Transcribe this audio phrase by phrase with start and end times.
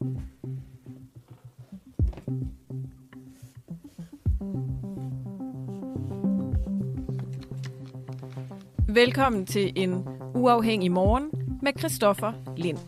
[0.00, 0.16] Velkommen
[9.46, 11.30] til en uafhængig morgen
[11.62, 12.78] med Christoffer Lind.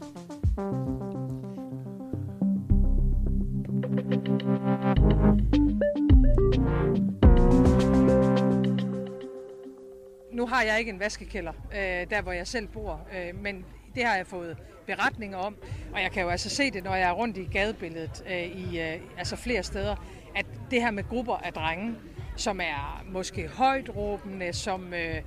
[10.33, 13.65] Nu har jeg ikke en vaskekælder, øh, der hvor jeg selv bor, øh, men
[13.95, 14.56] det har jeg fået
[14.87, 15.56] beretninger om,
[15.92, 18.80] og jeg kan jo altså se det, når jeg er rundt i gadebilledet øh, i
[18.80, 19.96] øh, altså flere steder,
[20.37, 21.95] at det her med grupper af drenge,
[22.36, 25.23] som er måske højt råbende, som øh, øh,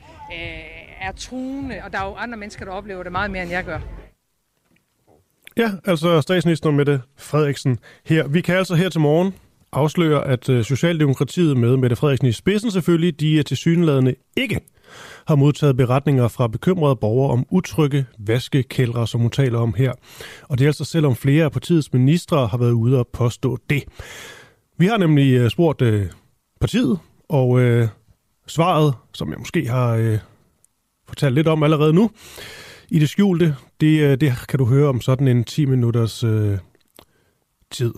[1.02, 3.64] er truende, og der er jo andre mennesker, der oplever det meget mere, end jeg
[3.66, 3.80] gør.
[5.58, 8.28] Ja, altså statsminister Mette Frederiksen her.
[8.28, 9.34] Vi kan altså her til morgen
[9.72, 14.60] afsløre, at øh, Socialdemokratiet med Mette Frederiksen i spidsen selvfølgelig, de er til syneladende ikke
[15.28, 19.94] har modtaget beretninger fra bekymrede borgere om utrygge vaskekældre, som hun taler om her.
[20.50, 23.84] Og det er altså selvom flere af partiets ministre har været ude og påstå det.
[24.78, 26.08] Vi har nemlig øh, spurgt øh,
[26.62, 27.88] partiet, og øh,
[28.48, 30.20] svaret, som jeg måske har øh,
[31.08, 32.12] fortalt lidt om allerede nu,
[32.90, 36.58] i det skjulte, det, øh, det kan du høre om sådan en 10 minutters øh,
[37.72, 37.94] tid.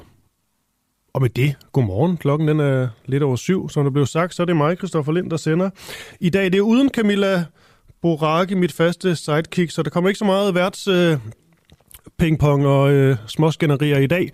[1.17, 2.17] Og med det, godmorgen.
[2.17, 4.35] Klokken den er lidt over syv, som der blev sagt.
[4.35, 5.69] Så er det mig, Christoffer Lind, der sender.
[6.19, 7.45] I dag det er uden Camilla
[8.01, 11.17] Boraki, mit faste sidekick, så der kommer ikke så meget værts øh,
[12.17, 14.29] pingpong og øh, småskænderier i dag.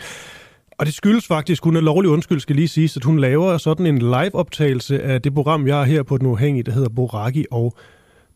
[0.78, 3.86] Og det skyldes faktisk, hun er lovlig undskyld, skal lige sige, at hun laver sådan
[3.86, 7.74] en live-optagelse af det program, jeg har her på Den Uafhængige, der hedder Boraki og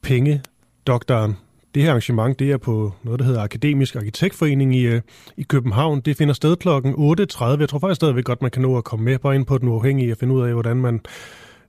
[0.02, 0.42] Penge
[0.88, 1.47] Doktoren.
[1.78, 5.02] Det her arrangement, det er på noget, der hedder Akademisk Arkitektforening i, øh,
[5.38, 6.02] i København.
[6.02, 6.68] Det finder sted kl.
[6.70, 7.60] 8.30.
[7.60, 9.68] Jeg tror faktisk stadigvæk godt, man kan nå at komme med bare ind på Den
[9.68, 11.02] Uafhængige og finde ud af, hvordan man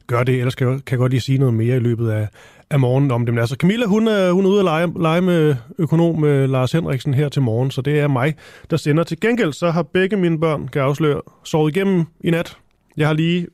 [0.06, 0.34] gør det.
[0.34, 2.28] Ellers kan jeg, kan jeg godt lige sige noget mere i løbet af,
[2.70, 3.38] af morgenen om dem.
[3.38, 7.14] Altså Camilla, hun er, hun er ude at lege, lege med økonom øh, Lars Henriksen
[7.14, 8.34] her til morgen, så det er mig,
[8.70, 9.04] der sender.
[9.04, 12.56] Til gengæld så har begge mine børn, kan jeg afsløre, sovet igennem i nat.
[12.96, 13.46] Jeg har lige,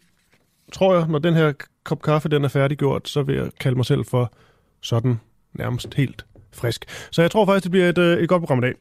[0.73, 1.53] tror jeg, når den her
[1.85, 4.33] kop kaffe den er færdiggjort, så vil jeg kalde mig selv for
[4.81, 5.21] sådan
[5.55, 6.85] nærmest helt frisk.
[7.11, 8.75] Så jeg tror faktisk, det bliver et, øh, et godt program i dag.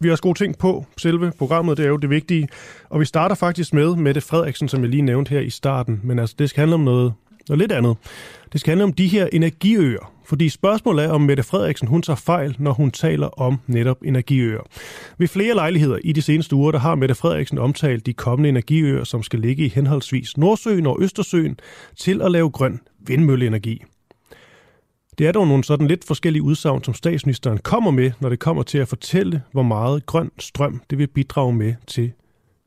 [0.00, 2.48] Vi har også gode ting på selve programmet, det er jo det vigtige.
[2.88, 6.00] Og vi starter faktisk med Mette Frederiksen, som jeg lige nævnte her i starten.
[6.04, 7.12] Men altså, det skal handle om noget,
[7.48, 7.96] noget lidt andet.
[8.52, 10.12] Det skal handle om de her energiøer.
[10.26, 14.60] Fordi spørgsmålet er, om Mette Frederiksen hun tager fejl, når hun taler om netop energiøer.
[15.18, 19.04] Ved flere lejligheder i de seneste uger, der har Mette Frederiksen omtalt de kommende energiøer,
[19.04, 21.60] som skal ligge i henholdsvis Nordsøen og Østersøen,
[21.96, 23.84] til at lave grøn vindmølleenergi.
[25.18, 28.62] Det er dog nogle sådan lidt forskellige udsagn, som statsministeren kommer med, når det kommer
[28.62, 32.12] til at fortælle, hvor meget grøn strøm det vil bidrage med til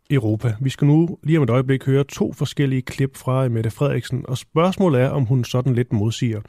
[0.10, 0.56] Europa.
[0.62, 4.38] Vi skal nu lige om et øjeblik høre to forskellige klip fra Mette Frederiksen, og
[4.38, 6.42] spørgsmålet er, om hun sådan lidt modsiger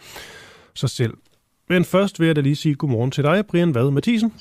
[0.75, 1.15] sig selv.
[1.69, 4.33] Men først vil jeg da lige sige godmorgen til dig, Brian Vad Mathisen.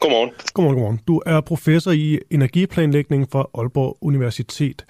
[0.00, 0.30] Godmorgen.
[0.54, 1.00] Godmorgen, godmorgen.
[1.06, 4.84] Du er professor i energiplanlægning fra Aalborg Universitet.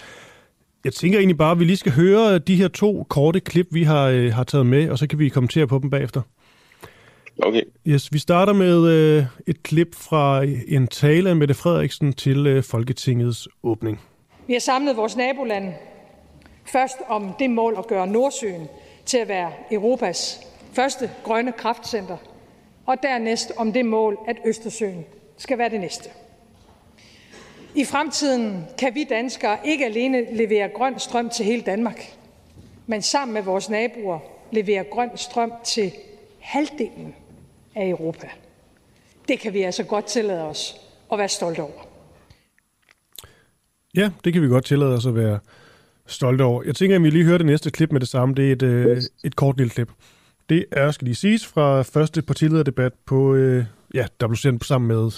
[0.85, 3.83] Jeg tænker egentlig bare, at vi lige skal høre de her to korte klip, vi
[3.83, 6.23] har, øh, har taget med, og så kan vi kommentere på dem bagefter.
[7.43, 7.63] Okay.
[7.87, 12.63] Yes, vi starter med øh, et klip fra en tale af Mette Frederiksen til øh,
[12.63, 14.01] Folketingets åbning.
[14.47, 15.75] Vi har samlet vores nabolande
[16.65, 18.69] først om det mål at gøre Nordsøen
[19.07, 20.41] til at være Europas
[20.73, 22.17] første grønne kraftcenter,
[22.87, 25.05] og dernæst om det mål, at Østersøen
[25.37, 26.09] skal være det næste.
[27.75, 32.17] I fremtiden kan vi danskere ikke alene levere grøn strøm til hele Danmark,
[32.87, 34.19] men sammen med vores naboer
[34.53, 35.93] levere grøn strøm til
[36.41, 37.15] halvdelen
[37.75, 38.29] af Europa.
[39.29, 40.77] Det kan vi altså godt tillade os
[41.13, 41.89] at være stolte over.
[43.97, 45.39] Ja, det kan vi godt tillade os at være
[46.07, 46.63] stolte over.
[46.63, 48.35] Jeg tænker, at vi lige hører det næste klip med det samme.
[48.35, 49.91] Det er et, øh, et kort lille klip.
[50.49, 54.89] Det er, skal lige siges, fra første partilederdebat på, øh, ja, der blev sendt sammen
[54.89, 55.11] med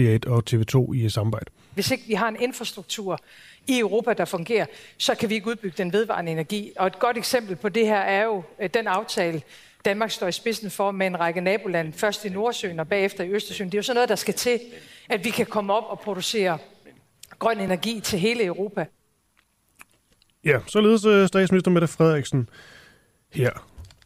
[0.00, 1.46] D1 og TV2 i samarbejde.
[1.74, 3.18] Hvis ikke vi har en infrastruktur
[3.66, 4.66] i Europa, der fungerer,
[4.98, 6.72] så kan vi ikke udbygge den vedvarende energi.
[6.76, 9.42] Og et godt eksempel på det her er jo øh, den aftale,
[9.84, 13.28] Danmark står i spidsen for med en række nabolande, først i Nordsøen og bagefter i
[13.28, 13.70] Østersøen.
[13.70, 14.60] Det er jo sådan noget, der skal til,
[15.08, 16.58] at vi kan komme op og producere
[17.38, 18.86] grøn energi til hele Europa.
[20.44, 22.48] Ja, således øh, statsminister Mette Frederiksen
[23.32, 23.50] her.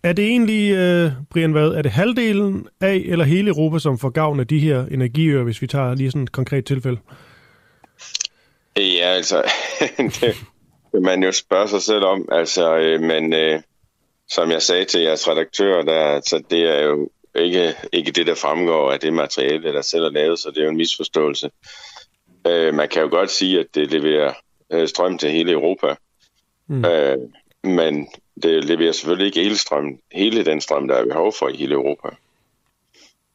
[0.03, 4.11] Er det egentlig, uh, Brian Vad, er det halvdelen af eller hele Europa, som får
[4.11, 6.99] gavn af de her energiøer, hvis vi tager lige sådan et konkret tilfælde?
[8.77, 9.43] Ja, altså,
[10.21, 10.37] det
[10.93, 12.29] vil man jo spørge sig selv om.
[12.33, 13.61] Altså, øh, men øh,
[14.29, 18.35] som jeg sagde til jeres redaktør, der, altså, det er jo ikke, ikke det, der
[18.35, 21.51] fremgår af det materiale, der selv er lavet, så det er jo en misforståelse.
[22.47, 24.33] Øh, man kan jo godt sige, at det leverer
[24.73, 25.95] øh, strøm til hele Europa,
[26.67, 26.85] mm.
[26.85, 27.17] øh,
[27.65, 28.09] men
[28.43, 31.75] det leverer selvfølgelig ikke hele, strøm, hele den strøm, der er behov for i hele
[31.75, 32.09] Europa.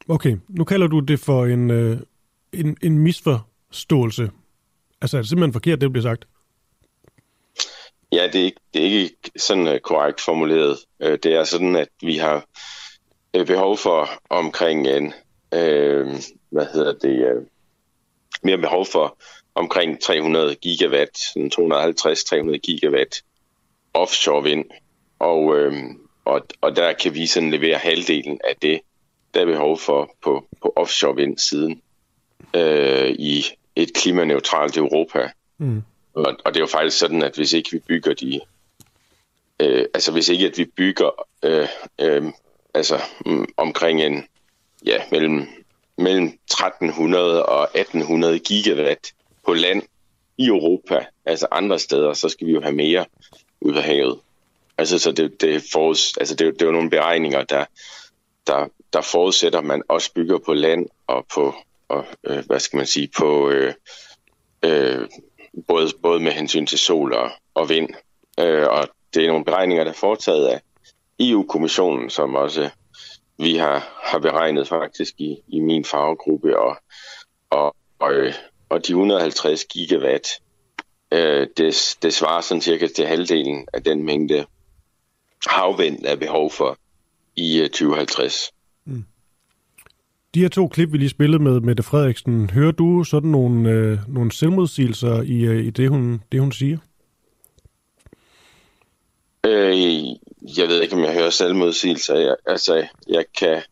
[0.08, 1.98] Okay, nu kalder du det for en, øh,
[2.52, 4.30] en, en misforståelse?
[5.02, 6.24] Altså er det simpelthen forkert, det bliver sagt?
[8.12, 10.78] Ja, det er ikke, det er ikke sådan uh, korrekt formuleret.
[11.04, 12.44] Uh, det er sådan, at vi har
[13.38, 15.06] uh, behov for omkring en,
[15.52, 16.20] uh,
[16.50, 17.42] hvad hedder det, uh,
[18.42, 19.18] mere behov for
[19.54, 23.22] omkring 300 gigawatt, 250-300 gigawatt
[23.94, 24.64] offshore vind.
[25.18, 25.72] Og, øh,
[26.24, 28.80] og, og der kan vi sådan levere halvdelen af det,
[29.34, 31.82] der er behov for på, på offshore vind siden
[32.54, 33.44] øh, i
[33.76, 35.30] et klimaneutralt Europa.
[35.58, 35.82] Mm.
[36.14, 38.40] Og, og det er jo faktisk sådan, at hvis ikke vi bygger de,
[39.60, 41.68] øh, altså hvis ikke at vi bygger øh,
[42.00, 42.32] øh,
[42.74, 44.24] altså mm, omkring en,
[44.86, 45.48] ja, mellem,
[45.98, 49.12] mellem 1300 og 1800 gigawatt
[49.46, 49.82] på land
[50.38, 53.04] i Europa, altså andre steder, så skal vi jo have mere
[53.60, 54.18] ud af havet.
[54.78, 57.64] Altså, så det, det, foruds, altså det, det er jo nogle beregninger, der,
[58.46, 61.54] der, der forudsætter, at man også bygger på land og på,
[61.92, 63.74] og, øh, hvad skal man sige, på øh,
[64.64, 65.08] øh,
[65.68, 67.88] både, både med hensyn til sol og, og vind.
[68.40, 70.60] Øh, og det er nogle beregninger, der er foretaget af
[71.20, 72.70] EU-kommissionen, som også
[73.38, 76.76] vi har, har beregnet faktisk i, i min faggruppe, og,
[77.50, 78.34] og, og, øh,
[78.68, 80.28] og de 150 gigawatt,
[81.12, 84.46] øh, det, det svarer sådan cirka til halvdelen af den mængde
[85.46, 86.78] havvind, der er behov for
[87.36, 88.52] i øh, 2050.
[88.84, 89.04] Mm.
[90.34, 93.98] De her to klip, vi lige spillede med Mette Frederiksen, hører du sådan nogle, øh,
[94.08, 96.78] nogle selvmodsigelser i, øh, i det, hun, det, hun siger?
[99.46, 99.76] Øh,
[100.58, 102.14] jeg ved ikke, om jeg hører selvmodsigelser.
[102.18, 103.62] Jeg, altså, jeg kan,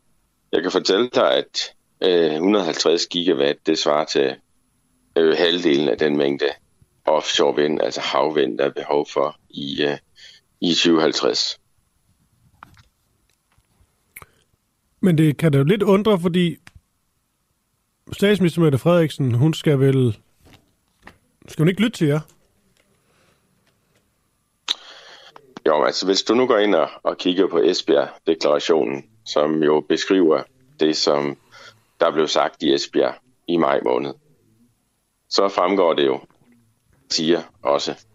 [0.53, 4.35] jeg kan fortælle dig, at øh, 150 gigawatt, det svarer til
[5.17, 6.49] øh, halvdelen af den mængde
[7.05, 9.99] offshore vind, altså havvind, der er behov for i, øh,
[10.61, 11.60] i 2050.
[15.01, 16.57] Men det kan da jo lidt undre, fordi
[18.13, 20.19] statsminister Mette Frederiksen, hun skal vel...
[21.49, 22.21] Skal hun ikke lytte til jer?
[25.67, 30.43] Jo, altså hvis du nu går ind og, og kigger på Esbjerg-deklarationen, som jo beskriver
[30.81, 31.37] det, som
[32.01, 33.15] der blev sagt i Esbjerg
[33.49, 34.15] i maj måned,
[35.29, 36.21] så fremgår det jo,
[37.11, 38.07] siger også.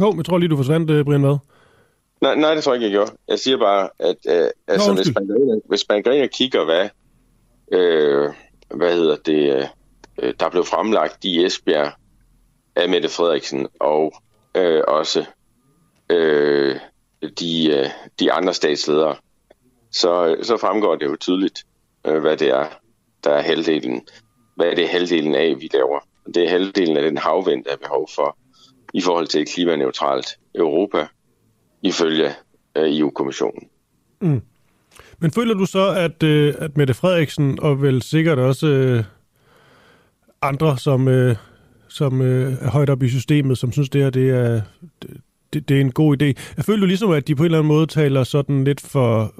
[0.00, 1.38] Jo, oh, jeg tror lige, du forsvandt, øh, Brian Vad.
[2.22, 3.20] Nej, nej, det tror jeg ikke, jeg gjorde.
[3.28, 6.22] Jeg siger bare, at øh, altså, Nå, hvis, man går ind, hvis man går ind
[6.22, 6.88] og kigger, hvad,
[7.72, 8.32] øh,
[8.74, 9.68] hvad hedder det,
[10.22, 11.92] øh, der blev fremlagt i Esbjerg
[12.76, 14.12] af Mette Frederiksen, og
[14.54, 15.24] øh, også
[16.10, 16.76] øh,
[17.38, 17.86] de, øh,
[18.20, 19.16] de andre statsledere,
[19.92, 21.64] så, så fremgår det jo tydeligt,
[22.06, 22.66] øh, hvad det er,
[23.24, 24.06] der er halvdelen,
[24.56, 26.00] hvad er det halvdelen af, vi laver.
[26.34, 28.36] Det er halvdelen af den havvind, der er behov for
[28.94, 31.06] i forhold til et klimaneutralt Europa,
[31.82, 32.28] ifølge
[32.76, 33.68] øh, EU-kommissionen.
[34.20, 34.42] Mm.
[35.18, 39.04] Men føler du så, at, øh, at Mette Frederiksen, og vel sikkert også øh,
[40.42, 41.36] andre, som, øh,
[41.88, 44.60] som øh, er højt op i systemet, som synes, det her det er,
[45.52, 46.26] det, det er en god idé.
[46.56, 49.34] Jeg føler du ligesom, at de på en eller anden måde taler sådan lidt for,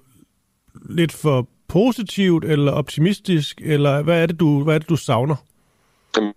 [0.91, 5.37] lidt for positivt eller optimistisk, eller hvad er det, du, hvad er det, du savner?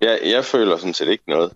[0.02, 1.52] Jeg, jeg føler sådan set ikke noget.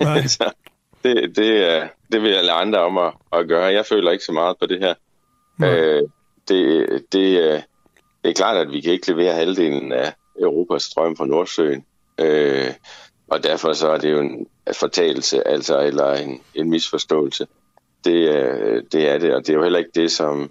[0.00, 0.22] Nej.
[1.04, 1.82] det, det,
[2.12, 3.64] det vil jeg lade andre om at, at gøre.
[3.64, 4.94] Jeg føler ikke så meget på det her.
[5.64, 6.02] Øh,
[6.48, 7.64] det, det,
[8.22, 11.84] det er klart, at vi kan ikke levere halvdelen af Europas strøm fra Nordsøen.
[12.18, 12.74] Øh,
[13.28, 17.46] og derfor så er det jo en fortalelse, altså, eller en, en misforståelse.
[18.04, 20.50] Det, det er det, og det er jo heller ikke det, som,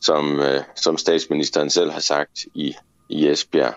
[0.00, 0.40] som,
[0.76, 2.74] som statsministeren selv har sagt i,
[3.08, 3.74] i Esbjerg.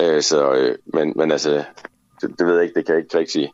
[0.00, 1.64] Øh, så, men, men altså,
[2.20, 3.52] det, det ved jeg ikke, det kan jeg ikke rigtig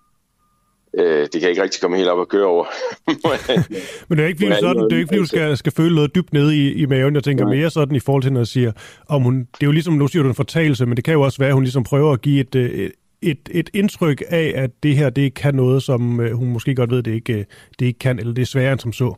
[0.98, 2.64] øh, det kan ikke rigtig komme helt op og køre over.
[4.08, 6.14] Men det er ikke fordi, sådan, det er ikke, fordi du skal, skal føle noget
[6.14, 7.14] dybt nede i, i maven.
[7.14, 7.54] Jeg tænker Nej.
[7.54, 8.72] mere sådan i forhold til, når jeg siger,
[9.08, 11.20] om hun, det er jo ligesom, nu siger du en fortalelse, men det kan jo
[11.20, 14.70] også være, at hun ligesom prøver at give et, et, et, et indtryk af, at
[14.82, 17.46] det her, det kan noget, som øh, hun måske godt ved, det ikke,
[17.78, 19.14] det ikke kan, eller det er sværere end som så.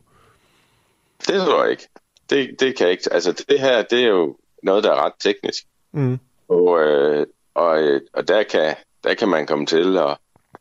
[1.27, 1.87] Det tror jeg ikke.
[2.29, 3.03] Det, det kan jeg ikke.
[3.11, 5.63] Altså, det her, det er jo noget, der er ret teknisk.
[5.93, 6.19] Mm.
[6.49, 10.17] Og, øh, og, øh, og der, kan, der kan man komme til at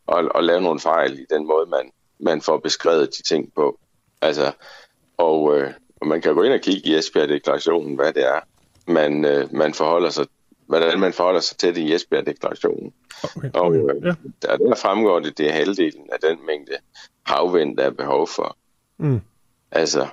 [0.06, 3.78] og, og lave nogle fejl i den måde, man, man får beskrevet de ting på.
[4.22, 4.52] Altså,
[5.16, 8.40] og, øh, og man kan gå ind og kigge i Esbjerg-deklarationen, hvad det er,
[8.86, 10.26] man, øh, man forholder sig
[10.66, 12.92] hvordan man forholder sig til det i Esbjerg-deklarationen.
[13.36, 13.50] Okay.
[13.54, 14.14] Og øh, ja.
[14.42, 16.72] der, der fremgår det, det er halvdelen af den mængde
[17.26, 18.56] havvind, der er behov for.
[18.98, 19.20] Mm.
[19.70, 20.06] Altså,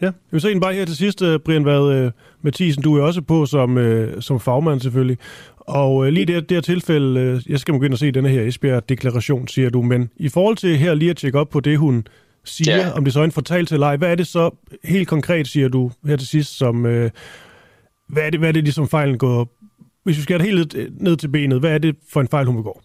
[0.00, 2.10] Ja, jeg vil så bare her til sidst, øh, Brian Vad uh,
[2.42, 5.18] Mathisen, du er også på som, uh, som fagmand selvfølgelig.
[5.56, 9.48] Og lige det, det her tilfælde, jeg skal gå ind og se denne her Esbjerg-deklaration,
[9.48, 12.06] siger du, men i forhold til her lige at tjekke op på det, hun
[12.44, 12.90] siger, ja.
[12.92, 13.96] om det så er en fortalelse eller ej.
[13.96, 14.50] Hvad er det så
[14.84, 16.86] helt konkret, siger du her til sidst, som...
[16.86, 17.10] Øh,
[18.08, 19.48] hvad er det, hvad er det ligesom fejlen går...
[20.04, 22.82] Hvis vi skal helt ned til benet, hvad er det for en fejl, hun begår?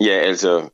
[0.00, 0.70] Ja, altså,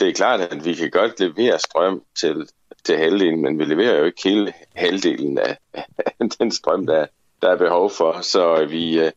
[0.00, 2.46] det er klart, at vi kan godt levere strøm til,
[2.84, 5.58] til halvdelen, men vi leverer jo ikke hele halvdelen af,
[5.98, 7.06] af den strøm, der,
[7.42, 8.20] der er behov for.
[8.22, 9.10] Så vi, øh,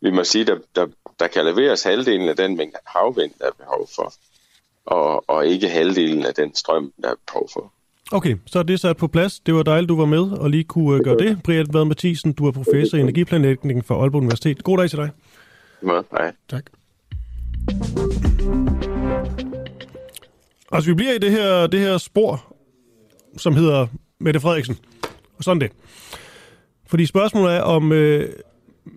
[0.00, 0.86] vi må sige, at der, der,
[1.20, 4.12] der kan leveres halvdelen af den mængde havvind, der er behov for,
[4.86, 7.72] og, og ikke halvdelen af den strøm, der er behov for.
[8.12, 9.40] Okay, så er det sat på plads.
[9.40, 11.42] Det var dejligt, du var med og lige kunne øh, gøre det.
[11.42, 14.64] Brian Vad Mathisen, du er professor i energiplanlægning for Aalborg Universitet.
[14.64, 15.10] God dag til dig.
[15.86, 16.32] Ja, hej.
[16.48, 16.64] Tak.
[20.72, 22.53] Altså, vi bliver i det her, det her spor,
[23.36, 23.86] som hedder
[24.20, 24.76] Mette Frederiksen.
[25.38, 25.70] Og sådan det.
[26.86, 28.28] Fordi spørgsmålet er, om øh,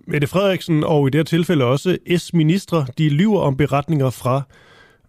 [0.06, 4.42] Mette Frederiksen og i det her tilfælde også S-ministre, de lyver om beretninger fra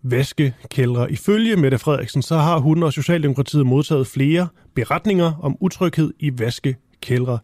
[0.04, 1.12] vaskekældre.
[1.12, 7.40] Ifølge Mette Frederiksen, så har hun og Socialdemokratiet modtaget flere beretninger om utryghed i vaskekældre.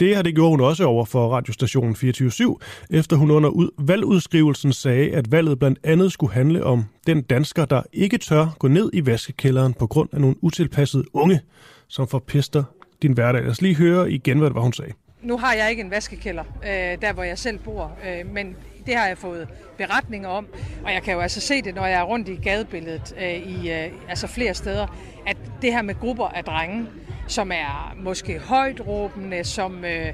[0.00, 2.56] Det har det gjort hun også over for radiostationen 24
[2.90, 7.64] efter hun under ud- valgudskrivelsen sagde, at valget blandt andet skulle handle om den dansker,
[7.64, 11.40] der ikke tør gå ned i vaskekælderen på grund af nogle utilpassede unge,
[11.88, 12.64] som forpester
[13.02, 13.42] din hverdag.
[13.42, 14.92] Lad os lige høre igen, hvad det var, hun sagde.
[15.22, 16.70] Nu har jeg ikke en vaskekælder, øh,
[17.02, 19.48] der hvor jeg selv bor, øh, men det har jeg fået
[19.78, 20.46] beretninger om,
[20.84, 23.70] og jeg kan jo altså se det, når jeg er rundt i gadebilledet øh, i
[23.70, 24.86] øh, altså flere steder,
[25.26, 26.86] at det her med grupper af drenge,
[27.26, 30.12] som er måske højt råbende, som øh,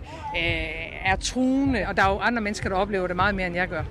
[1.04, 3.68] er truende, og der er jo andre mennesker, der oplever det meget mere, end jeg
[3.68, 3.82] gør.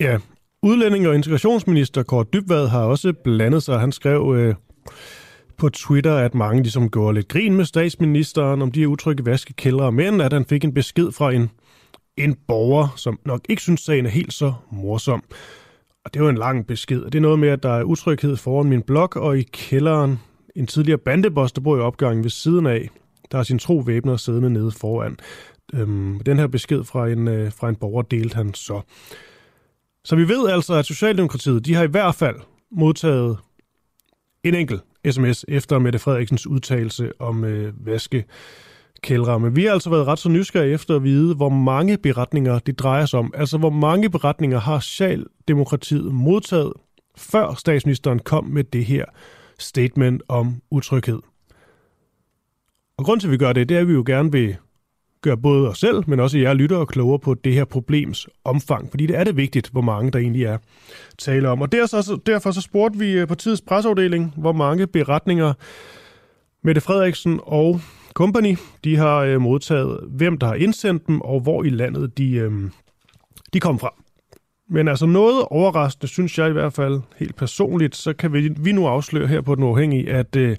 [0.00, 0.18] Ja,
[0.62, 3.80] udlænding- og integrationsminister Kåre Dybvad har også blandet sig.
[3.80, 4.54] Han skrev øh,
[5.56, 10.20] på Twitter, at mange ligesom gjorde lidt grin med statsministeren om de utrygge vaskekældre, men
[10.20, 11.50] at han fik en besked fra en,
[12.16, 15.24] en borger, som nok ikke synes, sagen er helt så morsom.
[16.04, 17.04] Og det var en lang besked.
[17.04, 20.18] Det er noget med, at der er utryghed foran min blok, og i kælderen
[20.56, 22.90] en tidligere bandeboss, der bor i opgangen ved siden af.
[23.32, 25.16] Der er sin tro væbner siddende nede foran.
[25.74, 28.80] Øhm, den her besked fra en, øh, fra en borger delte han så.
[30.04, 32.36] Så vi ved altså, at Socialdemokratiet, de har i hvert fald
[32.70, 33.38] modtaget
[34.44, 38.24] en enkelt sms efter Mette Frederiksens udtalelse om øh, vaske
[39.02, 39.54] kældramme.
[39.54, 43.06] Vi har altså været ret så nysgerrige efter at vide, hvor mange beretninger det drejer
[43.06, 43.32] sig om.
[43.36, 46.72] Altså, hvor mange beretninger har Socialdemokratiet modtaget,
[47.16, 49.04] før statsministeren kom med det her
[49.58, 51.20] statement om utryghed.
[52.98, 54.56] Og grund til, at vi gør det, det er, at vi jo gerne vil
[55.22, 58.90] gøre både os selv, men også jer lyttere klogere på det her problems omfang.
[58.90, 60.58] Fordi det er det vigtigt, hvor mange der egentlig er
[61.18, 61.62] tale om.
[61.62, 65.52] Og derfor, derfor så spurgte vi øh, partiets på presseafdeling, hvor mange beretninger
[66.64, 67.80] Mette Frederiksen og
[68.14, 72.34] Company, de har øh, modtaget, hvem der har indsendt dem, og hvor i landet de,
[72.34, 72.52] øh,
[73.52, 73.94] de kom fra.
[74.70, 78.72] Men altså noget overraskende, synes jeg i hvert fald helt personligt, så kan vi, vi
[78.72, 80.56] nu afsløre her på Den Uafhængige, at, øh,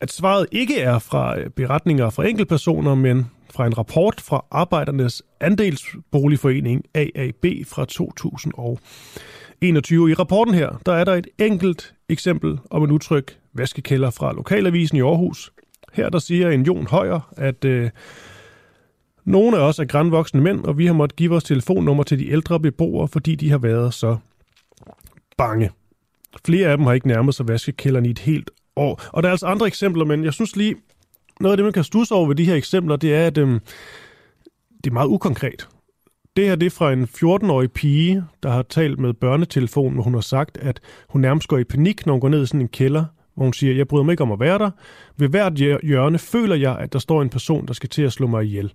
[0.00, 5.22] at svaret ikke er fra øh, beretninger fra enkeltpersoner, men fra en rapport fra Arbejdernes
[5.40, 10.10] Andelsboligforening AAB fra 2021.
[10.10, 14.96] I rapporten her, der er der et enkelt eksempel om en utryg vaskekælder fra Lokalavisen
[14.96, 15.52] i Aarhus.
[15.92, 17.90] Her der siger en Jon Højer, at øh,
[19.24, 22.30] nogle af os er grænvoksne mænd, og vi har måttet give vores telefonnummer til de
[22.30, 24.16] ældre beboere, fordi de har været så
[25.38, 25.70] bange.
[26.46, 29.02] Flere af dem har ikke nærmet sig vaskekælderen i et helt år.
[29.12, 30.76] Og der er altså andre eksempler, men jeg synes lige,
[31.40, 33.60] noget af det, man kan stusse over ved de her eksempler, det er, at øh,
[34.84, 35.68] det er meget ukonkret.
[36.36, 40.14] Det her det er fra en 14-årig pige, der har talt med børnetelefonen, hvor hun
[40.14, 42.68] har sagt, at hun nærmest går i panik, når hun går ned i sådan en
[42.68, 43.04] kælder,
[43.40, 44.70] hvor hun siger, jeg bryder mig ikke om at være der.
[45.16, 48.26] Ved hvert hjørne føler jeg, at der står en person, der skal til at slå
[48.26, 48.72] mig ihjel.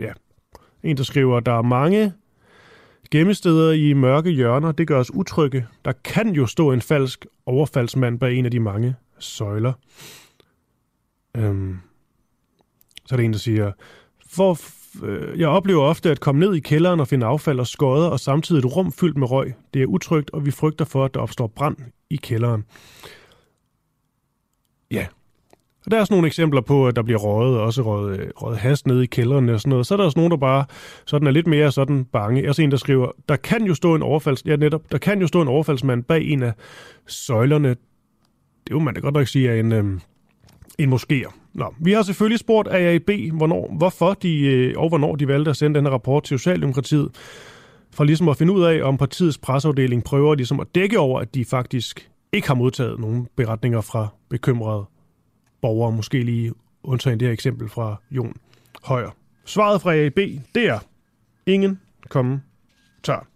[0.00, 0.12] Ja.
[0.82, 2.12] En, der skriver, der er mange
[3.10, 4.72] gemmesteder i mørke hjørner.
[4.72, 5.66] Det gør os utrygge.
[5.84, 9.72] Der kan jo stå en falsk overfaldsmand bag en af de mange søjler.
[11.36, 11.78] Øhm,
[13.06, 13.72] så er det en, der siger,
[14.26, 14.54] for
[15.02, 18.20] øh, jeg oplever ofte at komme ned i kælderen og finde affald og skodder, og
[18.20, 19.54] samtidig et rum fyldt med røg.
[19.74, 21.76] Det er utrygt, og vi frygter for, at der opstår brand
[22.10, 22.64] i kælderen.
[24.90, 25.06] Ja.
[25.84, 28.58] Og der er også nogle eksempler på, at der bliver røget, også røget, øh, røget
[28.58, 29.86] hast nede i kælderen og sådan noget.
[29.86, 30.64] Så er der også nogen, der bare
[31.06, 32.42] sådan er lidt mere sådan bange.
[32.42, 34.42] Jeg ser en, der skriver, der kan jo stå en overfalds...
[34.46, 34.92] Ja, netop.
[34.92, 36.52] Der kan jo stå en overfaldsmand bag en af
[37.06, 37.68] søjlerne.
[37.68, 39.84] Det er jo man da godt nok sige er en, øh,
[40.78, 41.43] en moskéer.
[41.54, 45.56] Nå, vi har selvfølgelig spurgt AAB, hvornår, hvorfor de, øh, og hvornår de valgte at
[45.56, 47.08] sende den her rapport til Socialdemokratiet,
[47.90, 51.34] for ligesom at finde ud af, om partiets presseafdeling prøver ligesom at dække over, at
[51.34, 54.84] de faktisk ikke har modtaget nogen beretninger fra bekymrede
[55.62, 58.36] borgere, måske lige undtagen det her eksempel fra Jon
[58.84, 59.10] Højer.
[59.44, 60.16] Svaret fra AAB,
[60.54, 60.78] det er
[61.46, 63.26] ingen kommentar.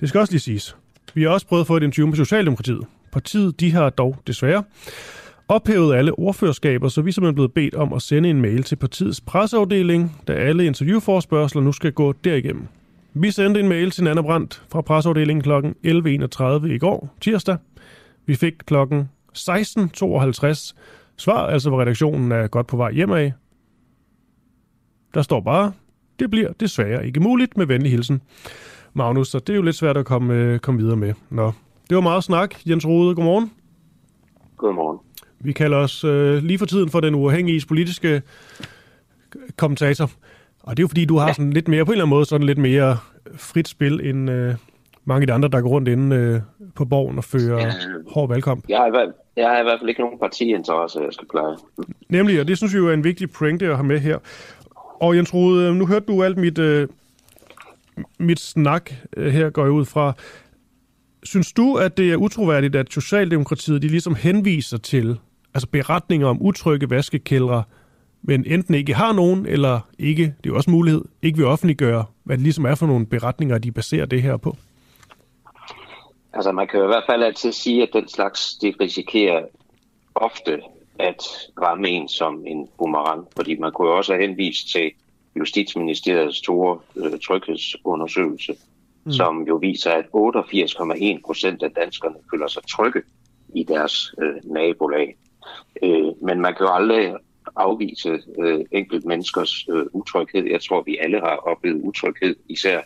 [0.00, 0.76] Det skal også lige siges.
[1.14, 2.86] Vi har også prøvet at få et interview med Socialdemokratiet.
[3.12, 4.64] Partiet de har dog desværre
[5.50, 8.76] ophævet alle ordførerskaber, så vi er simpelthen blevet bedt om at sende en mail til
[8.76, 12.66] partiets presseafdeling, da alle interviewforspørgseler nu skal gå derigennem.
[13.14, 15.52] Vi sendte en mail til Nana Brandt fra presseafdelingen kl.
[15.86, 17.56] 11.31 i går, tirsdag.
[18.26, 18.74] Vi fik kl.
[18.74, 20.74] 16.52
[21.16, 23.32] svar, altså hvor redaktionen er godt på vej hjem af.
[25.14, 25.72] Der står bare,
[26.18, 28.22] det bliver desværre ikke muligt med venlig hilsen.
[28.94, 31.14] Magnus, så det er jo lidt svært at komme, øh, komme videre med.
[31.30, 31.52] Nå,
[31.88, 32.54] det var meget snak.
[32.66, 33.52] Jens Rode, godmorgen.
[34.56, 34.98] Godmorgen.
[35.40, 38.22] Vi kalder os øh, lige for tiden for den uafhængige politiske
[39.56, 40.10] kommentator.
[40.62, 41.32] Og det er jo fordi, du har ja.
[41.32, 42.96] sådan lidt mere, på en eller anden måde, sådan lidt mere
[43.34, 44.54] frit spil end øh,
[45.04, 46.40] mange af de andre, der går rundt inde øh,
[46.74, 47.72] på borgen og fører ja.
[48.08, 48.64] hård valgkamp.
[48.68, 51.56] Jeg har, i hvert, jeg har i hvert fald ikke nogen partiinteresse, jeg skal pleje.
[52.08, 54.18] Nemlig, og det synes vi jo er en vigtig pointe at have med her.
[55.00, 56.88] Og Jens Rode, nu hørte du alt mit, øh,
[58.18, 60.12] mit snak øh, her, går jeg ud fra.
[61.22, 65.18] Synes du, at det er utroværdigt, at Socialdemokratiet de ligesom henviser til
[65.54, 67.62] altså beretninger om utrygge vaskekældre,
[68.22, 72.04] men enten ikke har nogen, eller ikke, det er jo også mulighed, ikke vil offentliggøre,
[72.24, 74.56] hvad det ligesom er for nogle beretninger, de baserer det her på?
[76.32, 79.44] Altså man kan jo i hvert fald altid sige, at den slags, det risikerer
[80.14, 80.60] ofte
[80.98, 81.22] at
[81.62, 84.90] ramme en som en boomerang, fordi man kunne jo også have henvist til
[85.36, 88.54] Justitsministeriets store øh, tryghedsundersøgelse,
[89.04, 89.12] mm.
[89.12, 93.02] som jo viser, at 88,1 procent af danskerne føler sig trygge
[93.54, 95.16] i deres øh, nabolag.
[95.82, 97.14] Øh, men man kan jo aldrig
[97.56, 100.44] afvise øh, enkelt menneskers øh, utryghed.
[100.50, 102.80] Jeg tror, vi alle har oplevet utryghed, især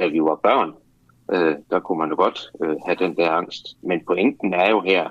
[0.00, 0.72] da vi var børn.
[1.32, 3.66] Øh, der kunne man jo godt øh, have den der angst.
[3.82, 5.08] Men pointen er jo her,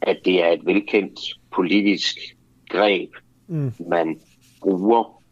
[0.00, 1.20] at det er et velkendt
[1.52, 2.16] politisk
[2.68, 3.10] greb,
[3.46, 3.72] mm.
[3.90, 4.20] man
[4.60, 5.22] bruger.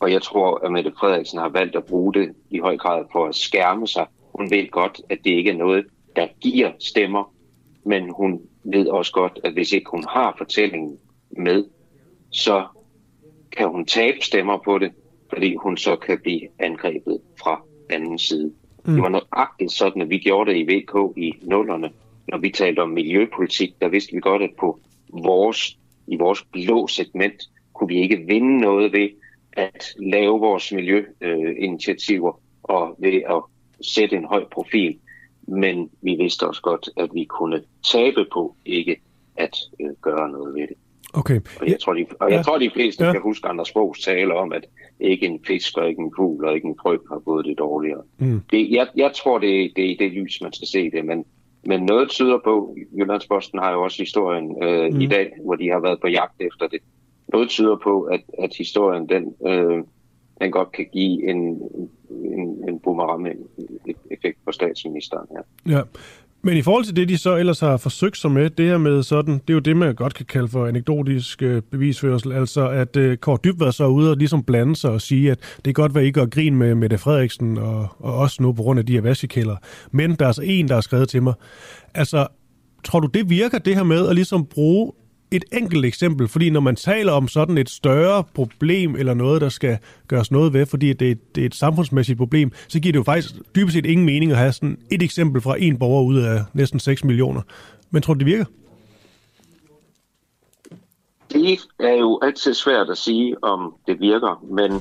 [0.00, 3.26] Og jeg tror, at Mette Frederiksen har valgt at bruge det i høj grad for
[3.26, 4.06] at skærme sig.
[4.34, 5.86] Hun ved godt, at det ikke er noget,
[6.16, 7.34] der giver stemmer,
[7.84, 10.98] men hun ved også godt, at hvis ikke hun har fortællingen
[11.30, 11.64] med,
[12.30, 12.66] så
[13.52, 14.92] kan hun tabe stemmer på det,
[15.28, 18.52] fordi hun så kan blive angrebet fra anden side.
[18.84, 18.92] Mm.
[18.92, 21.90] Det var nøjagtigt sådan, at vi gjorde det i VK i nullerne.
[22.28, 26.86] Når vi talte om miljøpolitik, der vidste vi godt, at på vores, i vores blå
[26.86, 27.42] segment
[27.74, 29.08] kunne vi ikke vinde noget ved
[29.52, 33.42] at lave vores miljøinitiativer øh, og ved at
[33.86, 34.98] sætte en høj profil
[35.50, 38.96] men vi vidste også godt, at vi kunne tabe på ikke
[39.36, 40.76] at øh, gøre noget ved det.
[41.14, 41.40] Okay.
[41.60, 42.42] Og jeg tror, de, og jeg ja.
[42.42, 43.12] tror, de fleste ja.
[43.12, 44.64] kan huske Anders Bogs tale om, at
[45.00, 48.02] ikke en fisk og ikke en fugl og ikke en krøb har gået det dårligere.
[48.18, 48.40] Mm.
[48.50, 51.24] Det, jeg, jeg tror, det, det er i det lys, man skal se det, men,
[51.64, 55.00] men noget tyder på, Jyllandsposten har jo også historien øh, mm.
[55.00, 56.80] i dag, hvor de har været på jagt efter det.
[57.32, 59.84] Noget tyder på, at, at historien den, øh,
[60.40, 61.38] den godt kan give en,
[62.10, 65.26] en, en boomerang-effekt på statsministeren.
[65.66, 65.72] Ja.
[65.76, 65.82] ja.
[66.42, 69.02] Men i forhold til det, de så ellers har forsøgt sig med, det her med
[69.02, 72.96] sådan, det er jo det, man godt kan kalde for anekdotisk øh, bevisførsel, altså at
[72.96, 75.72] øh, Kåre Dybvad så er ude og ligesom blande sig og sige, at det er
[75.72, 78.86] godt være ikke at grine med Mette Frederiksen og, og os nu på grund af
[78.86, 79.56] de her vaskekælder.
[79.90, 81.34] Men der er altså en, der har skrevet til mig.
[81.94, 82.26] Altså,
[82.84, 84.92] tror du, det virker det her med at ligesom bruge
[85.30, 89.48] et enkelt eksempel, fordi når man taler om sådan et større problem eller noget, der
[89.48, 92.92] skal gøres noget ved, fordi det er, et, det er et samfundsmæssigt problem, så giver
[92.92, 96.02] det jo faktisk dybest set ingen mening at have sådan et eksempel fra en borger
[96.02, 97.42] ud af næsten 6 millioner.
[97.90, 98.44] Men tror du, det virker?
[101.32, 104.72] Det er jo altid svært at sige, om det virker, men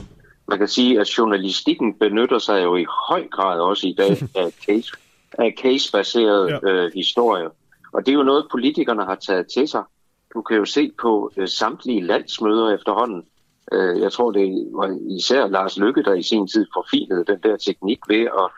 [0.48, 4.12] man kan sige, at journalistikken benytter sig jo i høj grad også i dag
[4.44, 4.92] af, case,
[5.34, 6.70] af case-baseret ja.
[6.70, 7.50] øh, historie.
[7.94, 9.84] Og det er jo noget, politikerne har taget til sig.
[10.34, 13.24] Du kan jo se på øh, samtlige landsmøder efterhånden.
[13.72, 17.58] Øh, jeg tror, det var især Lars Lykke, der i sin tid forfinede den der
[17.58, 18.50] teknik ved, at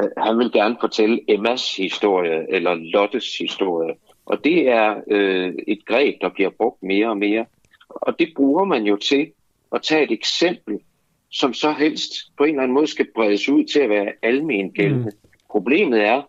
[0.00, 3.94] øh, han vil gerne fortælle Emmas historie eller Lottes historie.
[4.26, 7.46] Og det er øh, et greb, der bliver brugt mere og mere.
[7.88, 9.32] Og det bruger man jo til
[9.74, 10.80] at tage et eksempel,
[11.30, 14.72] som så helst på en eller anden måde skal bredes ud til at være almen
[14.72, 15.10] gældende.
[15.22, 15.30] Mm.
[15.50, 16.22] Problemet er,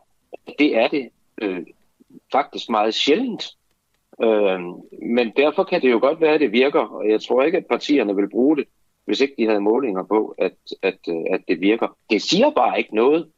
[0.47, 1.09] at det er det
[1.41, 1.65] øh,
[2.31, 3.43] faktisk meget sjældent.
[4.23, 4.59] Øh,
[5.01, 7.65] men derfor kan det jo godt være, at det virker, og jeg tror ikke, at
[7.65, 8.65] partierne vil bruge det,
[9.05, 11.97] hvis ikke de havde målinger på, at, at, øh, at det virker.
[12.09, 13.31] Det siger bare ikke noget.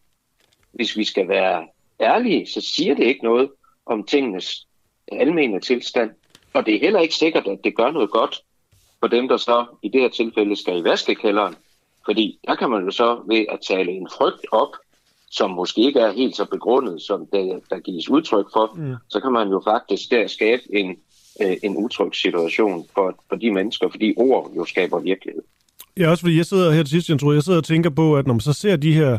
[0.72, 1.68] Hvis vi skal være
[2.00, 3.50] ærlige, så siger det ikke noget
[3.86, 4.68] om tingenes
[5.12, 6.12] almene tilstand.
[6.54, 8.44] Og det er heller ikke sikkert, at det gør noget godt
[9.00, 11.56] for dem, der så i det her tilfælde skal i vaskekælderen.
[12.06, 14.76] Fordi der kan man jo så ved at tale en frygt op,
[15.32, 18.96] som måske ikke er helt så begrundet, som det, der gives udtryk for, mm.
[19.10, 20.96] så kan man jo faktisk der skabe en,
[21.42, 25.42] øh, en utryg situation for, for de mennesker, fordi ord jo skaber virkelighed.
[25.98, 28.18] Ja, også fordi jeg sidder her til sidst, jeg tror, jeg sidder og tænker på,
[28.18, 29.18] at når man så ser de her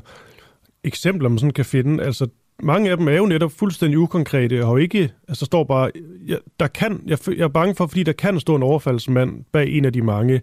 [0.85, 2.29] eksempler, man sådan kan finde, altså
[2.63, 5.91] mange af dem er jo netop fuldstændig ukonkrete, og ikke, altså står bare,
[6.27, 9.69] jeg, der kan, jeg, jeg er bange for, fordi der kan stå en overfaldsmand bag
[9.69, 10.41] en af de mange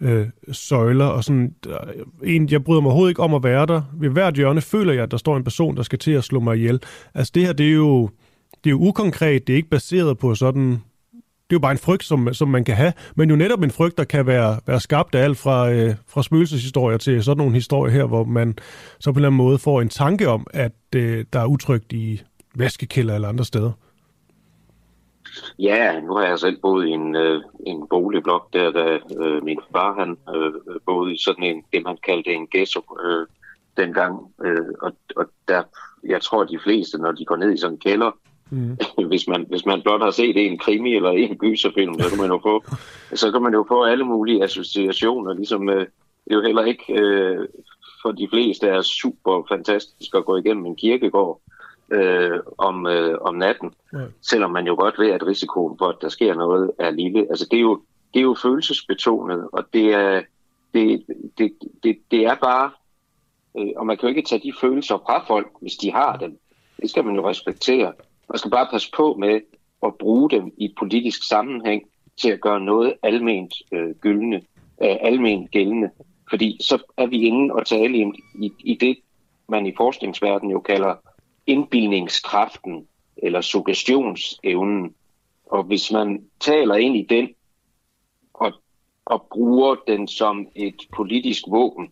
[0.00, 1.78] øh, søjler, og sådan, der,
[2.24, 3.82] en, jeg bryder mig overhovedet ikke om at være der.
[3.94, 6.40] Ved hvert hjørne føler jeg, at der står en person, der skal til at slå
[6.40, 6.82] mig ihjel.
[7.14, 8.10] Altså det her, det er jo,
[8.64, 10.78] det er jo ukonkret, det er ikke baseret på sådan
[11.50, 13.70] det er jo bare en frygt, som, som man kan have, men jo netop en
[13.70, 17.54] frygt, der kan være, være skabt af alt fra, øh, fra spøgelseshistorier til sådan nogle
[17.54, 18.58] historier her, hvor man
[19.00, 21.92] så på en eller anden måde får en tanke om, at øh, der er utrygt
[21.92, 22.22] i
[22.54, 23.72] vaskekælder eller andre steder.
[25.58, 29.60] Ja, nu har jeg selv boet i en, øh, en boligblok, der da øh, min
[29.72, 30.52] far han øh,
[30.86, 33.26] boede i sådan en, det man kaldte en ghetto øh,
[33.76, 34.34] dengang.
[34.44, 35.62] Øh, og, og der,
[36.04, 38.10] jeg tror, de fleste, når de går ned i sådan en kælder,
[38.50, 38.78] Mm.
[39.10, 42.30] hvis, man, hvis man blot har set en krimi eller en gyserfilm, så kan man
[42.30, 42.64] jo få,
[43.22, 45.34] så kan man jo få alle mulige associationer.
[45.34, 45.80] Ligesom, øh,
[46.24, 47.48] det er jo heller ikke øh,
[48.02, 51.40] for de fleste er super fantastisk at gå igennem en kirkegård
[51.90, 53.74] øh, om, øh, om natten.
[53.92, 53.98] Ja.
[54.20, 57.26] Selvom man jo godt ved, at risikoen for, at der sker noget, er lille.
[57.30, 57.82] Altså det er jo,
[58.14, 60.22] det er jo følelsesbetonet, og det er,
[60.74, 61.04] det,
[61.38, 62.70] det, det, det er bare,
[63.58, 66.38] øh, og man kan jo ikke tage de følelser fra folk, hvis de har dem.
[66.82, 67.92] Det skal man jo respektere.
[68.28, 69.40] Man skal bare passe på med
[69.82, 71.82] at bruge dem i politisk sammenhæng
[72.20, 74.36] til at gøre noget alment øh, gyldne,
[74.82, 75.90] øh, alment gældende.
[76.30, 78.04] Fordi så er vi inde og tale i,
[78.42, 78.98] i, i det,
[79.48, 80.94] man i forskningsverdenen jo kalder
[81.46, 84.94] indbildningskraften eller suggestionsevnen.
[85.46, 87.28] Og hvis man taler ind i den
[88.34, 88.52] og,
[89.04, 91.90] og bruger den som et politisk våben,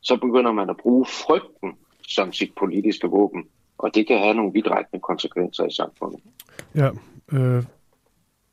[0.00, 3.44] så begynder man at bruge frygten som sit politiske våben
[3.82, 6.20] og det kan have nogle vidtrækkende konsekvenser i samfundet.
[6.74, 6.88] Ja,
[7.32, 7.64] øh,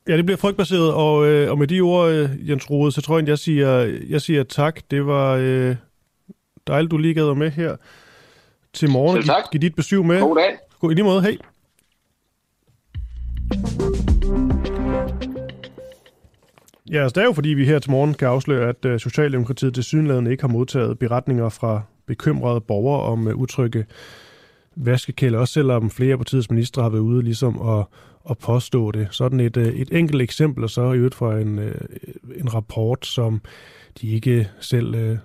[0.08, 3.18] ja det bliver frygtbaseret, og, øh, og med de ord, øh, Jens Rode, så tror
[3.18, 4.80] jeg, jeg siger, jeg siger tak.
[4.90, 5.76] Det var øh,
[6.66, 7.76] dejligt, du lige gav med her
[8.72, 9.16] til morgen.
[9.16, 9.50] Selv tak.
[9.52, 10.20] Giv dit besøg med.
[10.20, 10.58] God dag.
[10.80, 11.36] God, I lige måde, hej.
[16.90, 19.74] Ja, altså det er jo fordi, vi her til morgen kan afsløre, at uh, Socialdemokratiet
[19.74, 23.84] til synligheden ikke har modtaget beretninger fra bekymrede borgere om uh, utrygge
[24.76, 27.84] vaskekælder, også selvom flere af partiets ministre har været ude ligesom at,
[28.30, 29.08] at påstå det.
[29.10, 31.74] Sådan et, øh, et enkelt eksempel, og så i øvrigt fra en, øh,
[32.36, 33.40] en rapport, som
[34.00, 35.18] de ikke selv øh,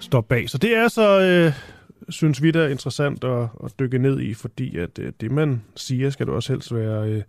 [0.00, 0.50] står bag.
[0.50, 1.52] Så det er så, øh,
[2.08, 5.62] synes vi, der er interessant at, at dykke ned i, fordi at øh, det, man
[5.76, 7.22] siger, skal du også helst være øh,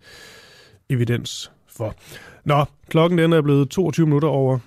[0.88, 1.94] evidens for.
[2.44, 4.58] Nå, klokken den er blevet 22 minutter over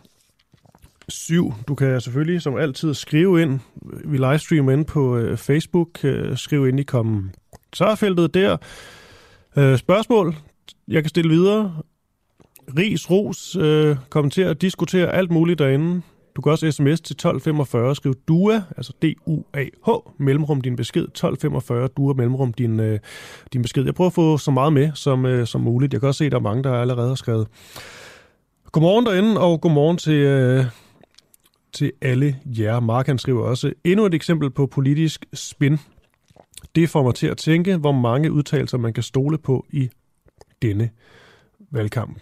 [1.10, 1.54] 7.
[1.68, 3.60] Du kan selvfølgelig som altid skrive ind.
[4.06, 6.04] Vi livestreamer ind på øh, Facebook.
[6.04, 8.58] Øh, skriv ind i kommentarfeltet der.
[9.58, 10.36] Øh, spørgsmål,
[10.88, 11.76] jeg kan stille videre.
[12.78, 16.02] Ris, ros, øh, kommenter, diskutere alt muligt derinde.
[16.36, 22.14] Du kan også sms til 1245, skriv DUA, altså D-U-A-H, mellemrum din besked, 1245, DUA,
[22.14, 23.00] mellemrum din, øh,
[23.54, 23.86] din besked.
[23.86, 25.94] Jeg prøver at få så meget med som, øh, som muligt.
[25.94, 27.48] Jeg kan også se, at der er mange, der allerede har skrevet.
[28.72, 30.66] Godmorgen derinde, og godmorgen til, øh,
[31.74, 32.80] til alle jer.
[32.80, 35.78] Mark han skriver også, endnu et eksempel på politisk spin.
[36.76, 39.90] Det får mig til at tænke, hvor mange udtalelser man kan stole på i
[40.62, 40.90] denne
[41.72, 42.20] valgkamp.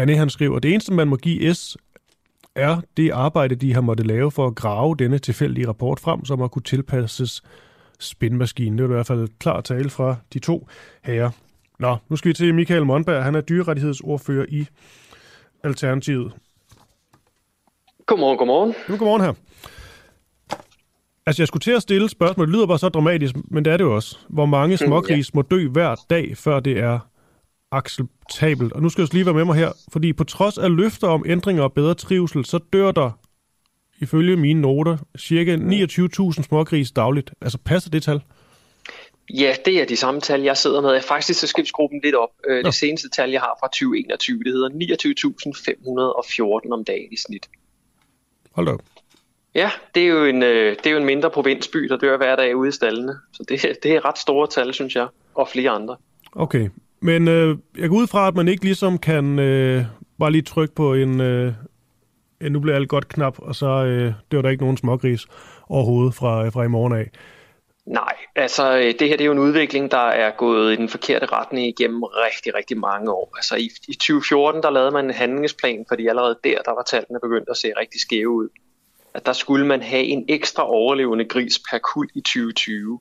[0.00, 1.76] René han skriver, det eneste man må give S
[2.56, 6.40] er det arbejde, de har måttet lave for at grave denne tilfældige rapport frem, som
[6.40, 7.42] har kunne tilpasses
[8.00, 8.78] spinmaskinen.
[8.78, 10.68] Det er i hvert fald klar tale fra de to
[11.04, 11.30] herrer.
[11.78, 13.24] Nå, nu skal vi til Michael Monberg.
[13.24, 14.66] Han er dyrerettighedsordfører i
[15.64, 16.32] Alternativet.
[18.06, 18.74] Godmorgen, godmorgen.
[18.88, 19.32] Nu godmorgen her.
[21.26, 22.46] Altså, jeg skulle til at stille spørgsmål.
[22.46, 24.18] Det lyder bare så dramatisk, men det er det jo også.
[24.28, 25.36] Hvor mange mm, smågris ja.
[25.36, 26.98] må dø hver dag, før det er
[27.76, 28.72] acceptabelt?
[28.72, 31.24] Og nu skal jeg lige være med mig her, fordi på trods af løfter om
[31.26, 33.10] ændringer og bedre trivsel, så dør der,
[34.00, 37.30] ifølge mine noter, cirka 29.000 smågris dagligt.
[37.40, 38.20] Altså, passer det tal?
[39.34, 41.00] Ja, det er de samme tal, jeg sidder med.
[41.00, 42.30] Faktisk så skal vi lidt op.
[42.48, 44.68] Øh, det seneste tal, jeg har fra 2021, det hedder
[46.64, 47.48] 29.514 om dagen i snit.
[48.52, 48.80] Hold op.
[49.54, 52.36] Ja, det er, jo en, øh, det er jo en mindre provinsby, der dør hver
[52.36, 53.14] dag ude i stallene.
[53.32, 55.96] Så det, det er ret store tal, synes jeg, og flere andre.
[56.32, 56.68] Okay,
[57.00, 59.84] men øh, jeg går ud fra, at man ikke ligesom kan øh,
[60.18, 61.52] bare lige trykke på en, øh,
[62.40, 65.26] en nu bliver alt godt knap, og så øh, dør der ikke nogen smågris
[65.68, 67.10] overhovedet fra, øh, fra i morgen af.
[67.86, 70.88] Nej, altså øh, det her det er jo en udvikling, der er gået i den
[70.88, 73.32] forkerte retning igennem rigtig, rigtig mange år.
[73.36, 77.20] Altså i, i 2014, der lavede man en handlingsplan, fordi allerede der, der var tallene
[77.22, 78.48] begyndt at se rigtig skæve ud.
[79.14, 82.98] At der skulle man have en ekstra overlevende gris per kul i 2020.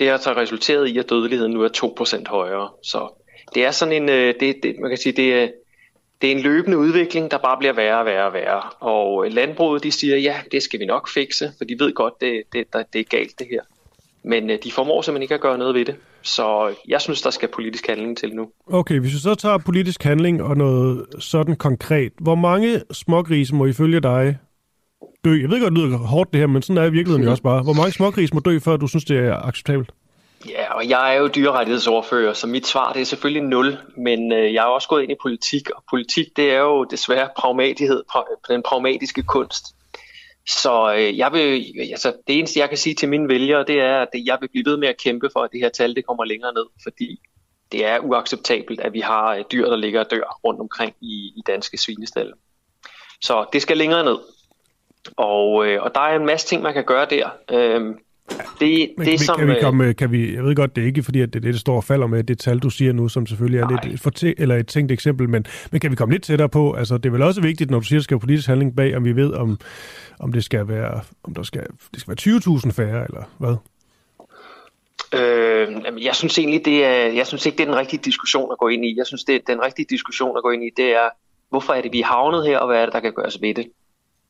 [0.00, 1.68] Det har så resulteret i, at dødeligheden nu er
[2.20, 2.68] 2% højere.
[2.82, 3.22] Så
[3.54, 5.48] det er sådan en, øh, det, det, man kan sige, det er,
[6.22, 8.62] det er en løbende udvikling, der bare bliver værre og værre og værre.
[8.80, 12.14] Og øh, landbruget, de siger, ja, det skal vi nok fikse, for de ved godt,
[12.20, 13.60] det, det, det er galt det her.
[14.22, 15.96] Men de formår simpelthen ikke at gøre noget ved det.
[16.22, 18.50] Så jeg synes, der skal politisk handling til nu.
[18.66, 22.12] Okay, hvis vi så tager politisk handling og noget sådan konkret.
[22.20, 24.38] Hvor mange smågrise må ifølge dig
[25.24, 25.40] dø?
[25.40, 27.42] Jeg ved godt, det lyder hårdt det her, men sådan er i virkeligheden jo også
[27.42, 27.62] bare.
[27.62, 29.90] Hvor mange smågrise må dø, før du synes, det er acceptabelt?
[30.48, 34.54] Ja, og jeg er jo dyrerettighedsordfører, så mit svar det er selvfølgelig nul, men øh,
[34.54, 38.40] jeg er også gået ind i politik, og politik det er jo desværre pragmatighed, pra-
[38.48, 39.64] den pragmatiske kunst.
[40.48, 43.96] Så øh, jeg vil, altså, det eneste, jeg kan sige til mine vælgere, det er,
[43.96, 46.24] at jeg vil blive ved med at kæmpe for, at det her tal det kommer
[46.24, 47.20] længere ned, fordi
[47.72, 51.42] det er uacceptabelt, at vi har dyr, der ligger og dør rundt omkring i, i
[51.46, 52.32] danske svinestalle.
[53.20, 54.18] Så det skal længere ned.
[55.16, 57.28] Og, øh, og der er en masse ting, man kan gøre der.
[57.50, 57.94] Øh,
[58.60, 60.82] det, Men det, kan, som, kan, vi øh, komme, kan vi, jeg ved godt, det
[60.82, 62.92] er ikke fordi, at det, det, det står og falder med det tal, du siger
[62.92, 63.84] nu, som selvfølgelig er nej.
[63.84, 66.72] lidt for eller et tænkt eksempel, men, men kan vi komme lidt tættere på?
[66.72, 68.76] Altså, det er vel også vigtigt, når du siger, at der skal være politisk handling
[68.76, 69.58] bag, om vi ved, om,
[70.20, 73.56] om det skal være, om der skal, det skal være 20.000 færre, eller hvad?
[75.14, 78.58] Øh, jeg synes egentlig, det er, jeg synes ikke, det er den rigtige diskussion at
[78.58, 78.94] gå ind i.
[78.96, 81.08] Jeg synes, det er den rigtige diskussion at gå ind i, det er,
[81.48, 83.54] hvorfor er det, vi er havnet her, og hvad er det, der kan gøres ved
[83.54, 83.66] det?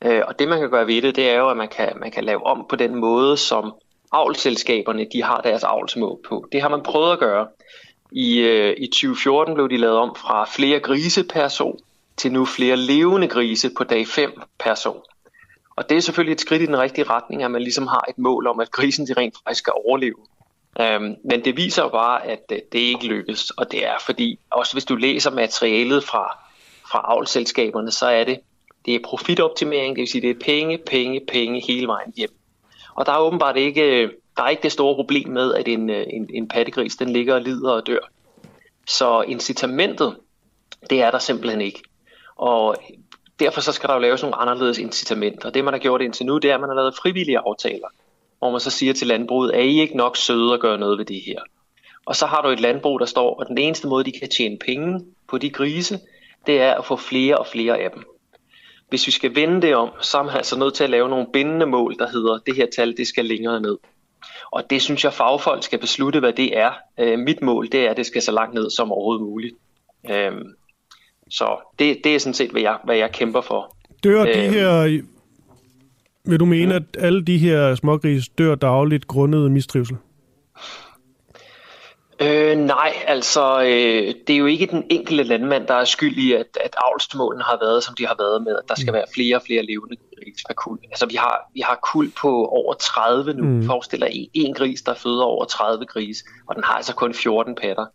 [0.04, 2.10] Øh, og det, man kan gøre ved det, det er jo, at man kan, man
[2.10, 3.72] kan lave om på den måde, som
[4.12, 6.46] avlselskaberne de har deres avlsmål på.
[6.52, 7.48] Det har man prøvet at gøre.
[8.12, 11.78] I, øh, I 2014 blev de lavet om fra flere grise per so
[12.16, 15.04] til nu flere levende grise på dag 5 per so.
[15.76, 18.18] Og det er selvfølgelig et skridt i den rigtige retning, at man ligesom har et
[18.18, 20.16] mål om, at grisen de rent faktisk skal overleve.
[20.80, 24.38] Øhm, men det viser jo bare, at øh, det ikke lykkes, og det er fordi,
[24.50, 26.38] også hvis du læser materialet fra,
[26.90, 28.40] fra avlselskaberne, så er det,
[28.86, 32.30] det er profitoptimering, det vil sige, det er penge, penge, penge hele vejen hjem.
[32.94, 36.30] Og der er åbenbart ikke, der er ikke det store problem med, at en, en,
[36.34, 38.10] en pattegris den ligger og lider og dør.
[38.86, 40.16] Så incitamentet,
[40.90, 41.82] det er der simpelthen ikke.
[42.36, 42.76] Og
[43.40, 45.48] derfor så skal der jo laves nogle anderledes incitamenter.
[45.48, 47.88] Og det man har gjort indtil nu, det er, at man har lavet frivillige aftaler,
[48.38, 51.04] hvor man så siger til landbruget, er I ikke nok søde at gøre noget ved
[51.04, 51.40] det her?
[52.06, 54.58] Og så har du et landbrug, der står, at den eneste måde, de kan tjene
[54.58, 56.00] penge på de grise,
[56.46, 58.04] det er at få flere og flere af dem.
[58.90, 61.26] Hvis vi skal vende det om, så er man altså nødt til at lave nogle
[61.32, 63.76] bindende mål, der hedder, det her tal, det skal længere ned.
[64.50, 66.70] Og det synes jeg, fagfolk skal beslutte, hvad det er.
[67.00, 69.54] Øh, mit mål, det er, at det skal så langt ned som overhovedet muligt.
[70.10, 70.32] Øh,
[71.30, 73.76] så det, det er sådan set, hvad jeg, hvad jeg kæmper for.
[74.04, 75.02] Dør de øh, her...
[76.24, 79.96] Vil du mene, at alle de her smågris dør dagligt grundet mistrivsel?
[82.22, 86.32] Øh, nej, altså øh, det er jo ikke den enkelte landmand, der er skyld i,
[86.32, 88.94] at, at avlsmålene har været, som de har været med, at der skal mm.
[88.94, 90.78] være flere og flere levende gris per kul.
[90.90, 93.44] Altså vi har, vi har kul på over 30 nu.
[93.44, 93.66] Mm.
[93.66, 97.14] Forestil dig en, en gris, der føder over 30 gris, og den har altså kun
[97.14, 97.86] 14 patter.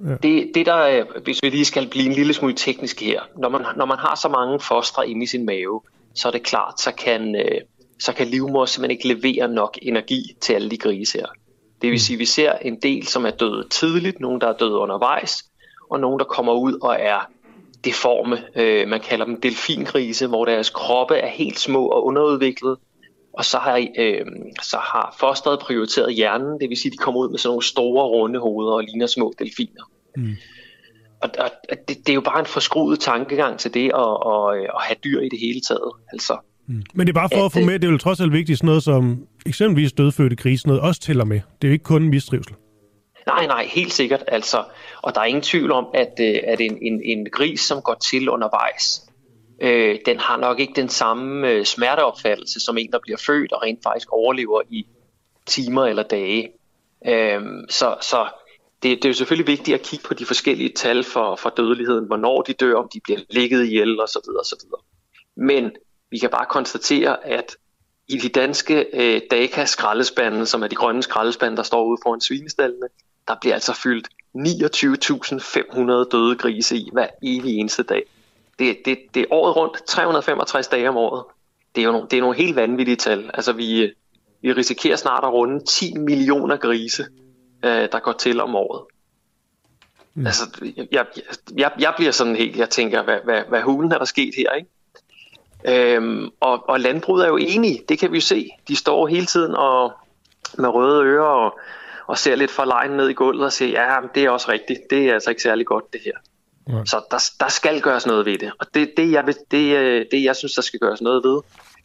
[0.00, 0.14] Ja.
[0.22, 3.60] Det, det der, hvis vi lige skal blive en lille smule teknisk her, når man,
[3.76, 5.80] når man har så mange fostre inde i sin mave,
[6.14, 7.60] så er det klart, så kan, øh,
[8.00, 11.26] så kan livmor simpelthen ikke levere nok energi til alle de grise her.
[11.84, 14.52] Det vil sige, at vi ser en del, som er døde tidligt, nogen, der er
[14.52, 15.44] døde undervejs,
[15.90, 17.30] og nogen, der kommer ud og er
[17.84, 18.44] deforme.
[18.56, 22.78] Øh, man kalder dem delfingrise, hvor deres kroppe er helt små og underudviklet.
[23.32, 24.26] Og så har, øh,
[24.62, 27.64] så har fosteret prioriteret hjernen, det vil sige, at de kommer ud med sådan nogle
[27.64, 29.90] store, runde hoveder og ligner små delfiner.
[30.16, 30.36] Mm.
[31.22, 31.50] Og, og
[31.88, 35.20] det, det er jo bare en forskruet tankegang til det at, at, at have dyr
[35.20, 35.92] i det hele taget.
[36.12, 36.82] Altså, Mm.
[36.94, 38.58] Men det er bare for at, at få med, det er jo trods alt vigtigt
[38.58, 41.36] sådan noget som eksempelvis dødfødte grise, noget også tæller med.
[41.36, 42.54] Det er jo ikke kun mistrivsel.
[43.26, 44.24] Nej, nej, helt sikkert.
[44.28, 44.64] Altså,
[45.02, 47.94] og der er ingen tvivl om, at, øh, at en, en, en gris, som går
[47.94, 49.06] til undervejs,
[49.62, 53.62] øh, den har nok ikke den samme øh, smerteopfattelse som en, der bliver født og
[53.62, 54.86] rent faktisk overlever i
[55.46, 56.50] timer eller dage.
[57.06, 58.26] Øh, så så
[58.82, 62.06] det, det er jo selvfølgelig vigtigt at kigge på de forskellige tal for, for dødeligheden,
[62.06, 64.30] hvornår de dør, om de bliver ligget ihjel osv.
[64.40, 64.68] osv.
[65.36, 65.70] Men
[66.14, 67.56] vi kan bare konstatere, at
[68.08, 72.86] i de danske øh, DACA-skraldespande, som er de grønne skraldespande, der står ude foran svinestallene,
[73.28, 78.02] der bliver altså fyldt 29.500 døde grise i hver evig eneste dag.
[78.58, 81.24] Det, det, det er året rundt, 365 dage om året.
[81.74, 83.30] Det er jo nogle, det er nogle helt vanvittige tal.
[83.34, 83.92] Altså vi,
[84.42, 87.06] vi risikerer snart at runde 10 millioner grise,
[87.64, 88.82] øh, der går til om året.
[90.14, 90.26] Mm.
[90.26, 91.06] Altså, jeg,
[91.56, 94.50] jeg, jeg bliver sådan helt, jeg tænker, hvad, hvad, hvad hulen er der sket her,
[94.50, 94.68] ikke?
[95.64, 98.50] Øhm, og, og landbruget er jo enige, det kan vi jo se.
[98.68, 99.92] De står hele tiden og
[100.58, 101.58] med røde ører og,
[102.06, 104.80] og ser lidt for lejen ned i gulvet og siger, ja, det er også rigtigt,
[104.90, 106.12] det er altså ikke særlig godt det her.
[106.68, 106.84] Ja.
[106.84, 108.52] Så der, der skal gøres noget ved det.
[108.58, 111.40] Og det, det, jeg, det, øh, det, jeg synes, der skal gøres noget ved,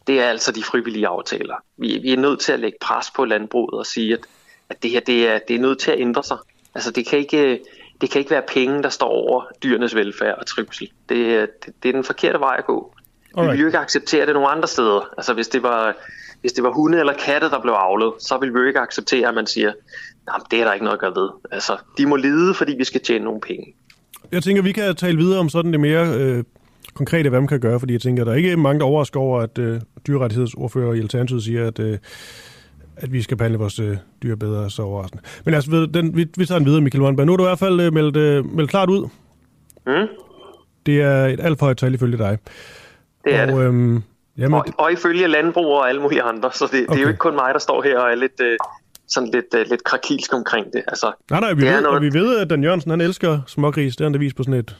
[0.07, 1.55] det er altså de frivillige aftaler.
[1.77, 4.19] Vi, vi er nødt til at lægge pres på landbruget og sige, at,
[4.69, 6.37] at det her det er, det er nødt til at ændre sig.
[6.75, 7.59] Altså det kan ikke,
[8.01, 10.89] det kan ikke være penge, der står over dyrenes velfærd og trivsel.
[11.09, 12.93] Det, det, det er den forkerte vej at gå.
[13.37, 13.51] Alright.
[13.51, 15.09] Vi vil jo ikke acceptere det nogle andre steder.
[15.17, 15.95] Altså hvis det var,
[16.41, 19.27] hvis det var hunde eller katte, der blev avlet, så ville vi jo ikke acceptere,
[19.27, 19.71] at man siger,
[20.27, 21.29] nej, det er der ikke noget at gøre ved.
[21.51, 23.73] Altså, de må lide, fordi vi skal tjene nogle penge.
[24.31, 26.43] Jeg tænker, vi kan tale videre om sådan det mere øh,
[26.93, 29.41] konkrete, hvad man kan gøre, fordi jeg tænker, der er ikke mange, der overrasker over,
[29.41, 31.97] at øh, dyrerettighedsordfører i Alternativet siger, at, øh,
[32.97, 35.23] at vi skal behandle vores øh, dyr bedre, så overraskende.
[35.45, 37.25] Men altså, ved, den, vi, vi tager den videre, Michael Wannberg.
[37.25, 39.07] Nu er du i hvert fald øh, meldt, øh, meldt klart ud.
[39.85, 40.07] Mm,
[40.85, 42.37] Det er et alt for højt tal ifølge dig.
[43.31, 43.65] Det er og, det.
[43.67, 44.03] Øhm,
[44.37, 47.01] jamen, Og, og ifølge landbrug og alle mulige andre, så det, det er Okay.
[47.01, 48.57] jo ikke kun mig, der står her og er lidt, øh,
[49.07, 50.83] sådan lidt, øh, lidt krakilsk omkring det.
[50.87, 53.39] Altså, nej, nej, vi det ved, noget- og vi ved, at Dan Jørgensen, han elsker
[53.47, 53.95] smågris.
[53.95, 54.75] Det har han da vist på sådan et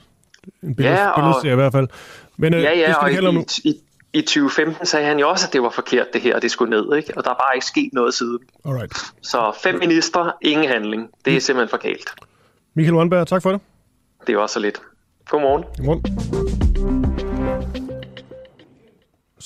[0.64, 1.88] en billede, Ja, og- billedserie i hvert fald.
[2.38, 3.46] Men øh, ja, det ja, skal og nu.
[3.64, 3.74] i, i,
[4.14, 6.70] i 2015 sagde han jo også, at det var forkert det her, og det skulle
[6.70, 7.14] ned, ikke?
[7.18, 8.40] og der er bare ikke sket noget siden.
[8.66, 8.98] Alright.
[9.22, 11.10] Så fem minister, ingen handling.
[11.26, 12.10] Det er simpelthen for galt.
[12.76, 13.62] Michael Wannberg, tak for det.
[14.28, 14.82] Det er også så lidt.
[15.30, 15.64] Godmorgen.
[15.78, 16.69] Godmorgen.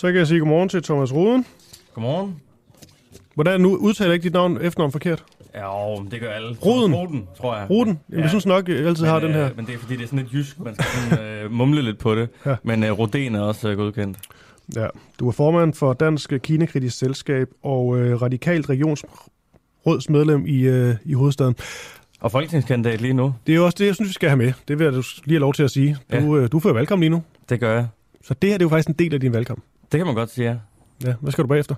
[0.04, 1.46] Så kan jeg sige godmorgen til Thomas Ruden.
[1.94, 2.36] Godmorgen.
[3.34, 5.24] Hvordan nu udtaler jeg ikke dit navn efternavn forkert?
[5.54, 6.58] Ja, jo, det gør alle.
[6.66, 6.96] Ruden.
[6.96, 7.70] Ruden, tror jeg.
[7.70, 8.00] Ruden?
[8.10, 9.46] Jamen, jeg synes nok, jeg altid men, har den her.
[9.46, 10.60] Øh, men det er fordi, det er sådan lidt jysk.
[10.60, 12.30] Man skal sådan, øh, mumle lidt på det.
[12.46, 12.50] Ja.
[12.50, 12.56] Ja.
[12.64, 14.18] Men øh, Roden er også øh, godkendt.
[14.76, 14.88] Ja.
[15.20, 21.56] Du er formand for Dansk Kinakritisk Selskab og øh, radikalt regionsrådsmedlem i, øh, i hovedstaden.
[22.20, 23.36] Og folketingskandidat lige nu.
[23.48, 24.54] Det er jo også det, jeg synes, vi skal have med.
[24.68, 25.98] Det vil jeg lige have lov til at sige.
[26.12, 27.24] Du, øh, du fører valgkamp lige nu.
[27.50, 27.88] Det gør jeg.
[28.24, 29.64] Så det her det er jo faktisk en del af din valgkamp.
[29.94, 30.56] Det kan man godt sige, ja.
[31.10, 31.76] Ja, hvad skal du bagefter?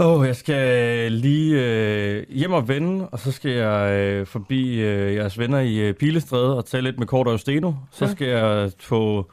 [0.00, 4.80] Åh, oh, jeg skal lige øh, hjem og vende, og så skal jeg øh, forbi
[4.80, 7.72] øh, jeres venner i øh, Pilestræde og tale lidt med Kort og Steno.
[7.92, 8.10] Så Ja.
[8.10, 9.30] skal jeg få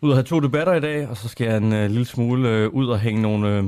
[0.00, 2.48] ud og have to debatter i dag, og så skal jeg en øh, lille smule
[2.48, 3.64] øh, ud og hænge nogle, øh,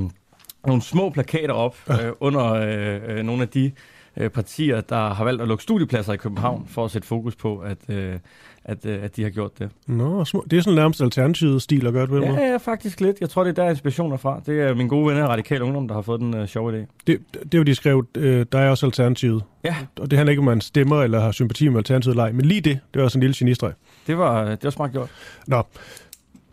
[0.65, 3.71] nogle små plakater op øh, under øh, øh, nogle af de
[4.17, 7.57] øh, partier, der har valgt at lukke studiepladser i København, for at sætte fokus på,
[7.57, 8.15] at, øh,
[8.67, 9.69] at, øh, at de har gjort det.
[9.87, 12.25] Nå, det er sådan nærmest alternativet stil at gøre det måde.
[12.25, 13.21] Ja, ja, faktisk lidt.
[13.21, 14.41] Jeg tror, det er der inspiration er fra.
[14.45, 16.85] Det er min gode venner Radikal Ungdom, der har fået den øh, sjove idé.
[17.07, 17.19] Det,
[17.51, 19.43] det jo, de skrev, øh, der er også alternativet.
[19.63, 22.31] Ja, Og det handler ikke om, man stemmer eller har sympati med alternativet eller ej.
[22.31, 23.73] Men lige det, det var sådan en lille genistreg.
[24.07, 25.09] det var, det var smart gjort.
[25.47, 25.63] Nå,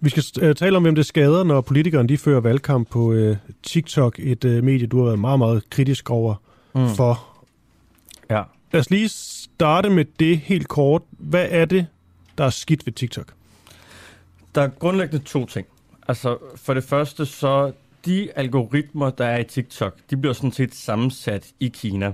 [0.01, 3.37] vi skal øh, tale om, hvem det skader, når politikerne de fører valgkamp på øh,
[3.63, 6.35] TikTok, et øh, medie, du har været meget, meget kritisk over
[6.75, 6.89] mm.
[6.89, 7.27] for.
[8.31, 8.43] Ja.
[8.73, 11.03] Lad os lige starte med det helt kort.
[11.11, 11.87] Hvad er det,
[12.39, 13.33] der er skidt ved TikTok?
[14.55, 15.67] Der er grundlæggende to ting.
[16.09, 17.73] Altså, for det første så,
[18.05, 22.13] de algoritmer, der er i TikTok, de bliver sådan set sammensat i Kina.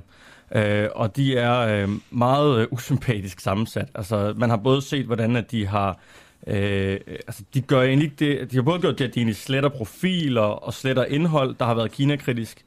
[0.55, 3.89] Øh, og de er øh, meget øh, usympatisk sammensat.
[3.95, 5.99] Altså, man har både set, hvordan at de har...
[6.47, 8.51] Øh, altså, de gør egentlig ikke det...
[8.51, 11.75] De har både gjort det, at de egentlig sletter profiler og sletter indhold, der har
[11.75, 12.65] været Kina-kritisk.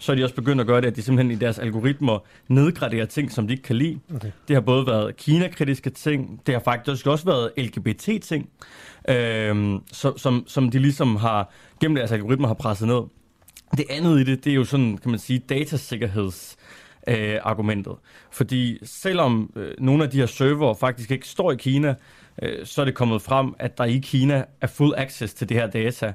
[0.00, 3.06] Så er de også begyndt at gøre det, at de simpelthen i deres algoritmer nedgraderer
[3.06, 4.00] ting, som de ikke kan lide.
[4.14, 4.30] Okay.
[4.48, 8.48] Det har både været Kina-kritiske ting, det har faktisk også været LGBT-ting,
[9.08, 13.02] øh, som, som, som de ligesom har, gennem deres algoritmer har presset ned.
[13.76, 16.56] Det andet i det, det er jo sådan, kan man sige, datasikkerheds
[17.08, 17.94] øh, argumentet.
[18.30, 21.94] Fordi selvom øh, nogle af de her server faktisk ikke står i Kina,
[22.42, 25.56] øh, så er det kommet frem, at der i Kina er full access til det
[25.56, 26.12] her data.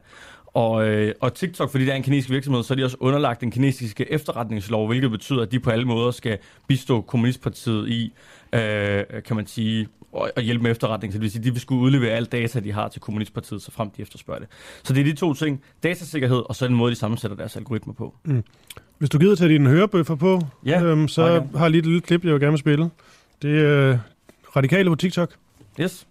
[0.56, 3.42] Og, øh, og TikTok, fordi det er en kinesisk virksomhed, så er de også underlagt
[3.42, 6.38] den kinesiske efterretningslov, hvilket betyder, at de på alle måder skal
[6.68, 8.14] bistå Kommunistpartiet i,
[8.54, 11.14] øh, kan man sige, og, hjælpe med efterretning.
[11.14, 13.62] Så det vil sige, at de vil skulle udlevere alt data, de har til Kommunistpartiet,
[13.62, 14.50] så frem de efterspørger det.
[14.84, 17.94] Så det er de to ting, datasikkerhed og så den måde, de sammensætter deres algoritmer
[17.94, 18.16] på.
[18.98, 22.02] Hvis du gider tage dine hørebøffer på, Ja, øhm, så har jeg lige et lille
[22.02, 22.90] klip, jeg vil gerne spille.
[23.42, 23.98] Det er øh,
[24.56, 25.36] radikale på TikTok.
[25.82, 26.08] Yes.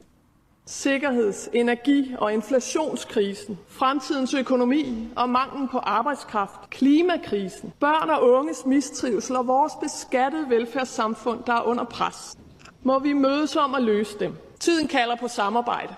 [0.67, 9.37] Sikkerheds-, energi- og inflationskrisen, fremtidens økonomi og manglen på arbejdskraft, klimakrisen, børn og unges mistrivsel
[9.37, 12.37] og vores beskattede velfærdssamfund, der er under pres.
[12.83, 14.33] Må vi mødes om at løse dem.
[14.61, 15.95] Tiden kalder på samarbejde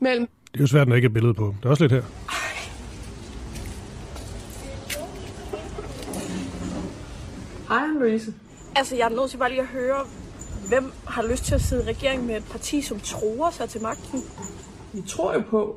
[0.00, 1.54] mellem Det er jo svært, når ikke er billede på.
[1.62, 2.02] Der er også lidt her.
[7.68, 8.34] Hej, Louise.
[8.76, 10.04] Altså, jeg er nødt til bare lige at høre,
[10.70, 13.82] hvem har lyst til at sidde i regering med et parti, som tror sig til
[13.82, 14.20] magten?
[14.92, 15.76] Vi tror jo på,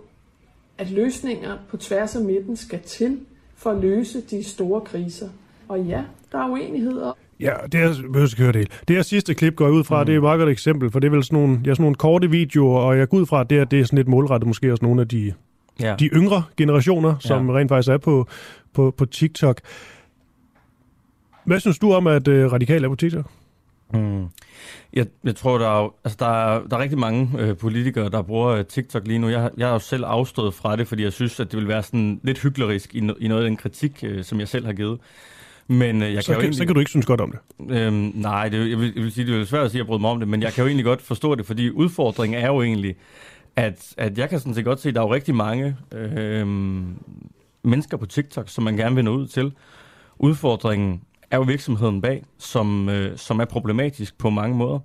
[0.78, 3.20] at løsninger på tværs af midten skal til
[3.56, 5.30] for at løse de store kriser.
[5.68, 6.02] Og ja,
[6.32, 7.12] der er uenigheder.
[7.40, 8.70] Ja, det er, jeg behøver ikke høre det hele.
[8.88, 10.06] Det her sidste klip går jeg ud fra, mm.
[10.06, 11.96] det er et meget godt eksempel, for det er vel sådan nogle, ja, sådan nogle
[11.96, 14.48] korte videoer, og jeg går ud fra, at det, her, det er sådan lidt målrettet
[14.48, 15.34] måske også nogle af de,
[15.80, 15.96] Ja.
[16.00, 17.56] de yngre generationer, som Ja.
[17.56, 18.28] rent faktisk er på,
[18.74, 19.62] på, på TikTok.
[21.46, 23.26] Hvad synes du om, at øh, radikale er på TikTok?
[23.94, 24.26] Mm.
[24.94, 28.10] Jeg, jeg tror, der er, jo- altså, der, er, der er rigtig mange øh, politikere,
[28.10, 29.30] der bruger øh, TikTok lige nu.
[29.30, 31.84] Jeg, jeg har jo selv afstået fra det, fordi jeg synes, at det vil være
[31.84, 34.74] sådan lidt hyklerisk i, no, i noget af den kritik, øh, som jeg selv har
[34.74, 35.00] givet.
[35.68, 36.58] Men øh, jeg Så kan jo kan, egentlig...
[36.58, 37.40] så kan du ikke synes godt om det.
[37.78, 39.88] Øhm, nej, det, jeg, vil, jeg vil sige, det er svært at sige, at jeg
[39.88, 42.48] bryder mig om det, men jeg kan jo egentlig godt forstå det, fordi udfordringen er
[42.48, 42.96] jo egentlig,
[43.56, 46.86] at, at jeg kan sådan set godt se, at der er jo rigtig mange øhm,
[47.64, 49.52] mennesker på TikTok, som man gerne vil nå ud til.
[50.20, 51.02] Udfordringen
[51.34, 54.80] er jo virksomheden bag, som, øh, som er problematisk på mange måder.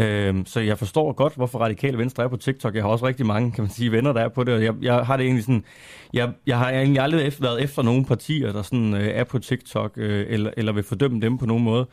[0.00, 2.74] Øh, så jeg forstår godt, hvorfor Radikale Venstre er på TikTok.
[2.74, 4.74] Jeg har også rigtig mange, kan man sige, venner, der er på det, og jeg,
[4.82, 5.64] jeg har det egentlig sådan,
[6.12, 9.38] jeg, jeg har egentlig aldrig efter, været efter nogle partier, der sådan øh, er på
[9.38, 11.86] TikTok, øh, eller, eller vil fordømme dem på nogen måde.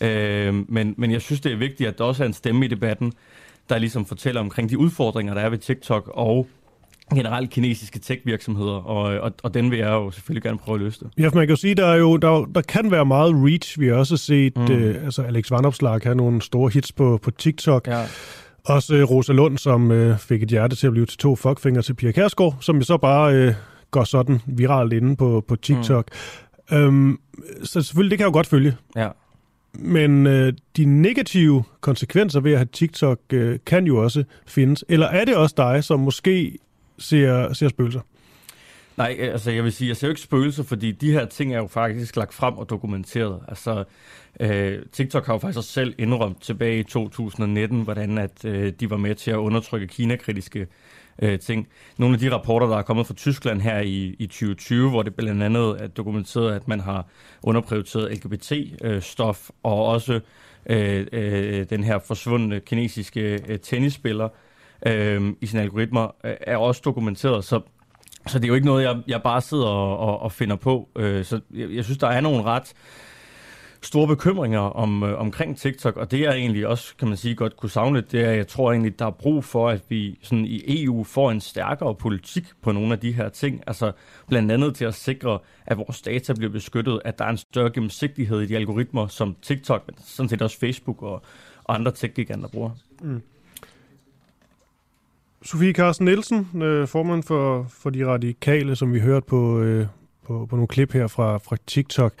[0.00, 2.68] Øh, men, men jeg synes, det er vigtigt, at der også er en stemme i
[2.68, 3.12] debatten,
[3.68, 6.46] der ligesom fortæller omkring de udfordringer, der er ved TikTok, og
[7.14, 11.00] generelt kinesiske tech-virksomheder, og, og, og den vil jeg jo selvfølgelig gerne prøve at løse
[11.00, 11.10] det.
[11.18, 13.80] Ja, for man kan jo sige, der, er jo, der, der kan være meget reach.
[13.80, 14.72] Vi har også set, mm.
[14.72, 17.86] øh, altså Alex Vandopslag have nogle store hits på, på TikTok.
[17.86, 18.04] Ja.
[18.64, 21.82] Også øh, Rosa Lund, som øh, fik et hjerte til at blive til to fuckfinger
[21.82, 23.54] til Pia Kærsgaard, som jo så bare øh,
[23.90, 26.08] går sådan viralt inde på, på TikTok.
[26.70, 26.76] Mm.
[26.76, 27.18] Øhm,
[27.64, 28.76] så selvfølgelig, det kan jeg jo godt følge.
[28.96, 29.08] Ja.
[29.74, 34.84] Men øh, de negative konsekvenser ved at have TikTok øh, kan jo også findes.
[34.88, 36.58] Eller er det også dig, som måske
[36.98, 38.00] ser, ser spøgelser?
[38.96, 41.58] Nej, altså jeg vil sige, jeg ser jo ikke spøgelser, fordi de her ting er
[41.58, 43.40] jo faktisk lagt frem og dokumenteret.
[43.48, 43.84] Altså
[44.40, 48.90] øh, TikTok har jo faktisk også selv indrømt tilbage i 2019, hvordan at øh, de
[48.90, 50.66] var med til at undertrykke kinakritiske
[51.22, 51.68] øh, ting.
[51.96, 55.14] Nogle af de rapporter, der er kommet fra Tyskland her i, i 2020, hvor det
[55.14, 57.06] blandt andet er dokumenteret, at man har
[57.42, 60.20] underprioriteret LGBT-stof, øh, og også
[60.66, 64.30] øh, øh, den her forsvundne kinesiske øh, tennisspiller øh,
[64.86, 67.44] Øhm, i sine algoritmer, øh, er også dokumenteret.
[67.44, 67.60] Så
[68.26, 70.88] så det er jo ikke noget, jeg, jeg bare sidder og, og, og finder på.
[70.96, 72.74] Øh, så jeg, jeg synes, der er nogle ret
[73.82, 77.56] store bekymringer om, øh, omkring TikTok, og det jeg egentlig også, kan man sige, godt
[77.56, 80.44] kunne savne, det er, at jeg tror egentlig, der er brug for, at vi sådan
[80.44, 83.62] i EU får en stærkere politik på nogle af de her ting.
[83.66, 83.92] Altså
[84.28, 87.70] blandt andet til at sikre, at vores data bliver beskyttet, at der er en større
[87.70, 91.22] gennemsigtighed i de algoritmer, som TikTok, men sådan set også Facebook og,
[91.64, 92.70] og andre tech-giganter bruger.
[93.00, 93.22] Mm.
[95.44, 99.86] Sofie Carsten Nielsen, øh, formand for, for de radikale, som vi hørte på, øh,
[100.26, 102.14] på, på nogle klip her fra, fra TikTok.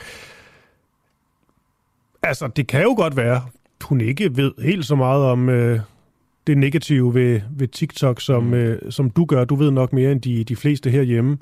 [2.22, 3.42] Altså, det kan jo godt være,
[3.84, 5.80] hun ikke ved helt så meget om øh,
[6.46, 8.54] det negative ved, ved TikTok, som, mm.
[8.54, 9.44] øh, som du gør.
[9.44, 11.38] Du ved nok mere end de, de fleste herhjemme.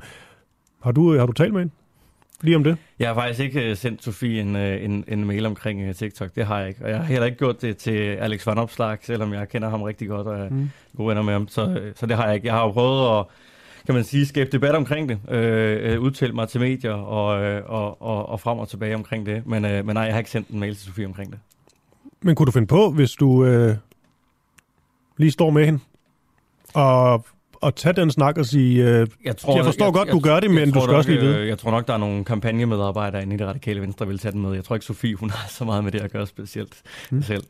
[0.82, 1.74] Har du, har du talt med hende?
[2.43, 2.76] Lige om det?
[2.99, 6.34] Jeg har faktisk ikke øh, sendt Sofie en, øh, en, en mail omkring øh, TikTok.
[6.34, 6.84] Det har jeg ikke.
[6.84, 9.82] Og jeg har heller ikke gjort det til Alex Van Opslag, selvom jeg kender ham
[9.82, 10.70] rigtig godt og er mm.
[10.97, 11.49] gode venner med ham.
[11.49, 12.47] Så, så det har jeg ikke.
[12.47, 13.24] Jeg har jo prøvet at
[13.86, 17.26] kan man sige, skabe debat omkring det, øh, udtale mig til medier og,
[17.66, 19.47] og, og, og frem og tilbage omkring det.
[19.47, 21.38] Men, øh, men nej, jeg har ikke sendt en mail til Sofie omkring det.
[22.20, 23.76] Men kunne du finde på, hvis du øh,
[25.16, 25.80] lige står med hende,
[26.74, 27.26] og
[27.62, 30.20] at tage den snak og sige, øh, jeg, tror, jeg forstår jeg, godt, jeg, du
[30.20, 31.36] gør det, men du skal nok, også lige vide.
[31.36, 34.18] Øh, jeg tror nok, der er nogle kampagnemedarbejdere inde i det radikale venstre, der vil
[34.18, 34.54] tage den med.
[34.54, 37.22] Jeg tror ikke, Sofie hun har så meget med det at gøre specielt hmm.
[37.22, 37.42] selv.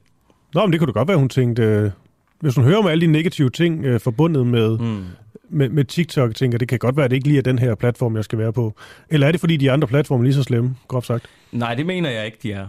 [0.54, 1.90] Nå, men det kunne da godt være, hun tænkte, øh,
[2.40, 5.04] hvis hun hører om alle de negative ting øh, forbundet med, mm.
[5.50, 7.74] Med, med TikTok, tænker det kan godt være, at det ikke lige er den her
[7.74, 8.74] platform, jeg skal være på.
[9.08, 11.26] Eller er det, fordi de andre platforme er lige så slemme, groft sagt?
[11.52, 12.66] Nej, det mener jeg ikke, de er.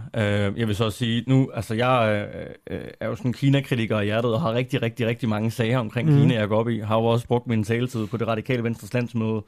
[0.50, 2.26] Uh, jeg vil så sige, nu, altså jeg
[2.70, 5.78] uh, er jo sådan en Kina-kritiker i hjertet, og har rigtig, rigtig, rigtig mange sager
[5.78, 6.16] omkring mm.
[6.16, 6.78] Kina, jeg går op i.
[6.78, 9.42] Har jo også brugt min taletid på det radikale Venstres landsmøde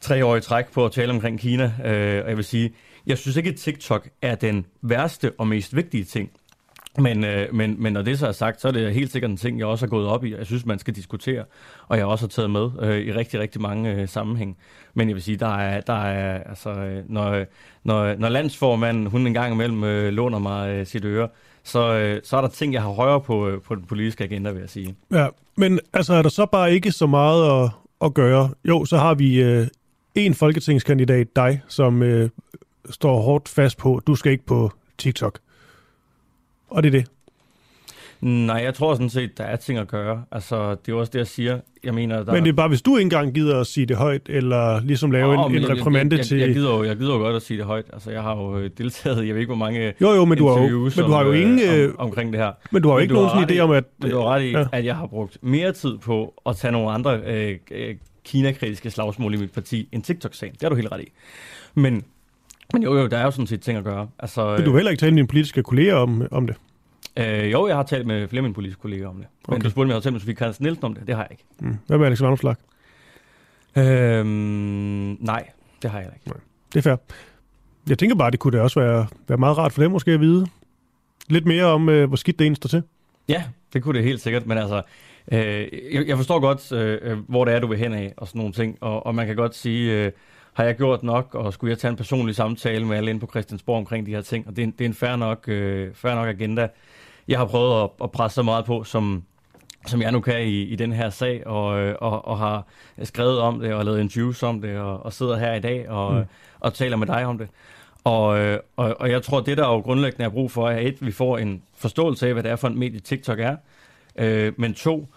[0.00, 1.64] tre år i træk på at tale omkring Kina.
[1.64, 2.74] Uh, og jeg vil sige,
[3.06, 6.30] jeg synes ikke, at TikTok er den værste og mest vigtige ting.
[6.98, 9.36] Men, øh, men, men når det så er sagt, så er det helt sikkert en
[9.36, 11.44] ting, jeg også har gået op i, jeg synes, man skal diskutere,
[11.88, 14.56] og jeg også har taget med øh, i rigtig, rigtig mange øh, sammenhæng.
[14.94, 17.44] Men jeg vil sige, der er, der er altså, øh, når,
[17.84, 21.28] når, når landsformanden, hun en gang imellem øh, låner mig øh, sit øre,
[21.64, 24.50] så, øh, så er der ting, jeg har højere på, øh, på den politiske agenda,
[24.50, 24.94] vil jeg sige.
[25.12, 25.26] Ja,
[25.56, 27.70] men altså er der så bare ikke så meget at,
[28.04, 28.50] at gøre?
[28.64, 29.66] Jo, så har vi øh,
[30.14, 32.30] en folketingskandidat, dig, som øh,
[32.90, 35.38] står hårdt fast på, du skal ikke på TikTok
[36.72, 37.06] og det er det.
[38.20, 40.24] Nej, jeg tror sådan set, der er ting at gøre.
[40.32, 41.60] Altså, det er også det, jeg siger.
[41.84, 42.32] Jeg mener, der...
[42.32, 45.10] Men det er bare, hvis du ikke engang gider at sige det højt, eller ligesom
[45.10, 46.38] lave oh, en, en reprimande jeg, jeg, til...
[46.38, 47.84] Jeg gider, jo, jeg gider jo godt at sige det højt.
[47.92, 50.48] Altså, jeg har jo øh, deltaget, jeg ved ikke, hvor mange jo, jo, men du
[50.48, 52.52] har jo, men du har jo ingen, øh, om, omkring det her.
[52.70, 53.84] Men du har jo ikke nogen idé om, at...
[53.98, 54.64] Men du har ret i, ja.
[54.72, 57.94] at jeg har brugt mere tid på at tage nogle andre øh, øh,
[58.24, 60.52] Kina-kritiske slagsmål i mit parti end TikTok-sagen.
[60.52, 61.08] Det har du helt ret i.
[61.74, 62.04] Men
[62.72, 64.08] men jo, jo, der er jo sådan set ting at gøre.
[64.18, 66.56] Altså, Vil du heller ikke tale med dine politiske kolleger om, om det?
[67.16, 69.26] Øh, jo, jeg har talt med flere af mine politiske kolleger om det.
[69.44, 69.54] Okay.
[69.54, 71.06] Men du spurgte mig, jeg har talt med Sofie Carsten Nielsen om det.
[71.06, 71.44] Det har jeg ikke.
[71.60, 71.76] Mm.
[71.86, 72.56] Hvad med Alexander Vanderslag?
[73.76, 75.48] Øhm, nej,
[75.82, 76.28] det har jeg ikke.
[76.28, 76.36] Nej.
[76.72, 76.96] Det er fair.
[77.88, 80.20] Jeg tænker bare, det kunne da også være, være meget rart for dem måske at
[80.20, 80.46] vide
[81.28, 82.82] lidt mere om, øh, hvor skidt det egentlig står til.
[83.28, 84.82] Ja, det kunne det helt sikkert, men altså,
[85.32, 88.28] øh, jeg, jeg forstår godt, øh, øh hvor det er, du vil hen af, og
[88.28, 90.12] sådan nogle ting, og, og man kan godt sige, øh,
[90.52, 93.26] har jeg gjort nok, og skulle jeg tage en personlig samtale med alle inde på
[93.26, 95.94] Christiansborg omkring de her ting, og det er en, det er en fair, nok, øh,
[95.94, 96.68] fair nok agenda.
[97.28, 99.22] Jeg har prøvet at, at presse så meget på, som,
[99.86, 102.66] som jeg nu kan i, i den her sag, og, øh, og, og har
[103.02, 106.14] skrevet om det, og lavet interviews om det, og, og sidder her i dag og,
[106.14, 106.24] mm.
[106.60, 107.48] og taler med dig om det.
[108.04, 111.06] Og, øh, og, og jeg tror, det der jo grundlæggende er brug for, er et,
[111.06, 113.56] vi får en forståelse af, hvad det er for en medie TikTok er,
[114.16, 115.08] øh, men to,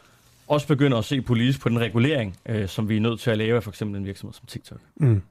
[0.48, 3.38] også begynder at se politisk på den regulering, øh, som vi er nødt til at
[3.38, 4.80] lave af for eksempel en virksomhed som TikTok.
[4.96, 5.22] Mm.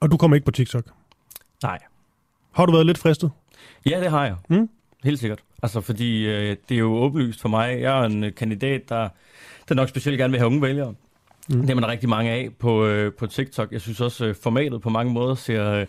[0.00, 0.84] Og du kommer ikke på TikTok?
[1.62, 1.78] Nej.
[2.52, 3.30] Har du været lidt fristet?
[3.86, 4.36] Ja, det har jeg.
[4.48, 4.68] Mm.
[5.04, 5.40] Helt sikkert.
[5.62, 7.80] Altså, fordi øh, det er jo åbenlyst for mig.
[7.80, 9.08] Jeg er en øh, kandidat, der,
[9.68, 10.94] der nok specielt gerne vil have unge vælgere.
[11.48, 11.60] Mm.
[11.60, 13.72] Det er man rigtig mange af på, øh, på TikTok.
[13.72, 15.86] Jeg synes også, øh, formatet på mange måder ser, øh,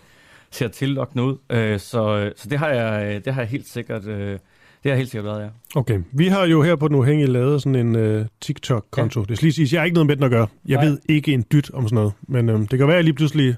[0.51, 1.37] ser tillokkende ud.
[1.49, 4.05] Øh, så, øh, så det har jeg, øh, det har jeg helt sikkert...
[4.05, 4.39] Øh,
[4.83, 5.49] det har helt sikkert været, ja.
[5.75, 5.99] Okay.
[6.11, 9.19] Vi har jo her på Den Uafhængige lavet sådan en uh, TikTok-konto.
[9.19, 9.25] Ja.
[9.25, 10.47] Det skal lige sige, jeg har ikke noget med den at gøre.
[10.67, 10.85] Jeg Nej.
[10.85, 12.13] ved ikke en dyt om sådan noget.
[12.21, 13.55] Men øh, det kan være, at jeg lige pludselig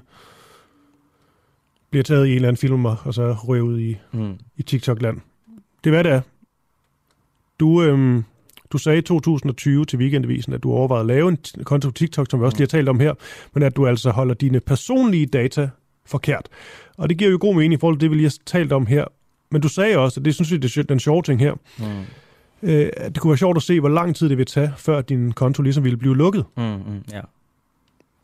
[1.90, 4.34] bliver taget i en eller anden film, og så ryger ud i, mm.
[4.56, 5.20] i TikTok-land.
[5.84, 6.20] Det er, hvad det er.
[7.60, 8.24] Du, øhm,
[8.72, 12.26] du sagde i 2020 til Weekendavisen, at du overvejede at lave en konto på TikTok,
[12.30, 13.14] som vi også lige har talt om her,
[13.54, 15.68] men at du altså holder dine personlige data
[16.06, 16.48] forkert.
[16.98, 18.86] Og det giver jo god mening i forhold til det, vi lige har talt om
[18.86, 19.04] her.
[19.50, 21.84] Men du sagde også, og det synes jeg, det er den sjove ting her, mm.
[22.62, 25.00] øh, at det kunne være sjovt at se, hvor lang tid det vil tage, før
[25.00, 26.44] din konto ligesom ville blive lukket.
[26.56, 27.20] Mm, mm, ja.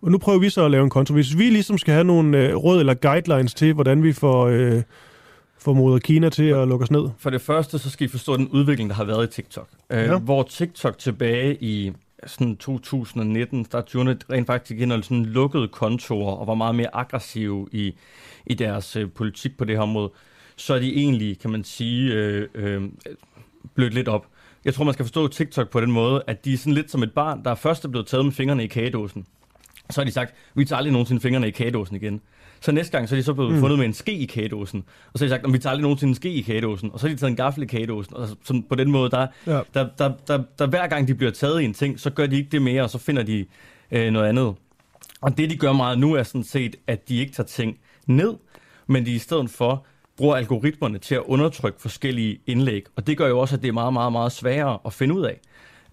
[0.03, 1.15] Og nu prøver vi så at lave en konto.
[1.15, 4.47] Hvis vi ligesom skal have nogle øh, råd eller guidelines til, hvordan vi får...
[4.47, 4.83] Øh,
[5.63, 7.09] formoder Kina til at lukke os ned?
[7.19, 9.69] For det første, så skal I forstå den udvikling, der har været i TikTok.
[9.91, 10.19] Øh, ja.
[10.19, 11.93] Hvor TikTok tilbage i
[12.27, 17.69] sådan 2019, der turde rent faktisk igen sådan lukkede kontorer og var meget mere aggressive
[17.73, 17.95] i,
[18.47, 20.11] i deres øh, politik på det her område,
[20.63, 22.83] så er de egentlig, kan man sige, øh, øh,
[23.75, 24.27] blødt lidt op.
[24.65, 27.03] Jeg tror, man skal forstå TikTok på den måde, at de er sådan lidt som
[27.03, 29.27] et barn, der først er blevet taget med fingrene i kagedåsen.
[29.91, 32.21] Så har de sagt, vi tager aldrig nogensinde fingrene i kagedåsen igen.
[32.61, 33.61] Så næste gang, så er de så blevet mm.
[33.61, 34.85] fundet med en ske i kagedåsen.
[35.13, 36.91] Og så har de sagt, vi tager aldrig nogensinde en ske i kagedåsen.
[36.93, 38.17] Og så har de taget en gaffel i kagedåsen.
[38.17, 39.61] Og sådan, på den måde, der, ja.
[39.75, 42.37] der, der, der, der, hver gang de bliver taget i en ting, så gør de
[42.37, 43.47] ikke det mere, og så finder de
[43.91, 44.55] øh, noget andet.
[45.21, 48.35] Og det, de gør meget nu, er sådan set, at de ikke tager ting ned,
[48.87, 49.87] men de i stedet for
[50.23, 52.85] bruger algoritmerne til at undertrykke forskellige indlæg.
[52.97, 55.25] Og det gør jo også, at det er meget, meget, meget sværere at finde ud
[55.25, 55.41] af.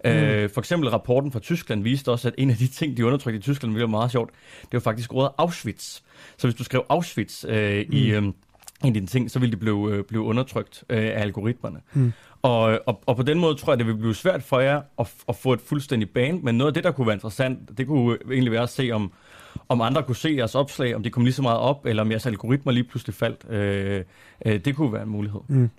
[0.04, 0.10] Mm.
[0.10, 3.38] Øh, for eksempel rapporten fra Tyskland viste også, at en af de ting, de undertrykte
[3.38, 4.30] i Tyskland, det var meget sjovt,
[4.62, 6.00] det var faktisk ordet Auschwitz.
[6.36, 7.96] Så hvis du skrev Auschwitz øh, mm.
[7.96, 8.22] i, øh,
[8.84, 11.80] i dine ting, så ville det blive, øh, blive undertrykt øh, af algoritmerne.
[11.92, 12.12] Mm.
[12.42, 15.12] Og, og, og på den måde tror jeg, det vil blive svært for jer at,
[15.28, 18.18] at få et fuldstændigt band, men noget af det, der kunne være interessant, det kunne
[18.30, 19.12] egentlig være at se, om,
[19.68, 22.10] om andre kunne se jeres opslag, om de kom lige så meget op, eller om
[22.10, 23.50] jeres algoritmer lige pludselig faldt.
[23.50, 24.04] Øh,
[24.46, 25.40] øh, det kunne være en mulighed.
[25.48, 25.70] Mm.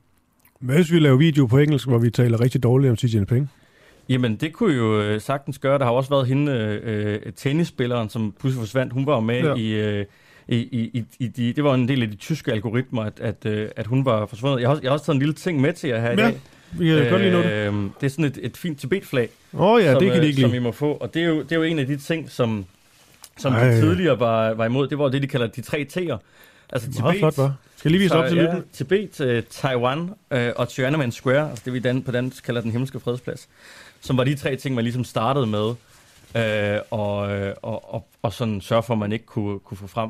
[0.60, 3.52] Hvad hvis vi laver video på engelsk, hvor vi taler rigtig dårligt om Xi Jinping?
[4.10, 5.80] Jamen, det kunne jo øh, sagtens gøre.
[5.80, 6.52] Der har også været hende,
[6.84, 8.94] øh, tennisspilleren, som pludselig forsvandt.
[8.94, 9.56] Hun var jo med ja.
[9.56, 9.72] i...
[9.72, 10.06] Øh,
[10.48, 13.70] i, i, i de, det var en del af de tyske algoritmer, at, at, øh,
[13.76, 14.62] at hun var forsvundet.
[14.62, 16.16] Jeg har, jeg har også taget en lille ting med til jer her ja, i
[16.16, 16.42] dag.
[16.72, 17.46] vi kan godt noget.
[17.46, 20.42] Øh, det er sådan et, et fint Tibet-flag, oh, ja, som, det kan de ikke
[20.42, 20.94] som I må få.
[20.94, 22.66] Og det er jo, det er jo en af de ting, som,
[23.38, 24.88] som de tidligere var, var imod.
[24.88, 26.18] Det var det, de kalder de tre T'er.
[26.70, 27.52] Altså Tibet, flot, hva'?
[27.76, 28.64] Skal jeg lige vise op til ja, lytten?
[28.74, 30.10] Tibet, uh, Taiwan
[30.56, 33.50] og Tiananmen Square, altså det vi dan, på dansk kalder den himmelske fredsplads,
[34.02, 35.74] som var de tre ting, man ligesom startede med,
[36.36, 37.18] øh, og,
[37.62, 40.10] og, og, og sådan sørge for, at man ikke kunne, kunne få frem.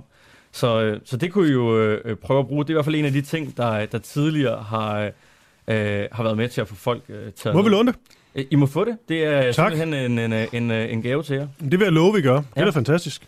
[0.51, 2.63] Så, øh, så det kunne I jo øh, prøve at bruge.
[2.63, 4.99] Det er i hvert fald en af de ting, der, der tidligere har,
[5.67, 7.55] øh, har været med til at få folk øh, taget.
[7.55, 8.47] Må vi låne det?
[8.51, 8.97] I må få det.
[9.09, 9.71] Det er tak.
[9.71, 11.47] simpelthen en, en, en, en gave til jer.
[11.59, 12.35] Det vil jeg love, vi gør.
[12.35, 12.61] Det ja.
[12.61, 13.27] er da fantastisk.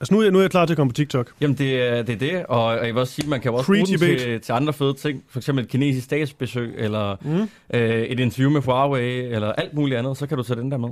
[0.00, 1.32] Altså nu er, jeg, nu er jeg klar til at komme på TikTok.
[1.40, 2.46] Jamen det er det, er det.
[2.46, 4.72] Og, og jeg vil også sige, man kan også Free bruge den til, til andre
[4.72, 5.24] fede ting.
[5.28, 7.48] For eksempel et kinesisk statsbesøg, eller mm.
[7.78, 10.16] øh, et interview med Huawei, eller alt muligt andet.
[10.16, 10.88] Så kan du tage den der med.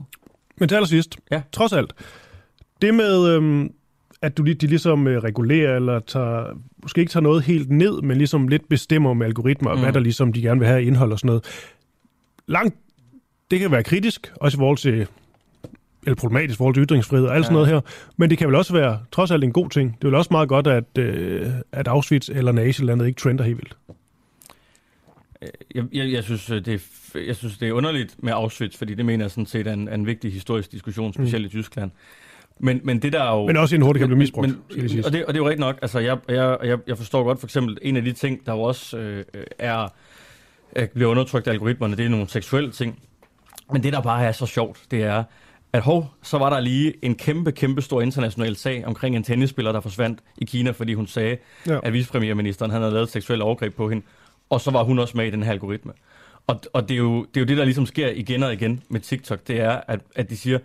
[0.56, 1.42] Men til allersidst, ja.
[1.52, 1.92] trods alt,
[2.82, 3.72] det med, øhm,
[4.22, 8.16] at du de ligesom øh, regulerer, eller tager, måske ikke tager noget helt ned, men
[8.16, 9.80] ligesom lidt bestemmer med algoritmer, mm.
[9.80, 11.44] hvad der ligesom de gerne vil have indhold og sådan noget.
[12.46, 12.76] Langt,
[13.50, 15.06] det kan være kritisk, også i forhold til
[16.06, 17.44] eller problematisk i forhold til ytringsfrihed og alt ja.
[17.44, 17.80] sådan noget her.
[18.16, 19.96] Men det kan vel også være trods alt en god ting.
[19.98, 23.58] Det er vel også meget godt, at, øh, at Auschwitz eller Nazilandet ikke trender helt
[23.58, 23.76] vildt.
[25.42, 26.74] Øh, jeg, jeg, jeg, synes, øh, det
[27.14, 29.72] er, jeg synes, det er underligt med Auschwitz, fordi det mener jeg sådan set er
[29.72, 31.46] en, en vigtig historisk diskussion, specielt mm.
[31.46, 31.90] i Tyskland.
[32.60, 33.46] Men, men det der er jo...
[33.46, 35.44] Men også en hurtigt kan blive misbrugt, men, skal det og, det, og det er
[35.44, 35.78] jo rigtigt nok.
[35.82, 38.60] Altså, jeg, jeg, jeg, jeg forstår godt for eksempel, en af de ting, der jo
[38.60, 39.24] også øh,
[39.58, 39.88] er,
[40.72, 42.98] er, bliver undertrykt af algoritmerne, det er nogle seksuelle ting.
[43.72, 45.24] Men det, der bare er så sjovt, det er,
[45.72, 49.72] at hov, så var der lige en kæmpe, kæmpe stor international sag omkring en tennisspiller,
[49.72, 51.36] der forsvandt i Kina, fordi hun sagde,
[51.66, 51.78] ja.
[51.82, 54.06] at vicepremierministeren havde lavet seksuel overgreb på hende.
[54.50, 55.92] Og så var hun også med i den her algoritme.
[56.46, 58.82] Og, og det, er jo, det er jo det, der ligesom sker igen og igen
[58.88, 59.48] med TikTok.
[59.48, 60.58] Det er, at, at de siger,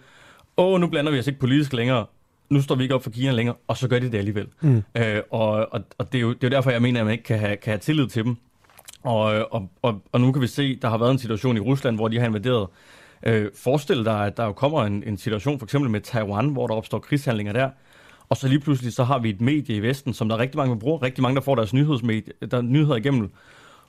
[0.62, 2.06] åh, nu blander vi os ikke politisk længere.
[2.50, 3.56] Nu står vi ikke op for Kina længere.
[3.68, 4.48] Og så gør de det alligevel.
[4.62, 4.84] Mm.
[4.98, 7.12] Øh, og og, og det, er jo, det er jo derfor, jeg mener, at man
[7.12, 8.38] ikke kan have, kan have tillid til dem.
[9.04, 11.96] Og, og, og, og nu kan vi se, der har været en situation i Rusland,
[11.96, 12.68] hvor de har invaderet
[13.26, 16.68] Øh, forestil dig, at der jo kommer en, en situation for eksempel med Taiwan, hvor
[16.68, 17.70] der opstår krigshandlinger der,
[18.30, 20.58] og så lige pludselig så har vi et medie i Vesten, som der er rigtig
[20.58, 23.32] mange, der bruger, rigtig mange, der får deres nyhedsmedie, der er nyheder igennem,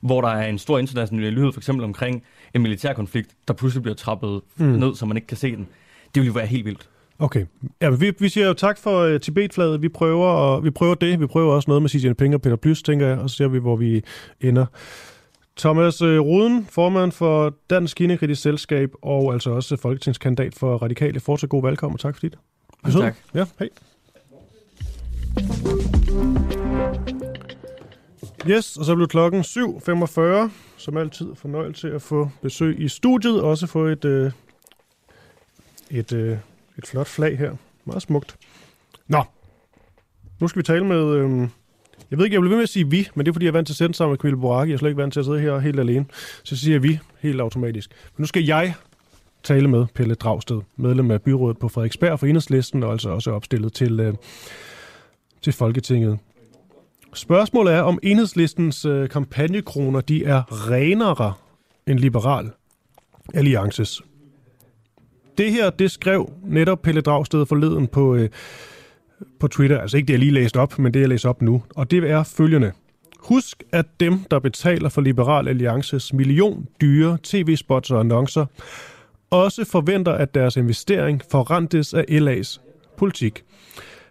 [0.00, 2.22] hvor der er en stor international nyhed, for eksempel omkring
[2.54, 4.66] en militær konflikt, der pludselig bliver trappet mm.
[4.66, 5.68] ned, så man ikke kan se den.
[6.14, 6.88] Det vil jo være helt vildt.
[7.18, 7.46] Okay.
[7.80, 9.82] Ja, vi, vi siger jo tak for uh, Tibetflaget.
[9.82, 11.20] Vi prøver, og, vi prøver det.
[11.20, 13.48] Vi prøver også noget med Xi Jinping og Peter Plys, tænker jeg, og så ser
[13.48, 14.02] vi, hvor vi
[14.40, 14.66] ender.
[15.56, 21.20] Thomas uh, Ruden, formand for Dansk Kinekritisk Selskab, og altså også folketingskandidat for Radikale.
[21.20, 22.38] Fortsat god velkommen, og tak for dit.
[22.92, 23.16] Tak.
[23.34, 23.68] Ja, hej.
[28.48, 30.50] Yes, og så blev klokken 7.45.
[30.76, 34.32] Som altid fornøjelse at få besøg i studiet, og også få et, øh,
[35.92, 36.38] et, øh,
[36.78, 37.56] et flot flag her.
[37.84, 38.36] Meget smukt.
[39.08, 39.22] Nå,
[40.40, 41.14] nu skal vi tale med...
[41.14, 41.48] Øh,
[42.10, 43.50] jeg ved ikke, jeg bliver ved med at sige vi, men det er fordi, jeg
[43.50, 44.68] er vant til at sende sammen med Camille Boraki.
[44.70, 46.06] Jeg er slet ikke vant til at sidde her helt alene.
[46.44, 47.90] Så siger jeg vi helt automatisk.
[48.16, 48.74] Men nu skal jeg
[49.42, 53.72] tale med Pelle Dragsted, medlem af byrådet på Frederiksberg for Enhedslisten, og altså også opstillet
[53.72, 54.14] til, øh,
[55.42, 56.18] til Folketinget.
[57.14, 61.32] Spørgsmålet er, om enhedslistens øh, kampagnekroner de er renere
[61.86, 62.50] end Liberal
[63.34, 64.02] Alliances.
[65.38, 68.28] Det her, det skrev netop Pelle Dragsted forleden på, øh,
[69.40, 69.80] på Twitter.
[69.80, 71.62] Altså ikke det, jeg lige læste op, men det, jeg læser op nu.
[71.76, 72.72] Og det er følgende.
[73.18, 78.46] Husk, at dem, der betaler for Liberal Alliances million dyre tv-spots og annoncer,
[79.30, 82.60] også forventer, at deres investering forrentes af LA's
[82.96, 83.44] politik.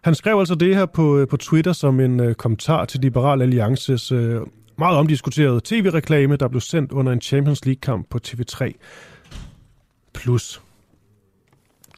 [0.02, 3.42] Han skrev altså det her på, øh, på Twitter som en øh, kommentar til Liberal
[3.42, 4.42] Alliances øh,
[4.78, 8.72] meget omdiskuterede tv-reklame, der blev sendt under en Champions League-kamp på TV3+.
[10.14, 10.62] Plus.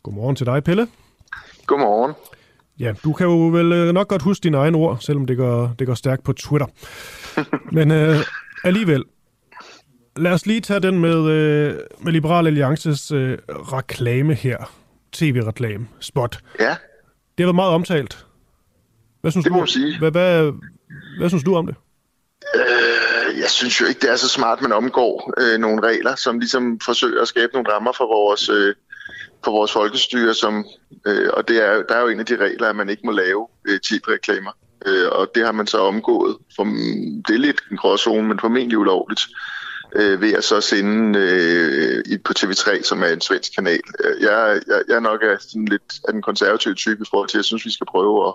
[0.03, 0.87] Godmorgen til dig, Pelle.
[1.65, 2.13] Godmorgen.
[2.79, 5.87] Ja, du kan jo vel nok godt huske dine egne ord, selvom det går, det
[5.87, 6.67] går stærkt på Twitter.
[7.77, 8.15] Men uh,
[8.63, 9.03] alligevel,
[10.15, 14.57] lad os lige tage den med, uh, med Liberal Alliances uh, reklame her.
[15.13, 16.39] TV-reklame, spot.
[16.59, 16.75] Ja.
[17.37, 18.25] Det har været meget omtalt.
[19.21, 19.99] Hvad synes det du, må man sige.
[19.99, 20.51] Hvad, hvad,
[21.17, 21.75] hvad synes du om det?
[22.55, 26.39] Øh, jeg synes jo ikke, det er så smart, man omgår øh, nogle regler, som
[26.39, 28.75] ligesom forsøger at skabe nogle rammer for vores, øh,
[29.43, 30.33] for vores folkestyre.
[30.33, 30.65] Som,
[31.07, 33.11] øh, og det er, der er jo en af de regler, at man ikke må
[33.11, 34.51] lave øh, tv-reklamer.
[34.85, 36.37] Øh, og det har man så omgået.
[36.55, 36.63] For,
[37.27, 39.21] det er lidt en gråzone, men formentlig ulovligt
[39.95, 43.81] øh, ved at så sende øh, på TV3, som er en svensk kanal.
[44.03, 47.37] Øh, jeg, jeg, jeg nok er sådan lidt af den konservative type i forhold til,
[47.37, 48.33] at jeg synes, vi skal prøve at,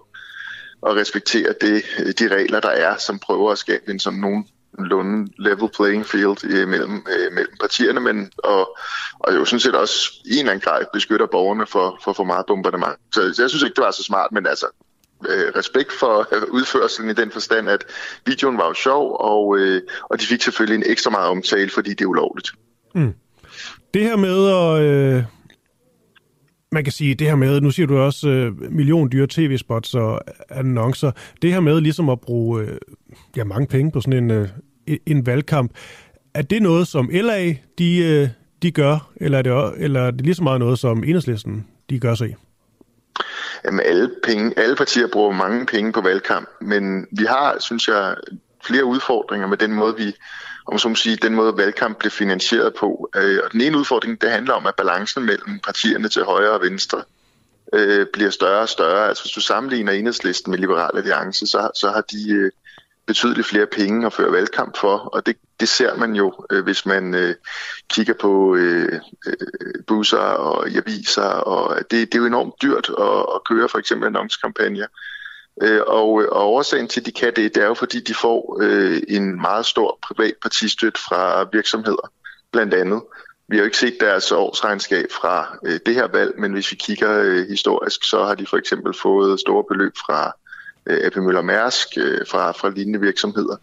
[0.87, 4.47] at respektere det, øh, de regler, der er, som prøver at skabe en sådan nogen
[4.79, 8.79] nogenlunde level playing field øh, mellem, øh, mellem partierne, men og,
[9.19, 9.95] og jo sådan set også
[10.25, 12.97] i en eller anden grad beskytter borgerne for, for for meget bombardement.
[13.13, 14.67] Så jeg synes ikke, det var så smart, men altså
[15.29, 17.85] øh, respekt for øh, i den forstand, at
[18.27, 21.91] videoen var jo sjov, og, øh, og de fik selvfølgelig en ekstra meget omtale, fordi
[21.91, 22.51] det er ulovligt.
[22.95, 23.15] Mm.
[23.95, 24.83] Det her med at...
[24.83, 25.25] Øh,
[26.73, 30.21] man kan sige, det her med, nu siger du også øh, million dyre tv-spots og
[30.51, 31.11] annoncer,
[31.43, 32.79] det her med ligesom at bruge øh,
[33.37, 34.49] ja, mange penge på sådan en, øh,
[35.07, 35.73] en valgkamp,
[36.35, 38.29] er det noget, som LA de, øh,
[38.63, 42.01] de gør, eller er, det, eller er det lige så meget noget, som enhedslisten de
[42.01, 42.35] gør sig i?
[43.65, 48.15] Jamen, alle, penge, alle partier bruger mange penge på valgkamp, men vi har, synes jeg,
[48.65, 50.13] flere udfordringer med den måde, vi
[50.73, 53.11] om så sige, den måde valgkamp bliver finansieret på.
[53.17, 56.63] Øh, og den ene udfordring, det handler om, at balancen mellem partierne til højre og
[56.63, 57.03] venstre
[57.73, 59.09] øh, bliver større og større.
[59.09, 62.51] Altså hvis du sammenligner enhedslisten med Liberal Alliance, så, så har de øh,
[63.07, 66.87] betydeligt flere penge at føre valgkamp for, og det, det ser man jo, øh, hvis
[66.87, 67.35] man øh,
[67.89, 73.27] kigger på øh, øh, busser og aviser, og det, det er jo enormt dyrt at,
[73.35, 74.83] at køre for eksempel annonceskampagner.
[74.83, 75.18] Øh,
[75.63, 78.59] Øh, og, og årsagen til, at de kan det, det er jo, fordi de får
[78.63, 82.11] øh, en meget stor privat partistøtte fra virksomheder,
[82.53, 83.03] blandt andet.
[83.49, 86.77] Vi har jo ikke set deres årsregnskab fra øh, det her valg, men hvis vi
[86.77, 90.33] kigger øh, historisk, så har de for eksempel fået store beløb fra
[90.87, 93.57] øh, AP Møller Mærsk, øh, fra, fra lignende virksomheder.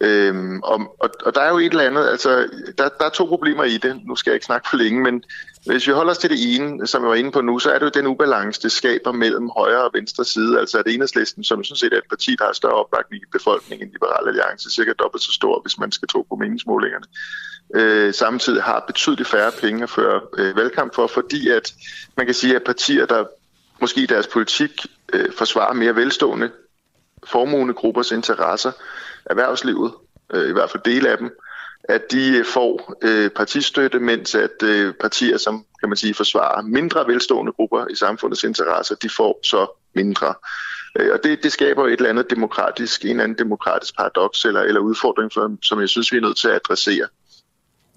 [0.00, 3.24] Øhm, og, og, og der er jo et eller andet, altså der, der er to
[3.24, 5.24] problemer i det, nu skal jeg ikke snakke for længe, men
[5.66, 7.78] hvis vi holder os til det ene, som jeg var inde på nu, så er
[7.78, 11.64] det jo den ubalance, det skaber mellem højre og venstre side, altså at enhedslisten, som
[11.64, 14.92] sådan set er et parti, der har større opbakning i befolkningen end Liberal Alliance, cirka
[14.98, 17.04] dobbelt så stor, hvis man skal tro på meningsmålingerne,
[17.74, 21.74] øh, samtidig har betydeligt færre penge at føre øh, valgkamp for, fordi at
[22.16, 23.24] man kan sige, at partier, der
[23.80, 26.50] måske i deres politik øh, forsvarer mere velstående
[27.24, 28.72] formuende gruppers interesser,
[29.30, 29.92] erhvervslivet,
[30.34, 31.30] øh, i hvert fald dele af dem,
[31.88, 36.62] at de øh, får øh, partistøtte, mens at øh, partier, som kan man sige forsvarer
[36.62, 40.34] mindre velstående grupper i samfundets interesser, de får så mindre.
[40.98, 44.60] Øh, og det, det skaber et eller andet demokratisk, en eller anden demokratisk paradoks eller,
[44.60, 47.06] eller udfordring, for, som jeg synes, vi er nødt til at adressere.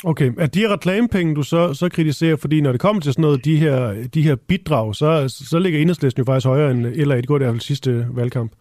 [0.04, 3.46] Okay, er de reklamepenge, du så, så kritiserer, fordi når det kommer til sådan noget,
[3.46, 7.28] de her, de her bidrag, så, så ligger enhedslisten jo faktisk højere end LA, det
[7.28, 8.52] går det i hvert fald sidste valgkamp.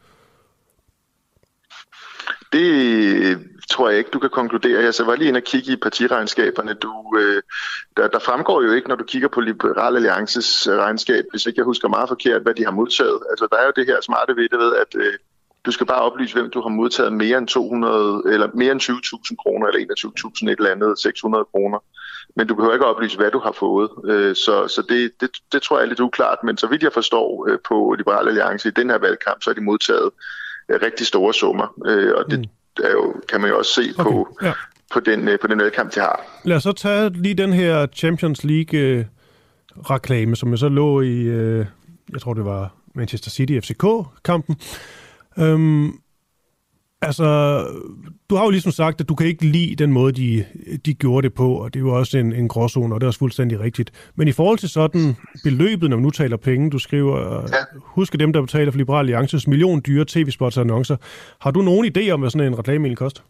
[2.52, 2.68] Det
[3.26, 3.36] øh,
[3.70, 4.82] tror jeg ikke, du kan konkludere.
[4.82, 6.74] Jeg så var lige inde og kigge i partiregnskaberne.
[6.74, 7.42] Du, øh,
[7.96, 11.58] der, der fremgår jo ikke, når du kigger på Liberal Alliances øh, regnskab, hvis ikke
[11.58, 13.20] jeg husker meget forkert, hvad de har modtaget.
[13.30, 15.14] Altså, der er jo det her smarte ved det ved, at øh,
[15.64, 19.36] du skal bare oplyse, hvem du har modtaget mere end 200, eller mere end 20.000
[19.42, 19.94] kroner, eller
[20.44, 21.78] 21.000 et eller andet, 600 kroner.
[22.36, 23.90] Men du behøver ikke oplyse, hvad du har fået.
[24.04, 26.38] Øh, så så det, det, det tror jeg er lidt uklart.
[26.44, 29.54] Men så vidt jeg forstår øh, på Liberal Alliance i den her valgkamp, så er
[29.54, 30.10] de modtaget
[30.82, 31.66] rigtig store summer.
[32.16, 32.84] Og det mm.
[32.84, 34.10] er jo, kan man jo også se okay.
[34.10, 34.52] på, ja.
[34.92, 36.40] på, den, på den valgkamp, de har.
[36.44, 41.26] Lad os så tage lige den her Champions League-reklame, som jo så lå i,
[42.12, 44.56] jeg tror det var Manchester City FCK-kampen.
[45.38, 46.00] Øhm,
[47.02, 47.24] altså,
[48.30, 50.44] du har jo ligesom sagt, at du kan ikke lide den måde, de,
[50.86, 53.08] de gjorde det på, og det er jo også en, en gråzone, og det er
[53.08, 53.92] også fuldstændig rigtigt.
[54.14, 57.64] Men i forhold til sådan beløbet, når vi nu taler penge, du skriver, ja.
[57.82, 60.96] husk dem, der betaler for Liberal Alliances million dyre tv-spots og annoncer.
[61.40, 63.22] Har du nogen idé om, hvad sådan en reklame egentlig koster?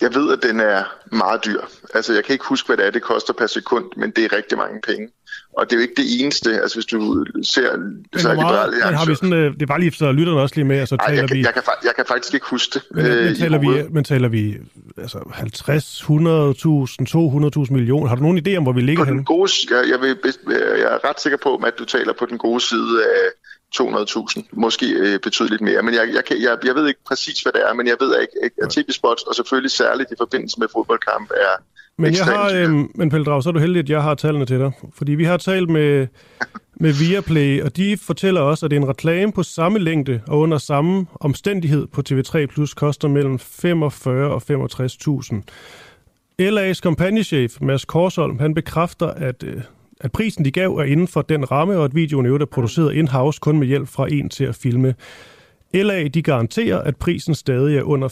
[0.00, 1.60] Jeg ved, at den er meget dyr.
[1.94, 4.36] Altså, jeg kan ikke huske, hvad det er, det koster per sekund, men det er
[4.36, 5.08] rigtig mange penge.
[5.56, 6.60] Og det er jo ikke det eneste.
[6.62, 7.76] Altså, hvis du ser...
[7.76, 10.54] Men så meget, men har vi sådan, øh, det er bare lige, så lytterne også
[10.54, 11.42] lige med, og så taler jeg, vi...
[11.42, 12.82] Jeg kan, jeg kan faktisk ikke huske det.
[12.90, 14.56] Men, øh, men, taler, vi, men taler vi
[14.96, 16.08] altså 50, 100.000,
[17.66, 18.08] 200.000 millioner?
[18.08, 19.24] Har du nogen idé om, hvor vi ligger henne?
[19.24, 20.16] Gode, jeg, jeg, vil,
[20.48, 23.26] jeg er ret sikker på, at du taler på den gode side af
[23.76, 25.82] 200.000, måske øh, betydeligt mere.
[25.82, 28.20] Men jeg, jeg, kan, jeg, jeg ved ikke præcis, hvad det er, men jeg ved
[28.20, 31.54] ikke, at tv-spots, og selvfølgelig særligt i forbindelse med fodboldkamp, er
[32.00, 34.46] men jeg har, øh, men Pelle Drag, så er du heldig, at jeg har tallene
[34.46, 34.72] til dig.
[34.92, 36.06] Fordi vi har talt med,
[36.74, 40.38] med Viaplay, og de fortæller også, at det er en reklame på samme længde og
[40.38, 45.42] under samme omstændighed på TV3 Plus koster mellem 45 og 65.000.
[46.42, 49.62] LA's kampagnechef, Mads Korsholm, han bekræfter, at, øh,
[50.00, 53.38] at prisen, de gav, er inden for den ramme, og at videoen er produceret in-house
[53.42, 54.94] kun med hjælp fra en til at filme.
[55.74, 58.08] LA de garanterer, at prisen stadig er under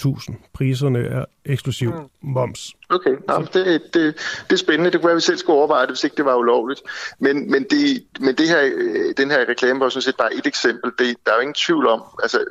[0.00, 0.34] 65.000.
[0.52, 2.08] Priserne er eksklusiv mm.
[2.20, 2.74] moms.
[2.88, 4.14] Okay, Nå, det, det,
[4.50, 4.90] det er spændende.
[4.90, 6.82] Det kunne være, at vi selv skulle overveje det, hvis ikke det var ulovligt.
[7.18, 10.46] Men, men, det, men det her, øh, den her reklame var sådan set bare et
[10.46, 10.92] eksempel.
[10.98, 12.44] Det, der er jo ingen tvivl om, altså,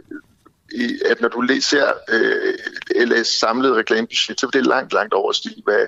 [1.05, 2.53] at når du ser øh,
[2.89, 5.87] LA's samlede reklamebudget, så er det langt, langt overstige, hvad,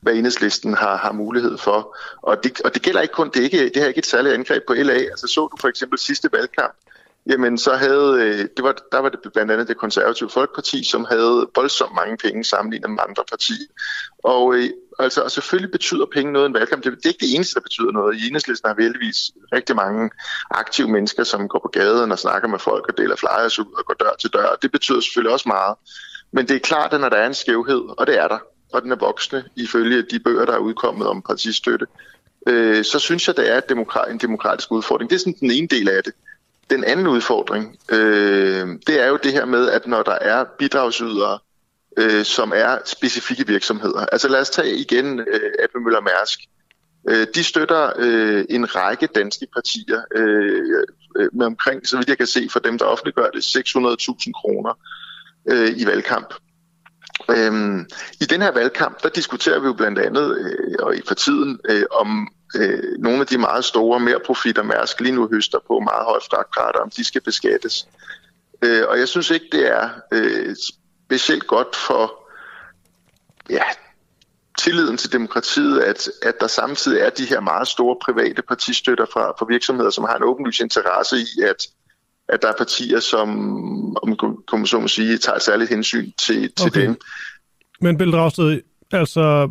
[0.00, 1.96] hvad enhedslisten har, har mulighed for.
[2.22, 4.06] Og det, og det gælder ikke kun, det, er ikke, det her er ikke et
[4.06, 4.92] særligt angreb på LA.
[4.92, 6.74] Altså så du for eksempel sidste valgkamp,
[7.26, 11.04] jamen så havde, øh, det var, der var det blandt andet det konservative Folkeparti, som
[11.04, 13.66] havde voldsomt mange penge sammenlignet med andre partier.
[14.24, 16.84] Og, øh, altså, og selvfølgelig betyder penge noget i en valgkamp.
[16.84, 18.16] Det, det er ikke det eneste, der betyder noget.
[18.16, 20.10] I enhedslisten har vi heldigvis rigtig mange
[20.50, 23.84] aktive mennesker, som går på gaden og snakker med folk og deler flyers ud og
[23.84, 24.58] går dør til dør.
[24.62, 25.76] Det betyder selvfølgelig også meget.
[26.32, 28.38] Men det er klart, at når der er en skævhed, og det er der,
[28.72, 31.86] og den er voksende ifølge de bøger, der er udkommet om partistøtte,
[32.46, 35.10] øh, så synes jeg, det er en demokratisk udfordring.
[35.10, 36.12] Det er sådan den ene del af det.
[36.70, 41.38] Den anden udfordring, øh, det er jo det her med, at når der er bidragsydere,
[41.96, 44.06] øh, som er specifikke virksomheder.
[44.06, 46.40] Altså lad os tage igen øh, AP Møller Mærsk.
[47.08, 50.84] Øh, de støtter øh, en række danske partier øh,
[51.16, 54.78] øh, med omkring, så vidt jeg kan se for dem, der offentliggør det, 600.000 kroner
[55.50, 56.34] øh, i valgkamp.
[57.30, 57.86] Øhm,
[58.20, 61.84] I den her valgkamp, der diskuterer vi jo blandt andet, øh, og i for øh,
[61.90, 66.04] om øh, nogle af de meget store mere profitter Mærsk lige nu høster på meget
[66.04, 67.88] højt fragtrater, om de skal beskattes.
[68.64, 70.56] Øh, og jeg synes ikke, det er øh,
[71.06, 72.28] specielt godt for
[73.50, 73.62] ja,
[74.58, 79.30] tilliden til demokratiet, at, at der samtidig er de her meget store private partistøtter fra,
[79.38, 81.66] fra virksomheder, som har en åbenlys interesse i, at,
[82.28, 83.28] at der er partier, som,
[83.96, 84.08] om
[84.52, 86.80] man så må sige, tager et særligt hensyn til, til okay.
[86.80, 86.96] dem.
[87.80, 88.60] Men Bill Dragsted,
[88.92, 89.50] altså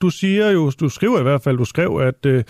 [0.00, 2.44] du siger jo, du skriver i hvert fald, du skrev, at øh,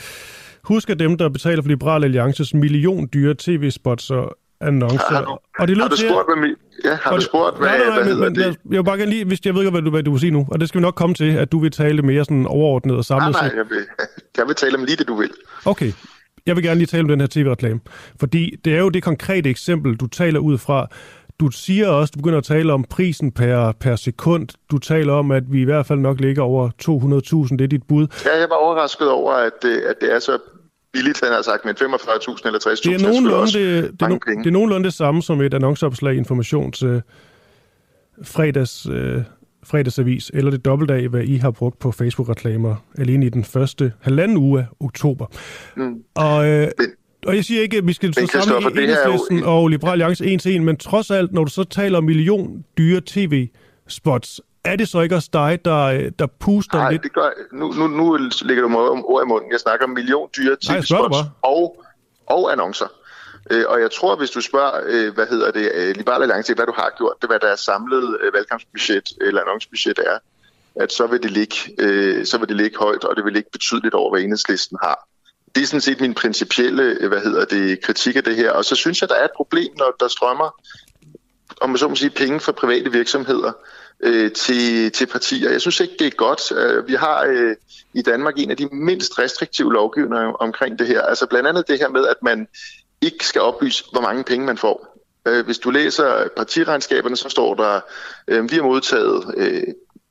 [0.63, 5.15] husk at dem, der betaler for Liberal Alliances million dyre tv-spots og annoncer.
[5.15, 6.51] Har du, og det har du spurgt, hvad,
[6.85, 8.41] ja, har du spurgt, hvad, nej, nej, nej, hvad men, men, det?
[8.47, 10.21] Jeg, jeg vil bare gerne lige, hvis jeg ved ikke, hvad du, hvad du vil
[10.21, 12.47] sige nu, og det skal vi nok komme til, at du vil tale mere sådan
[12.47, 13.87] overordnet og samlet Nej, nej, jeg vil,
[14.39, 15.31] jeg vil tale om lige det, du vil.
[15.65, 15.93] Okay,
[16.47, 17.81] jeg vil gerne lige tale om den her tv-reklame,
[18.21, 20.89] fordi det er jo det konkrete eksempel, du taler ud fra,
[21.41, 24.49] du siger også, du begynder at tale om prisen per, per sekund.
[24.71, 26.71] Du taler om, at vi i hvert fald nok ligger over
[27.49, 27.57] 200.000.
[27.57, 28.07] Det er dit bud.
[28.25, 30.39] Ja, jeg var overrasket over, at, øh, at det er så
[30.93, 34.19] billigt, han har sagt, men 45.000 eller 60.000 det er nogenlunde det, det, er no,
[34.43, 37.01] det er nogenlunde det samme som et annonceopslag i informations uh,
[38.23, 39.23] fredags, uh,
[39.65, 43.93] fredagsavis, eller det dobbelt af, hvad I har brugt på Facebook-reklamer alene i den første
[44.01, 45.27] halvanden uge af oktober.
[45.77, 46.03] Mm.
[46.15, 46.73] Og uh, men,
[47.27, 49.57] og jeg siger ikke, at vi skal så sammen i Enhedslisten jo...
[49.57, 52.65] og Liberal Alliance en til en, men trods alt, når du så taler om million
[52.79, 57.03] dyre tv-spots, er det så ikke også dig, der, der puster Nej, lidt?
[57.03, 59.53] det gør nu, nu, nu lægger du mig om ord i munden.
[59.53, 61.53] Jeg snakker om million dyre Nej, jeg spørger dig spots bare.
[61.53, 61.85] og,
[62.27, 62.87] og annoncer.
[63.51, 66.67] Øh, og jeg tror, hvis du spørger, øh, hvad hedder det, øh, Liberale Alliance, hvad
[66.67, 70.19] du har gjort, det hvad deres samlede øh, valgkampsbudget eller annoncebudget er,
[70.83, 73.49] at så vil, det ligge, øh, så vil det ligge højt, og det vil ligge
[73.53, 75.09] betydeligt over, hvad enhedslisten har.
[75.57, 78.51] Det er sådan set min principielle øh, hvad hedder det, kritik af det her.
[78.51, 80.61] Og så synes jeg, der er et problem, når der strømmer
[81.61, 83.53] om man så må sige, penge fra private virksomheder
[84.01, 85.51] øh, til, til partier.
[85.51, 86.53] Jeg synes ikke, det er godt.
[86.53, 87.57] Øh, vi har øh,
[87.95, 91.03] i Danmark en af de mindst restriktive lovgivninger omkring det her.
[91.03, 92.49] Altså blandt andet det her med, at man
[93.01, 94.97] ikke skal oplyse, hvor mange penge man får.
[95.29, 97.81] Øh, hvis du læser partiregnskaberne, så står der,
[98.29, 99.63] øh, vi har modtaget øh,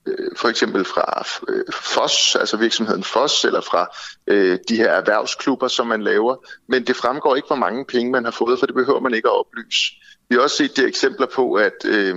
[0.05, 3.87] Øh, for eksempel fra øh, FOS, altså virksomheden FOS, eller fra
[4.27, 6.35] øh, de her erhvervsklubber, som man laver.
[6.67, 9.29] Men det fremgår ikke, hvor mange penge man har fået, for det behøver man ikke
[9.29, 9.91] at oplyse.
[10.29, 12.15] Vi har også set de eksempler på, at øh,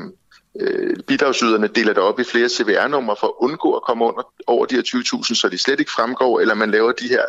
[0.61, 4.67] øh, bidragsyderne deler det op i flere CVR-numre for at undgå at komme under over
[4.67, 7.25] de her 20.000, så de slet ikke fremgår, eller man laver de her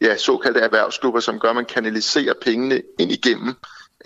[0.00, 3.54] ja, såkaldte erhvervsklubber, som gør, at man kanaliserer pengene ind igennem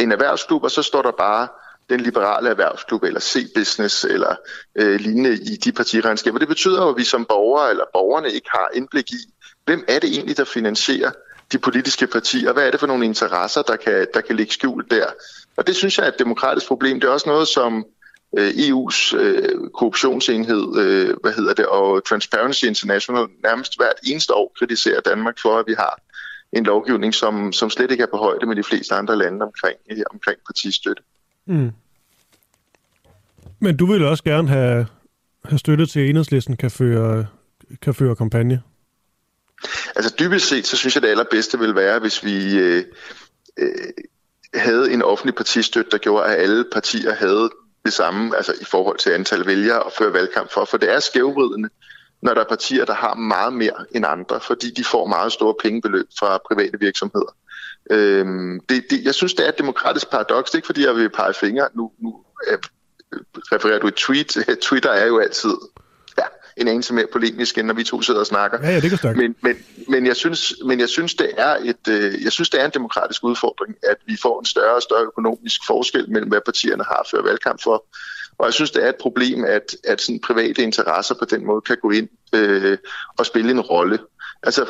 [0.00, 1.48] en erhvervsklub, og så står der bare
[1.90, 4.36] den liberale erhvervsklub, eller C-Business, eller
[4.76, 6.38] øh, lignende i de partiregnskaber.
[6.38, 9.32] Det betyder jo, at vi som borgere, eller borgerne ikke har indblik i,
[9.64, 11.10] hvem er det egentlig, der finansierer
[11.52, 12.52] de politiske partier?
[12.52, 15.06] Hvad er det for nogle interesser, der kan, der kan ligge skjult der?
[15.56, 17.00] Og det synes jeg er et demokratisk problem.
[17.00, 17.84] Det er også noget, som
[18.38, 24.52] øh, EU's øh, korruptionsenhed, øh, hvad hedder det, og Transparency International nærmest hvert eneste år
[24.58, 26.00] kritiserer Danmark for, at vi har
[26.52, 29.78] en lovgivning, som, som slet ikke er på højde med de fleste andre lande omkring,
[30.10, 31.02] omkring partistøtte.
[31.46, 31.70] Mm.
[33.58, 34.86] Men du vil også gerne have,
[35.44, 37.26] have støtte til, at enhedslisten kan føre,
[37.82, 38.62] kan føre kampagne?
[39.96, 42.84] Altså dybest set, så synes jeg, det allerbedste vil være, hvis vi øh,
[43.58, 43.68] øh,
[44.54, 47.50] havde en offentlig partistøtte, der gjorde, at alle partier havde
[47.84, 50.64] det samme, altså i forhold til antal vælgere at føre valgkamp for.
[50.64, 51.68] For det er skævvridende,
[52.22, 55.54] når der er partier, der har meget mere end andre, fordi de får meget store
[55.62, 57.36] pengebeløb fra private virksomheder.
[57.90, 60.50] Øhm, det, det, jeg synes, det er et demokratisk paradoks.
[60.50, 61.68] Det er ikke, fordi jeg vil pege fingre.
[61.74, 62.58] Nu, nu øh,
[63.52, 64.36] refererer du et tweet.
[64.68, 65.54] Twitter er jo altid
[66.18, 66.24] ja,
[66.56, 68.58] en anelse mere polemisk, end når vi to sidder og snakker.
[68.62, 69.16] Ja, ja, det kan.
[69.16, 69.56] Men, men,
[69.88, 72.70] men, jeg synes, men jeg synes, det er et, øh, jeg synes, det er en
[72.74, 77.06] demokratisk udfordring, at vi får en større og større økonomisk forskel mellem, hvad partierne har
[77.10, 77.84] før valgkamp for.
[78.38, 81.60] Og jeg synes, det er et problem, at, at sådan private interesser på den måde
[81.60, 82.78] kan gå ind øh,
[83.18, 83.98] og spille en rolle.
[84.42, 84.66] Altså,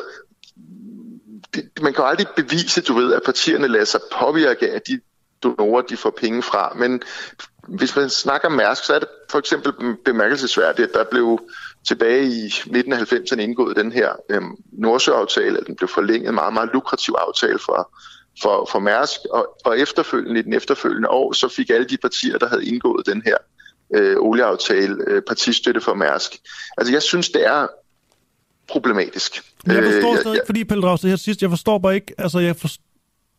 [1.55, 4.99] det, man kan jo aldrig bevise, du ved, at partierne lader sig påvirke af de
[5.43, 6.73] donorer, de får penge fra.
[6.75, 7.01] Men
[7.67, 11.39] hvis man snakker Mærsk, så er det for eksempel bemærkelsesværdigt, at der blev
[11.87, 16.69] tilbage i midten af 90'erne indgået den her øhm, Nordsøaftale, den blev forlænget meget, meget
[16.73, 17.97] lukrativ aftale for,
[18.41, 22.37] for, for Mærsk, og, og efterfølgende i den efterfølgende år, så fik alle de partier,
[22.37, 23.37] der havde indgået den her
[23.95, 26.31] øh, olieaftale, øh, partistøtte for Mærsk.
[26.77, 27.67] Altså jeg synes, det er
[28.67, 29.41] problematisk.
[29.65, 32.13] Men jeg forstår Øh, stadig ikke, fordi Pelle Dragsted her sidst, jeg forstår bare ikke,
[32.17, 32.81] altså jeg forstår,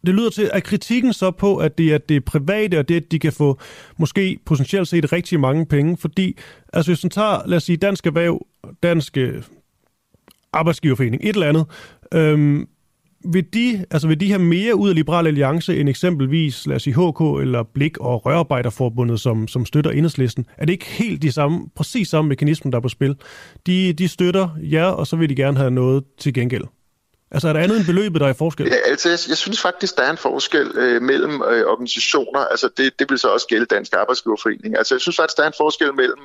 [0.06, 3.12] det lyder til, at kritikken så på, at det er det private, og det, at
[3.12, 3.60] de kan få
[3.98, 6.38] måske potentielt set rigtig mange penge, fordi,
[6.72, 8.46] altså hvis man tager, lad os sige, Dansk Erhverv,
[8.82, 9.42] Dansk øh,
[10.52, 11.66] Arbejdsgiverforening, et eller andet,
[12.12, 12.68] øhm,
[13.32, 16.82] vil de, altså vil de have mere ud af Liberal Alliance end eksempelvis, lad os
[16.82, 20.46] sige, HK eller Blik og Rørarbejderforbundet, som, som støtter enhedslisten?
[20.58, 23.16] Er det ikke helt de samme, præcis samme mekanismer, der er på spil?
[23.66, 26.64] De, de støtter jer, og så vil de gerne have noget til gengæld.
[27.30, 28.66] Altså er der andet end beløbet, der er i forskel?
[28.66, 32.40] Ja, altså, jeg, jeg synes faktisk, der er en forskel øh, mellem øh, organisationer.
[32.40, 34.76] Altså det, det vil så også gælde Dansk Arbejdsgiverforening.
[34.76, 36.20] Altså jeg synes faktisk, der er en forskel mellem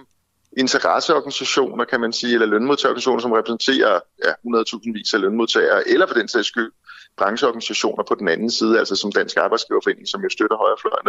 [0.58, 6.14] interesseorganisationer, kan man sige, eller lønmodtagerorganisationer, som repræsenterer ja, 100.000 vis af lønmodtagere, eller for
[6.14, 6.72] den sags skyld
[7.18, 11.08] brancheorganisationer på den anden side, altså som Dansk Arbejdsgiverforening, som jo støtter højrefløjen,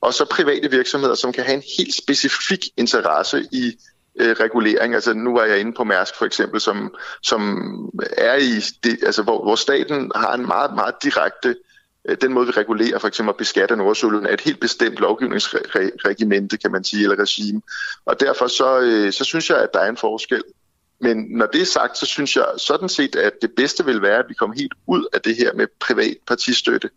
[0.00, 3.72] og så private virksomheder, som kan have en helt specifik interesse i
[4.20, 4.94] øh, regulering.
[4.94, 7.42] Altså nu var jeg inde på Mærsk for eksempel, som, som
[8.16, 11.54] er i det, altså hvor, hvor staten har en meget, meget direkte øh,
[12.08, 16.56] Øh, den måde, vi regulerer for eksempel at beskatte Nordsølen, er et helt bestemt lovgivningsregimente,
[16.56, 17.62] kan man sige, eller regime.
[18.04, 20.42] Og derfor så, øh, så synes jeg, at der er en forskel.
[21.00, 24.18] Men når det er sagt, så synes jeg sådan set, at det bedste vil være,
[24.18, 26.90] at vi kommer helt ud af det her med privat partistøtte.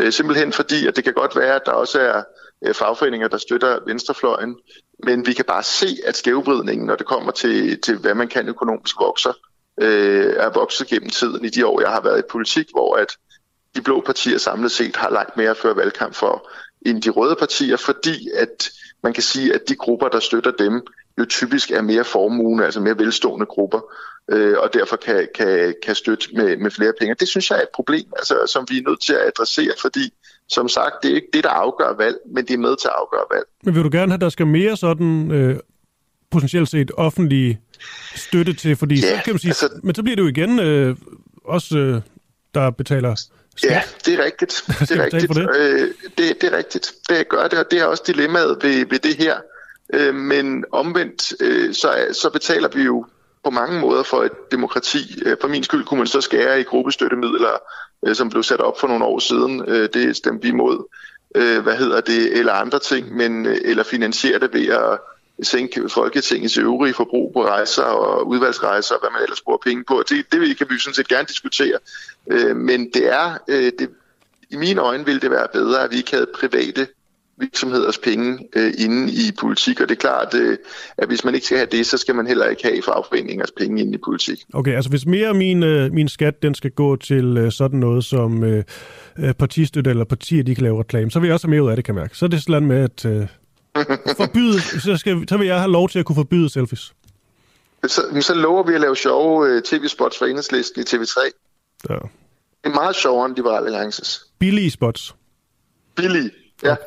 [0.00, 2.22] Øh, simpelthen fordi, at det kan godt være, at der også er
[2.72, 4.56] fagforeninger, der støtter venstrefløjen,
[5.04, 8.48] men vi kan bare se, at skævvridningen, når det kommer til, til hvad man kan
[8.48, 9.32] økonomisk vokser,
[9.80, 13.16] øh, er vokset gennem tiden i de år, jeg har været i politik, hvor at
[13.76, 16.50] de blå partier samlet set har langt mere at føre valgkamp for
[16.86, 18.70] end de røde partier, fordi at
[19.02, 20.82] man kan sige, at de grupper, der støtter dem,
[21.18, 23.80] jo typisk er mere formugende, altså mere velstående grupper,
[24.30, 27.14] øh, og derfor kan, kan, kan støtte med, med flere penge.
[27.20, 30.12] Det synes jeg er et problem, altså, som vi er nødt til at adressere, fordi
[30.48, 32.94] som sagt, det er ikke det, der afgør valg, men det er med til at
[32.98, 33.46] afgøre valg.
[33.64, 35.56] Men vil du gerne have, at der skal mere sådan øh,
[36.30, 37.58] potentielt set offentlig
[38.14, 40.58] støtte til, fordi Ja, så kan man sige, altså- men så bliver det jo igen
[40.58, 40.96] øh,
[41.44, 42.00] også, øh,
[42.54, 43.14] der betaler
[43.58, 43.70] skat.
[43.70, 44.64] Ja, det er rigtigt.
[44.80, 45.34] Det er rigtigt.
[45.34, 45.56] det?
[45.56, 45.88] Øh,
[46.18, 46.92] det, det er rigtigt.
[47.08, 49.36] Det gør det, og det er også dilemmaet ved, ved det her.
[49.94, 53.06] Øh, men omvendt, øh, så, så betaler vi jo
[53.44, 55.22] på mange måder for et demokrati.
[55.26, 57.58] Øh, for min skyld kunne man så skære i gruppestøttemidler,
[58.06, 59.64] øh, som blev sat op for nogle år siden.
[59.68, 60.84] Øh, det stemte vi imod.
[61.62, 62.38] Hvad hedder det?
[62.38, 64.98] Eller andre ting, men, eller finansiere det ved at
[65.42, 70.02] sænke Folketingets øvrige forbrug på rejser og udvalgsrejser, og hvad man ellers bruger penge på.
[70.08, 71.78] Det, det kan vi jo sådan set gerne diskutere.
[72.30, 73.90] Øh, men det er, øh, det,
[74.50, 76.86] i mine øjne ville det være bedre, at vi ikke havde private
[77.40, 80.58] virksomheders penge øh, inde i politik, og det er klart, øh,
[80.98, 83.80] at hvis man ikke skal have det, så skal man heller ikke have fagforeningers penge
[83.80, 84.38] inde i politik.
[84.54, 87.80] Okay, altså hvis mere af min, øh, min skat, den skal gå til øh, sådan
[87.80, 88.64] noget som øh,
[89.18, 91.70] øh, partistøtte eller partier, de kan lave reklame, så vil jeg også have mere ud
[91.70, 92.16] af det, kan jeg mærke.
[92.16, 93.26] Så er det sådan med at øh,
[94.16, 96.92] forbyde, så, skal, så vil jeg have lov til at kunne forbyde selfies.
[97.86, 101.18] Så, så lover vi at lave sjove øh, tv-spots for enhedslisten i TV3.
[101.90, 101.94] Ja.
[101.94, 104.20] Det er meget sjovere end Liberal Alliances.
[104.38, 105.14] Billige spots.
[105.96, 106.30] Billige,
[106.62, 106.76] ja.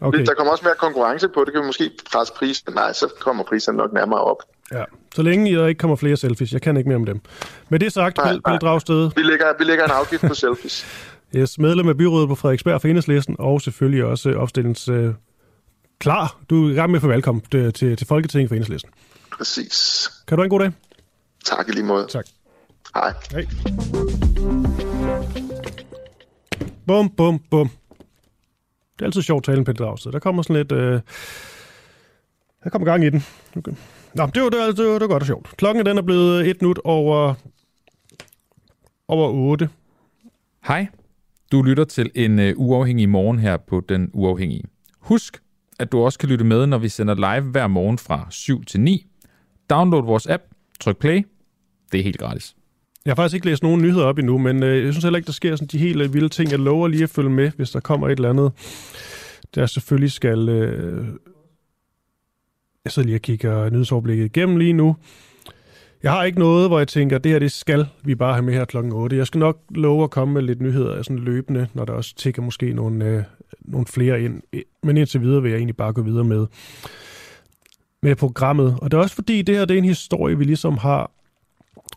[0.00, 0.26] Okay.
[0.26, 2.72] Der kommer også mere konkurrence på, det kan vi måske presse prisen.
[2.74, 4.36] Nej, så kommer priserne nok nærmere op.
[4.72, 4.84] Ja.
[5.14, 6.52] Så længe der ikke kommer flere selfies.
[6.52, 7.20] Jeg kan ikke mere om dem.
[7.68, 8.58] Med det sagt, Nej, nej.
[8.58, 10.86] Dragsted, Vi lægger, vi lægger en afgift på selfies.
[11.36, 14.88] yes, medlem af byrådet på Frederiksberg for Enhedslisten, og selvfølgelig også øh, opstillings...
[16.02, 18.54] Øh, klar, du er i gang med at få velkommen til, til, til Folketinget for
[18.54, 18.90] Enhedslisten.
[19.32, 20.10] Præcis.
[20.26, 20.72] Kan du have en god dag?
[21.44, 22.06] Tak i lige måde.
[22.06, 22.26] Tak.
[22.94, 23.12] Hej.
[23.30, 23.46] Hej.
[26.86, 27.68] Bum, bum, bum.
[28.92, 30.12] Det er altid sjovt at tale med Pelle Dragsted.
[30.12, 30.72] Der kommer sådan lidt...
[30.72, 31.00] Øh,
[32.64, 33.24] der kommer gang i den.
[33.56, 33.72] Okay.
[34.14, 35.56] Nå, det var, det, var, det, var, det var godt og sjovt.
[35.56, 37.34] Klokken den er blevet et minut over,
[39.08, 39.68] over 8.
[40.64, 40.86] Hej,
[41.52, 44.64] du lytter til en uh, uafhængig morgen her på Den Uafhængige.
[44.98, 45.42] Husk,
[45.78, 48.80] at du også kan lytte med, når vi sender live hver morgen fra 7 til
[48.80, 49.06] 9.
[49.70, 50.42] Download vores app,
[50.80, 51.26] tryk play.
[51.92, 52.54] Det er helt gratis.
[53.04, 55.26] Jeg har faktisk ikke læst nogen nyheder op endnu, men øh, jeg synes heller ikke,
[55.26, 56.50] der sker sådan de helt øh, vilde ting.
[56.50, 58.52] Jeg lover lige at følge med, hvis der kommer et eller andet,
[59.54, 60.48] der selvfølgelig skal...
[60.48, 61.06] Øh...
[62.84, 64.96] Jeg sidder lige og kigger nyhedsoverblikket igennem lige nu.
[66.02, 68.54] Jeg har ikke noget, hvor jeg tænker, det her det skal vi bare have med
[68.54, 69.16] her klokken 8.
[69.16, 72.42] Jeg skal nok love at komme med lidt nyheder sådan løbende, når der også tigger
[72.42, 73.22] måske nogle, øh,
[73.60, 74.42] nogle flere ind.
[74.82, 76.46] Men indtil videre vil jeg egentlig bare gå videre med,
[78.02, 78.78] med programmet.
[78.82, 81.10] Og det er også fordi, det her det er en historie, vi ligesom har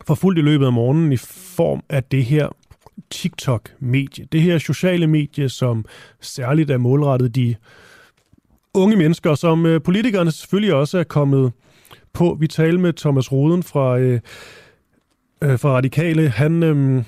[0.06, 1.16] forfulgt i løbet af morgenen i
[1.56, 2.48] form af det her
[3.10, 4.26] TikTok-medie.
[4.32, 5.84] Det her sociale medie, som
[6.20, 7.54] særligt er målrettet de
[8.74, 11.52] unge mennesker, som øh, politikerne selvfølgelig også er kommet
[12.16, 12.36] på.
[12.40, 14.20] Vi talte med Thomas Roden fra, øh,
[15.42, 16.28] øh, fra Radikale.
[16.28, 17.04] Han øh,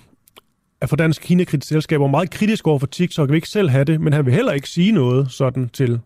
[0.80, 3.28] er fra Dansk kina Selskab og meget kritisk over for TikTok.
[3.28, 6.00] Vil ikke selv have det, men han vil heller ikke sige noget sådan til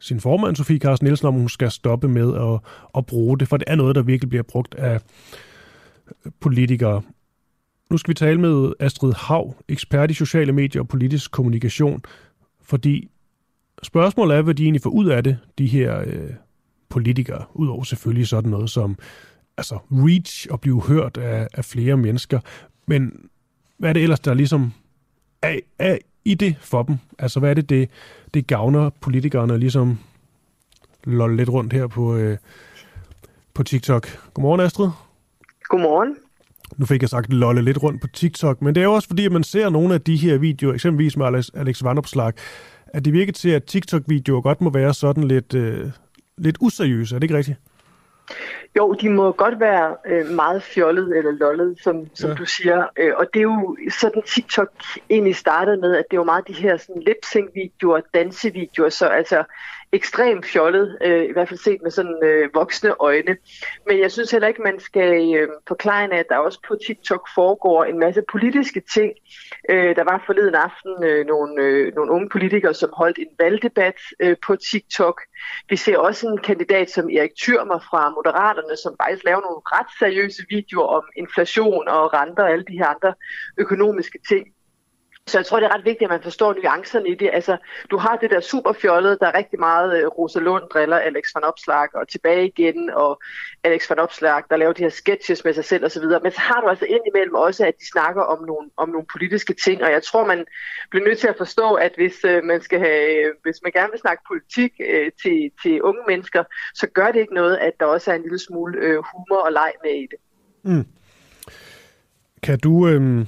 [0.00, 2.60] sin formand, Sofie Carsten Nielsen, om hun skal stoppe med at,
[2.98, 5.00] at bruge det, for det er noget, der virkelig bliver brugt af
[6.40, 7.02] politikere.
[7.90, 12.02] Nu skal vi tale med Astrid Hav, ekspert i sociale medier og politisk kommunikation,
[12.62, 13.10] fordi
[13.82, 16.30] spørgsmålet er, hvad de egentlig får ud af det, de her øh,
[16.90, 18.98] politikere, udover selvfølgelig sådan noget som
[19.56, 22.40] altså reach og blive hørt af, af flere mennesker.
[22.86, 23.12] Men
[23.78, 24.72] hvad er det ellers, der ligesom
[25.42, 26.96] er, er i det for dem?
[27.18, 27.90] Altså hvad er det, det,
[28.34, 29.98] det gavner politikerne ligesom
[31.04, 32.38] lolle lidt rundt her på, øh,
[33.54, 34.08] på TikTok?
[34.34, 34.88] Godmorgen, Astrid.
[35.68, 36.16] Godmorgen.
[36.76, 39.26] Nu fik jeg sagt lolle lidt rundt på TikTok, men det er jo også fordi,
[39.26, 42.32] at man ser nogle af de her videoer, eksempelvis med Alex, Alex Vandopslag,
[42.86, 45.90] at det virker til, at TikTok-videoer godt må være sådan lidt, øh,
[46.40, 47.14] lidt useriøse.
[47.14, 47.58] Er det ikke rigtigt?
[48.76, 52.34] Jo, de må godt være øh, meget fjollet eller lollet, som, som Ja.
[52.36, 52.86] du siger.
[52.96, 54.68] Øh, og det er jo sådan TikTok
[55.10, 59.44] egentlig startede med, at det var meget de her sådan lip-sync-videoer, dansevideoer, så altså
[59.92, 63.36] ekstremt fjollet, øh, i hvert fald set med sådan øh, voksne øjne.
[63.86, 67.84] Men jeg synes heller ikke, man skal øh, forklare, at der også på TikTok foregår
[67.84, 69.12] en masse politiske ting.
[69.70, 73.98] Øh, der var forleden aften øh, nogle, øh, nogle unge politikere, som holdt en valgdebat
[74.20, 75.20] øh, på TikTok.
[75.68, 79.90] Vi ser også en kandidat som Erik Thyrmer fra Moderaterne, som faktisk laver nogle ret
[79.98, 83.14] seriøse videoer om inflation og renter og alle de her andre
[83.58, 84.46] økonomiske ting.
[85.30, 87.30] Så jeg tror, det er ret vigtigt, at man forstår nuancerne i det.
[87.32, 87.56] Altså,
[87.90, 91.24] du har det der super fjollede, der er rigtig meget øh, Rosa Lund driller Alex
[91.34, 93.22] van Opslag og tilbage igen, og
[93.64, 96.02] Alex van Opslag, der laver de her sketches med sig selv osv.
[96.22, 99.54] Men så har du altså indimellem også, at de snakker om nogle, om nogle politiske
[99.54, 100.44] ting, og jeg tror, man
[100.90, 103.90] bliver nødt til at forstå, at hvis øh, man skal have, øh, hvis man gerne
[103.90, 107.86] vil snakke politik øh, til, til unge mennesker, så gør det ikke noget, at der
[107.86, 110.18] også er en lille smule øh, humor og leg med i det.
[110.62, 110.86] Mm.
[112.42, 113.26] Kan du, øh,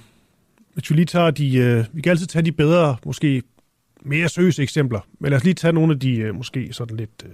[0.74, 3.42] hvis vi lige tager de, øh, vi kan altid tage de bedre, måske
[4.02, 7.24] mere seriøse eksempler, men lad os lige tage nogle af de øh, måske sådan lidt
[7.24, 7.30] øh,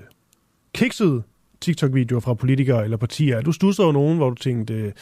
[0.74, 1.22] kiksede
[1.60, 3.36] TikTok-videoer fra politikere eller partier.
[3.36, 4.92] Er du stusset over nogen, hvor du tænkte, øh,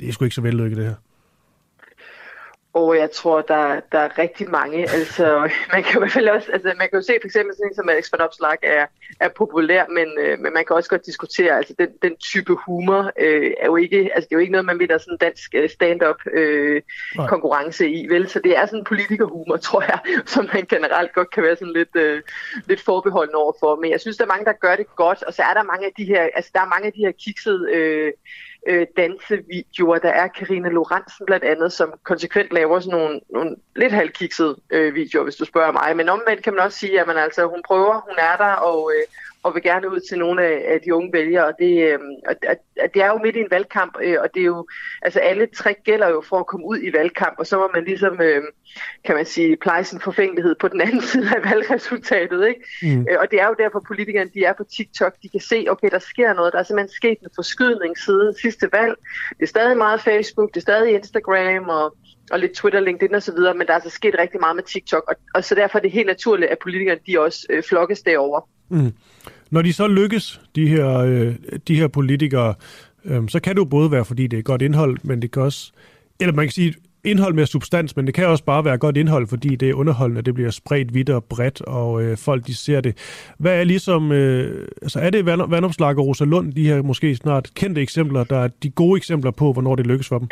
[0.00, 0.94] det er sgu ikke så vellykket det her?
[2.74, 4.90] Og jeg tror, der, der er rigtig mange.
[4.90, 7.56] Altså, man kan jo i hvert fald også, altså, man kan jo se for eksempel
[7.56, 8.86] sådan en som Alex van Opslag er,
[9.20, 13.10] er populær, men, øh, men man kan også godt diskutere, altså den, den type humor
[13.18, 15.70] øh, er jo ikke, altså det er jo ikke noget, man vinder sådan dansk øh,
[15.70, 16.82] stand-up øh,
[17.28, 18.28] konkurrence i, vel?
[18.28, 21.96] Så det er sådan politikerhumor, tror jeg, som man generelt godt kan være sådan lidt,
[21.96, 22.22] øh,
[22.66, 23.76] lidt forbeholden overfor.
[23.80, 25.86] Men jeg synes, der er mange, der gør det godt, og så er der mange
[25.86, 28.12] af de her, altså der er mange af de her kiksede øh,
[28.66, 29.98] øh, dansevideoer.
[29.98, 34.94] Der er Karina Lorentzen blandt andet, som konsekvent laver sådan nogle, nogle lidt halvkiksede øh,
[34.94, 35.96] videoer, hvis du spørger mig.
[35.96, 38.92] Men omvendt kan man også sige, at man altså, hun prøver, hun er der, og,
[38.96, 39.06] øh,
[39.42, 41.46] og vil gerne ud til nogle af, af de unge vælgere.
[41.46, 42.36] Og det, øh, at,
[42.76, 44.66] at det er jo midt i en valgkamp, øh, og det er jo,
[45.02, 47.84] altså alle tre gælder jo for at komme ud i valgkamp, og så må man
[47.84, 48.42] ligesom, øh,
[49.04, 52.46] kan man sige, pleje sin forfængelighed på den anden side af valgresultatet.
[52.48, 52.60] Ikke?
[52.82, 53.06] Mm.
[53.10, 55.90] Øh, og det er jo derfor, politikerne de er på TikTok, de kan se, okay,
[55.90, 58.94] der sker noget, der er simpelthen sket en forskydning siden sidste valg.
[59.38, 61.96] Det er stadig meget Facebook, det er stadig Instagram, og
[62.30, 65.14] og lidt Twitter, LinkedIn osv., men der er altså sket rigtig meget med TikTok, og,
[65.34, 68.48] og så derfor er det helt naturligt, at politikerne de også øh, flokkes derover.
[68.72, 68.92] Mm.
[69.50, 71.34] Når de så lykkes, de her, øh,
[71.68, 72.54] de her politikere,
[73.04, 75.42] øh, så kan det jo både være, fordi det er godt indhold, men det kan
[75.42, 75.72] også,
[76.20, 79.26] eller man kan sige, indhold med substans, men det kan også bare være godt indhold,
[79.26, 82.80] fordi det er underholdende, det bliver spredt vidt og bredt, og øh, folk de ser
[82.80, 82.96] det.
[83.38, 87.16] Hvad er ligesom, øh, altså er det Vand, Vandopslag og Rosa Lund, de her måske
[87.16, 90.28] snart kendte eksempler, der er de gode eksempler på, hvornår det lykkes for dem?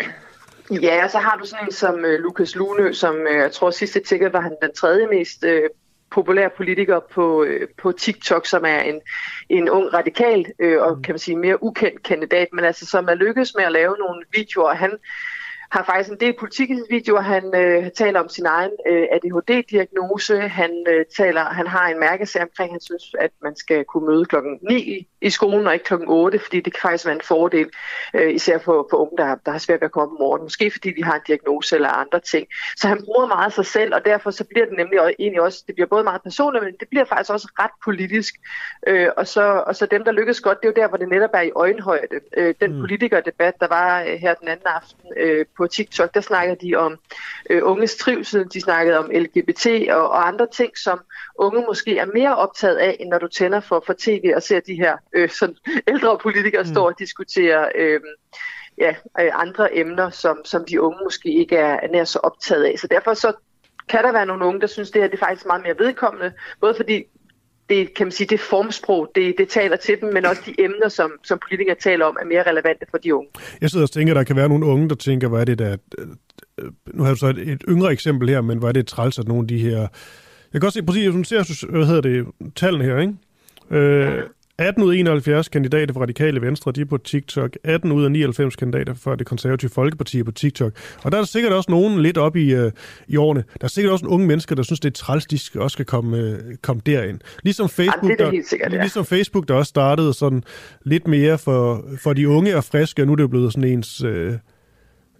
[0.82, 3.70] Ja, og så har du sådan en som øh, Lukas Lune, som øh, jeg tror
[3.70, 5.62] sidste tjekket var han den tredje mest øh,
[6.11, 9.01] populær politiker på, øh, på TikTok, som er en,
[9.49, 13.15] en ung radikal øh, og kan man sige mere ukendt kandidat, men altså som er
[13.15, 14.75] lykkedes med at lave nogle videoer.
[14.75, 14.91] Han
[15.71, 17.21] har faktisk en del politikvideoer.
[17.21, 20.41] Han øh, taler om sin egen øh, ADHD-diagnose.
[20.41, 24.25] Han øh, taler, han har en mærkesag omkring, han synes, at man skal kunne møde
[24.25, 27.71] klokken 9 i skolen og ikke klokken 8, fordi det kan faktisk være en fordel,
[28.14, 30.45] øh, især for, for unge, der, der har svært ved at komme om morgenen.
[30.45, 32.47] Måske fordi de har en diagnose eller andre ting.
[32.77, 35.64] Så han bruger meget sig selv, og derfor så bliver det nemlig også, egentlig også,
[35.66, 38.35] det bliver både meget personligt, men det bliver faktisk også ret politisk.
[38.87, 41.09] Øh, og, så, og så dem, der lykkes godt, det er jo der, hvor det
[41.09, 42.21] netop er i øjenhøjde.
[42.37, 42.81] Øh, den mm.
[42.81, 46.99] politikerdebat, der var øh, her den anden aften øh, på TikTok, der snakker de om
[47.51, 51.01] øh, unges trivsel, de snakkede om LGBT og, og andre ting, som
[51.39, 54.61] unge måske er mere optaget af, end når du tænder for, for tv og ser
[54.61, 55.57] de her øh, sådan
[55.89, 56.69] ældre politikere mm.
[56.69, 58.01] stå og diskutere øh,
[58.79, 62.65] ja, øh, andre emner, som, som de unge måske ikke er, er nær så optaget
[62.65, 62.79] af.
[62.79, 63.33] Så derfor så
[63.89, 66.33] kan der være nogle unge, der synes, det her det er faktisk meget mere vedkommende,
[66.61, 67.05] både fordi
[67.69, 70.89] det, kan man sige, det formsprog, det, det taler til dem, men også de emner,
[70.89, 73.31] som, som politikere taler om, er mere relevante for de unge.
[73.61, 75.59] Jeg sidder og tænker, at der kan være nogle unge, der tænker, hvad er det
[75.59, 75.77] der...
[75.99, 76.07] Øh,
[76.87, 79.29] nu har du så et, et yngre eksempel her, men hvad er det træls, at
[79.29, 79.79] nogle af de her...
[80.53, 83.15] Jeg kan også se, præcis, hvis du ser, hvad hedder det, tallene her, ikke?
[83.71, 84.23] Øh,
[84.61, 87.57] 18 ud af 71 kandidater fra Radikale Venstre, de er på TikTok.
[87.65, 90.73] 18 ud af 99 kandidater fra det konservative Folkeparti på TikTok.
[91.03, 92.71] Og der er der sikkert også nogen lidt op i, uh,
[93.09, 93.45] i årene.
[93.61, 95.85] Der er sikkert også unge mennesker, der synes, det er træls, de skal, også skal
[95.85, 97.21] komme, uh, komme derind.
[97.43, 98.81] Ligesom Facebook, ja, det sikkert, ja.
[98.81, 100.45] ligesom Facebook, der også startede sådan
[100.85, 104.05] lidt mere for, for de unge og friske, og nu er det blevet sådan ens...
[104.05, 104.35] Uh,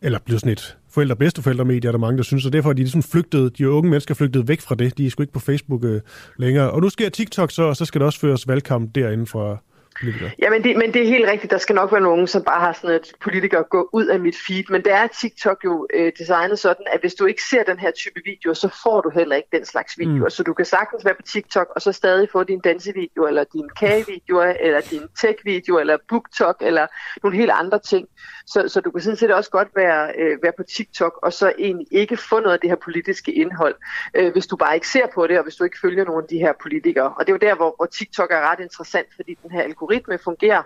[0.03, 2.75] eller blevet sådan et forældre- og bedsteforældremedier, er der mange, der synes, og derfor er
[2.75, 4.99] de ligesom flygtet, de unge mennesker flygtet væk fra det.
[4.99, 6.01] De er sgu ikke på Facebook øh,
[6.39, 6.71] længere.
[6.71, 9.59] Og nu sker TikTok så, og så skal der også føres valgkamp derinde fra,
[10.01, 10.31] politikere.
[10.43, 11.51] Ja, men det, men det er helt rigtigt.
[11.51, 14.37] Der skal nok være nogen, som bare har sådan et politikere gå ud af mit
[14.47, 14.65] feed.
[14.71, 17.91] Men det er TikTok jo øh, designet sådan, at hvis du ikke ser den her
[17.91, 20.25] type video, så får du heller ikke den slags videoer.
[20.25, 20.31] Mm.
[20.31, 23.69] Så du kan sagtens være på TikTok, og så stadig få din dansevideo, eller din
[23.81, 26.87] kagevideo, eller din tech-video, eller booktok, eller
[27.23, 28.09] nogle helt andre ting.
[28.47, 31.53] Så, så du kan sådan set også godt være, øh, være på TikTok, og så
[31.59, 33.75] egentlig ikke få noget af det her politiske indhold,
[34.15, 36.29] øh, hvis du bare ikke ser på det, og hvis du ikke følger nogen af
[36.29, 37.15] de her politikere.
[37.17, 40.19] Og det er jo der, hvor, hvor TikTok er ret interessant, fordi den her algoritme
[40.19, 40.63] fungerer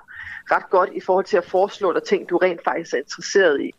[0.51, 3.75] ret godt i forhold til at foreslå dig ting, du rent faktisk er interesseret i.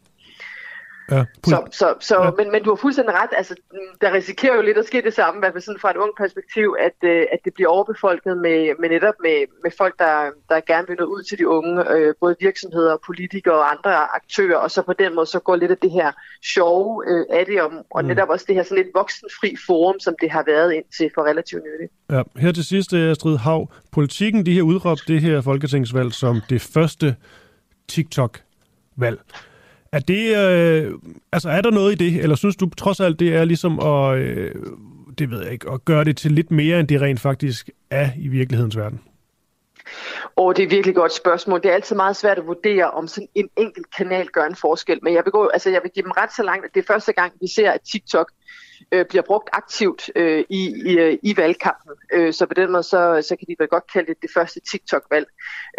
[1.12, 2.32] Ja, så, så, så, ja.
[2.38, 3.30] men, men du har fuldstændig ret.
[3.32, 3.56] Altså,
[4.02, 6.12] der risikerer jo lidt at ske det samme, i hvert fald sådan fra et ung
[6.18, 10.60] perspektiv, at, øh, at det bliver overbefolket med, med netop med, med folk, der, der
[10.68, 14.72] gerne vil nå ud til de unge, øh, både virksomheder, politikere og andre aktører, og
[14.72, 16.12] så på den måde så går lidt af det her
[16.54, 18.08] sjove øh, af det, om, og mm.
[18.08, 21.64] netop også det her sådan lidt voksenfri forum, som det har været indtil for relativt
[21.64, 21.90] nylig.
[22.12, 23.72] Ja, her til sidst, øh, Astrid Hav.
[23.92, 27.16] Politikken, de her udråbt det her folketingsvalg som det første
[27.88, 29.20] TikTok-valg.
[29.96, 30.94] Er det, øh,
[31.32, 34.18] altså er der noget i det, eller synes du trods alt, det er ligesom at,
[34.18, 34.56] øh,
[35.18, 38.10] det ved jeg ikke, at gøre det til lidt mere, end det rent faktisk er
[38.18, 39.02] i virkelighedens verden?
[40.36, 41.62] Og det er virkelig godt spørgsmål.
[41.64, 45.00] Det er altid meget svært at vurdere, om sådan en enkelt kanal gør en forskel.
[45.02, 46.94] Men jeg vil, gå, altså jeg vil give dem ret så langt, at det er
[46.94, 48.32] første gang, vi ser, at TikTok
[48.92, 51.92] øh, bliver brugt aktivt øh, i, i, i valgkampen.
[52.14, 54.60] Øh, så på den måde, så, så kan de vel godt kalde det det første
[54.72, 55.28] TikTok-valg.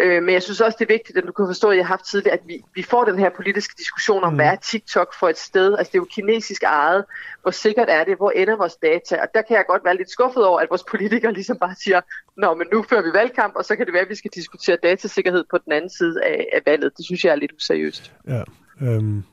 [0.01, 1.93] Øh, men jeg synes også, det er vigtigt, at du kan forstå, at jeg har
[1.93, 4.35] haft tidligere, at vi, vi får den her politiske diskussion om, mm.
[4.35, 5.77] hvad er TikTok for et sted?
[5.77, 7.05] Altså det er jo kinesisk ejet.
[7.41, 8.17] Hvor sikkert er det?
[8.17, 9.21] Hvor ender vores data?
[9.21, 12.01] Og der kan jeg godt være lidt skuffet over, at vores politikere ligesom bare siger,
[12.37, 14.77] Nå, men nu fører vi valgkamp, og så kan det være, at vi skal diskutere
[14.83, 16.97] datasikkerhed på den anden side af, af valget.
[16.97, 18.11] Det synes jeg er lidt useriøst.
[18.27, 18.43] Ja,
[18.81, 19.23] øhm,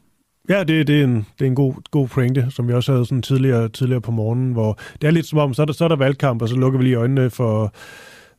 [0.49, 3.07] Ja, det, det, er en, det er en god, god pointe, som vi også havde
[3.07, 5.85] sådan tidligere, tidligere på morgenen, hvor det er lidt som om, så er der, så
[5.85, 7.75] er der valgkamp, og så lukker vi lige øjnene for,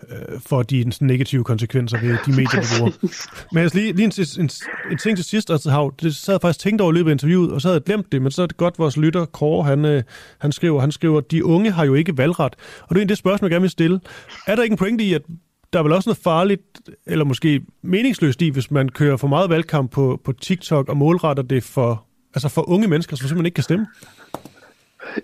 [0.10, 2.92] øh, for de sådan, negative konsekvenser ved de medier, vi bruger.
[3.54, 4.50] Men altså lige, lige en, en,
[4.92, 7.14] en ting til sidst, altså, Hav, det sad jeg faktisk tænkt over i løbet af
[7.14, 9.64] interviewet, og så havde jeg glemt det, men så er det godt, vores lytter, Kåre,
[9.64, 10.04] han, øh,
[10.40, 12.56] han skriver, han skriver, de unge har jo ikke valgret.
[12.82, 14.00] Og det er en det spørgsmål, jeg gerne vil stille.
[14.48, 15.22] Er der ikke en pointe i, at
[15.74, 16.62] der er vel også noget farligt,
[17.06, 21.44] eller måske meningsløst i, hvis man kører for meget valgkamp på, på TikTok og målretter
[21.44, 23.88] det for, altså for unge mennesker, som simpelthen ikke kan stemme?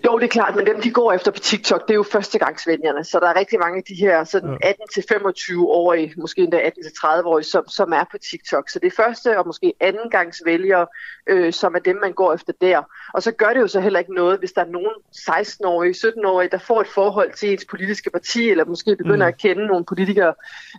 [0.06, 3.04] Jo, det er klart, men dem, de går efter på TikTok, det er jo førstegangsvælgerne.
[3.04, 7.92] Så der er rigtig mange af de her sådan 18-25-årige, måske endda 18-30-årige, som, som
[7.92, 8.68] er på TikTok.
[8.68, 10.86] Så det er første og måske andengangsvælgere,
[11.26, 12.82] øh, som er dem, man går efter der.
[13.14, 16.50] Og så gør det jo så heller ikke noget, hvis der er nogen 16-årige, 17-årige,
[16.50, 19.32] der får et forhold til ens politiske parti, eller måske begynder mm.
[19.34, 20.34] at kende nogle politikere,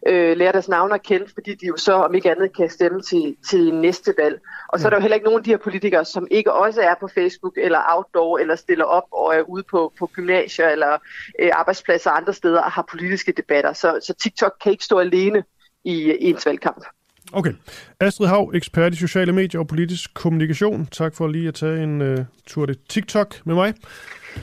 [0.07, 3.01] øh, lærer deres navne at kende, fordi de jo så om ikke andet kan stemme
[3.01, 4.39] til, til næste valg.
[4.69, 6.81] Og så er der jo heller ikke nogen af de her politikere, som ikke også
[6.81, 10.97] er på Facebook eller outdoor, eller stiller op og er ude på, på gymnasier eller
[11.39, 13.73] øh, arbejdspladser andre steder og har politiske debatter.
[13.73, 15.43] Så, så TikTok kan ikke stå alene
[15.83, 16.85] i, i ens valgkamp.
[17.33, 17.53] Okay.
[17.99, 20.85] Astrid Hav, ekspert i sociale medier og politisk kommunikation.
[20.85, 22.17] Tak for lige at tage en uh,
[22.47, 23.73] tur til TikTok med mig.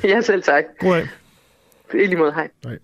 [0.05, 0.65] Ja, selv tak.
[0.79, 1.09] God dag.
[1.95, 2.49] I lige måde, hej.
[2.65, 2.79] Hej.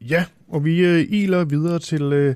[0.00, 2.34] Ja, og vi uh, iler videre til uh,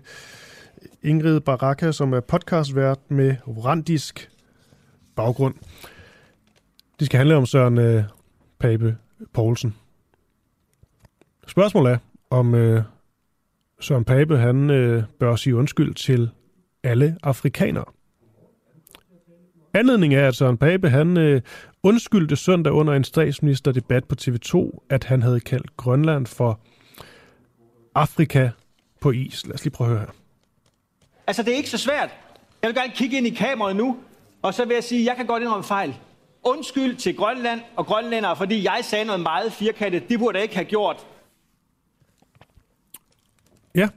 [1.03, 3.35] Ingrid Baraka, som er podcastvært med
[3.65, 4.29] Randisk
[5.17, 5.55] baggrund.
[6.99, 8.05] Det skal handle om Søren øh,
[8.59, 8.97] Pape
[9.33, 9.75] Poulsen.
[11.47, 11.99] Spørgsmålet er,
[12.31, 12.83] om øh,
[13.81, 16.31] Søren Pape han øh, bør sige undskyld til
[16.83, 17.85] alle afrikanere.
[19.75, 21.41] Anledningen er, at Søren Pape han øh,
[21.83, 26.61] undskyldte søndag under en statsministerdebat på TV2, at han havde kaldt Grønland for
[27.95, 28.51] Afrika
[29.01, 29.47] på is.
[29.47, 30.13] Lad os lige prøve at høre her.
[31.27, 32.11] Altså, det er ikke så svært.
[32.63, 33.97] Jeg vil gerne kigge ind i kameraet nu,
[34.43, 35.95] og så vil jeg sige, at jeg kan godt indrømme fejl.
[36.45, 40.09] Undskyld til Grønland og grønlændere, fordi jeg sagde noget meget firkantet.
[40.09, 41.07] Det burde jeg ikke have gjort.
[43.75, 43.89] Ja.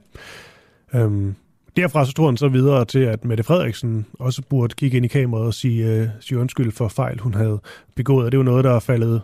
[0.94, 1.34] Øhm,
[1.76, 5.08] derfra så tror han så videre til, at Mette Frederiksen også burde kigge ind i
[5.08, 7.60] kameraet og sige, øh, sige undskyld for fejl, hun havde
[7.94, 8.26] begået.
[8.26, 9.22] Og det var noget, der er faldet...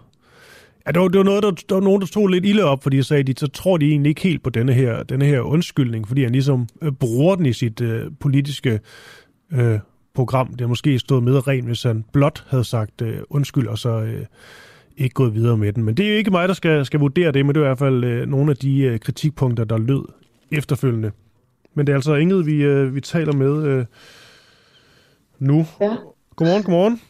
[0.87, 2.83] Ja, det var, det var noget, der, der var nogen, der tog lidt ilde op,
[2.83, 5.41] fordi jeg sagde, de, så tror de egentlig ikke helt på denne her, denne her
[5.41, 8.81] undskyldning, fordi han ligesom øh, bruger den i sit øh, politiske
[9.53, 9.79] øh,
[10.15, 10.55] program.
[10.55, 14.27] Det måske stået med rent, hvis han blot havde sagt øh, undskyld, og så øh,
[14.97, 15.85] ikke gået videre med den.
[15.85, 17.69] Men det er jo ikke mig, der skal, skal vurdere det, men det er i
[17.69, 20.05] hvert fald øh, nogle af de øh, kritikpunkter, der lød
[20.51, 21.11] efterfølgende.
[21.75, 23.85] Men det er altså Ingrid, vi, øh, vi taler med øh,
[25.39, 25.67] nu.
[25.81, 25.97] Ja.
[26.37, 27.01] Godmorgen, godmorgen.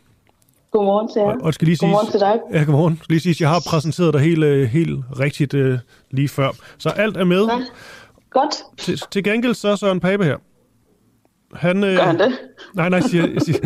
[0.71, 1.27] Godmorgen til jer.
[1.27, 2.41] Og, og skal lige godmorgen sige, til dig.
[2.53, 3.01] Ja, godmorgen.
[3.03, 5.79] Skal lige sige, jeg har præsenteret dig helt, øh, helt rigtigt øh,
[6.11, 6.51] lige før.
[6.79, 7.45] Så alt er med.
[7.45, 7.59] Ja.
[8.31, 8.55] Godt.
[8.79, 10.37] Til, til gengæld så er Søren Pape her.
[11.55, 12.39] Han, øh, Gør han det?
[12.75, 13.59] Nej, nej, siger, siger,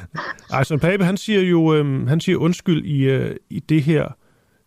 [0.52, 4.08] nej, Søren Pape, han siger jo øh, han siger undskyld i, øh, i det her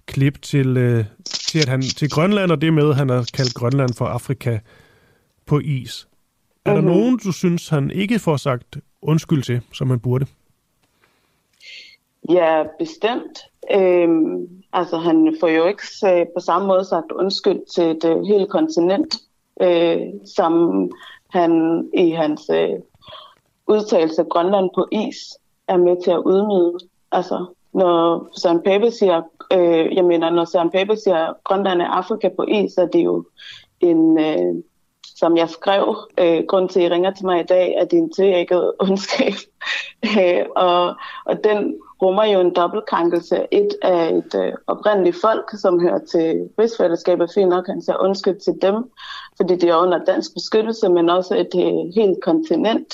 [0.06, 3.54] klip til, øh, til, at han, til Grønland, og det med, at han har kaldt
[3.54, 4.60] Grønland for Afrika
[5.46, 6.08] på is.
[6.66, 6.82] Er Mhm.
[6.86, 10.26] der nogen, du synes, han ikke får sagt undskyld til, som han burde?
[12.30, 13.40] Ja, bestemt.
[13.74, 18.24] Øhm, altså, han får jo ikke øh, på samme måde sagt undskyld til et øh,
[18.24, 19.16] helt kontinent,
[19.62, 19.98] øh,
[20.36, 20.54] som
[21.32, 22.80] han i hans øh,
[23.68, 25.18] udtalelse Grønland på is
[25.68, 26.78] er med til at udmyde.
[27.12, 29.22] Altså, når Søren Pape siger,
[29.54, 33.04] øh, jeg mener, når Søren Pape siger, Grønland er Afrika på is, så er det
[33.04, 33.26] jo
[33.80, 34.64] en, øh,
[35.22, 38.14] som jeg skrev, øh, grund til, at I ringer til mig i dag, er din
[38.14, 39.34] tvækket ondskab.
[40.06, 40.96] Øh, og,
[41.26, 43.46] og den rummer jo en dobbeltkrænkelse.
[43.52, 48.40] Et af et øh, oprindeligt folk, som hører til rigsfællesskabet, fint nok, han siger undskyld
[48.40, 48.76] til dem,
[49.42, 52.94] fordi det er under dansk beskyttelse, men også et øh, helt kontinent.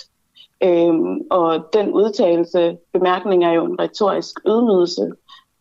[0.64, 5.12] Øhm, og den udtalelse, bemærkning er jo en retorisk ydmygelse.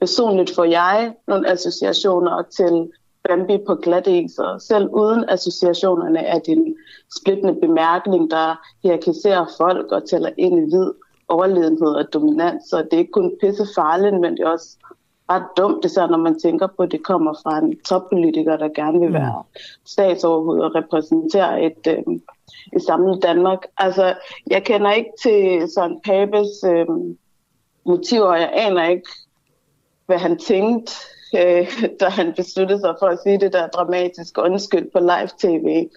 [0.01, 2.91] Personligt får jeg nogle associationer til
[3.29, 6.75] Bambi på glatis, og selv uden associationerne er det en
[7.21, 10.91] splittende bemærkning, der hierarkiserer folk og tæller ind i hvid
[11.29, 12.63] overledenhed og dominans.
[12.71, 14.77] Så det er ikke kun pissefarligt, men det er også
[15.31, 19.01] ret dumt, især når man tænker på, at det kommer fra en toppolitiker, der gerne
[19.01, 19.43] vil være
[19.85, 22.15] statsoverhoved og repræsentere et, øh,
[22.73, 23.59] et samlet Danmark.
[23.79, 24.15] Altså,
[24.51, 26.87] jeg kender ikke til Søren Papes øh,
[27.87, 28.35] motiver.
[28.35, 29.09] Jeg aner ikke,
[30.07, 30.93] hvad han tænkte,
[31.37, 35.89] øh, da han besluttede sig for at sige det der dramatiske undskyld på live-tv.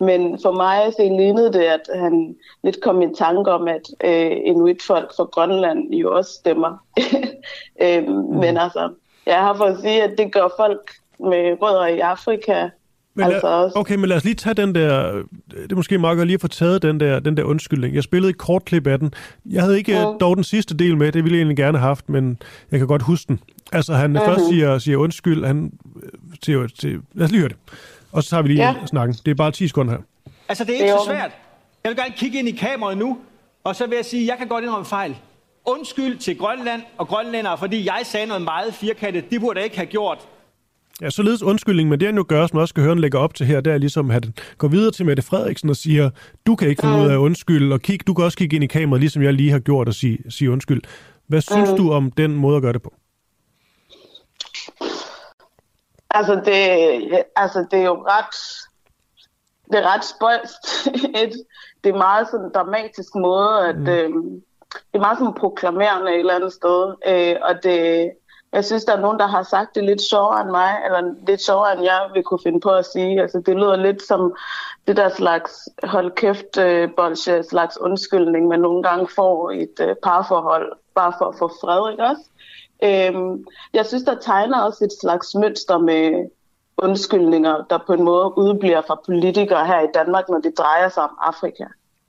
[0.00, 4.36] Men for mig så lignede det, at han lidt kom i tanke om, at øh,
[4.44, 6.84] inuitfolk fra Grønland jo også stemmer.
[7.82, 8.14] øh, mm.
[8.14, 8.90] Men altså,
[9.26, 12.68] jeg har for at sige, at det gør folk med rødder i Afrika
[13.18, 13.78] men lad, altså også.
[13.78, 15.12] Okay, men lad os lige tage den der,
[15.50, 17.94] det er måske meget godt lige at få taget den der, den der undskyldning.
[17.94, 19.12] Jeg spillede et kort klip af den.
[19.50, 20.04] Jeg havde ikke ja.
[20.20, 22.38] dog den sidste del med, det ville jeg egentlig gerne have haft, men
[22.70, 23.40] jeg kan godt huske den.
[23.72, 24.26] Altså han uh-huh.
[24.26, 25.72] først siger, siger undskyld, han
[26.42, 27.56] siger, til, lad os lige høre det.
[28.12, 28.74] Og så tager vi lige ja.
[28.86, 29.16] snakken.
[29.24, 30.00] Det er bare 10 sekunder her.
[30.48, 31.30] Altså det er ikke så svært.
[31.84, 33.18] Jeg vil gerne kigge ind i kameraet nu,
[33.64, 35.16] og så vil jeg sige, at jeg kan godt indrømme fejl.
[35.66, 39.30] Undskyld til Grønland og grønlændere, fordi jeg sagde noget meget firkantet.
[39.30, 40.18] Det burde jeg ikke have gjort.
[41.02, 43.34] Ja, således undskyldning, men det han jo gør, som også skal høre, han lægger op
[43.34, 46.10] til her, det er ligesom, at han går videre til Mette Frederiksen og siger,
[46.46, 47.02] du kan ikke finde mm.
[47.02, 49.50] ud af undskyld, og kig, du kan også kigge ind i kameraet, ligesom jeg lige
[49.50, 50.82] har gjort, og sige, sige undskyld.
[51.26, 51.76] Hvad synes mm.
[51.76, 52.94] du om den måde at gøre det på?
[56.10, 58.36] Altså, det, altså, det er jo ret,
[59.72, 60.84] det er ret spøjst.
[61.84, 63.88] det er meget sådan en dramatisk måde, at mm.
[63.88, 64.10] øh,
[64.72, 68.10] det er meget sådan proklamerende et eller andet sted, øh, og det,
[68.52, 71.42] jeg synes, der er nogen, der har sagt det lidt sjovere end mig, eller lidt
[71.42, 73.22] sjovere end jeg vil kunne finde på at sige.
[73.22, 74.36] Altså, det lyder lidt som
[74.86, 79.80] det der slags hold kæft øh, bolsje, slags undskyldning, man nogle gange får i et
[79.80, 82.22] øh, parforhold, bare for at få fred, ikke også?
[82.84, 83.44] Øhm,
[83.74, 86.30] jeg synes, der tegner også et slags mønster med
[86.78, 91.02] undskyldninger, der på en måde udbliver fra politikere her i Danmark, når det drejer sig
[91.02, 91.64] om Afrika.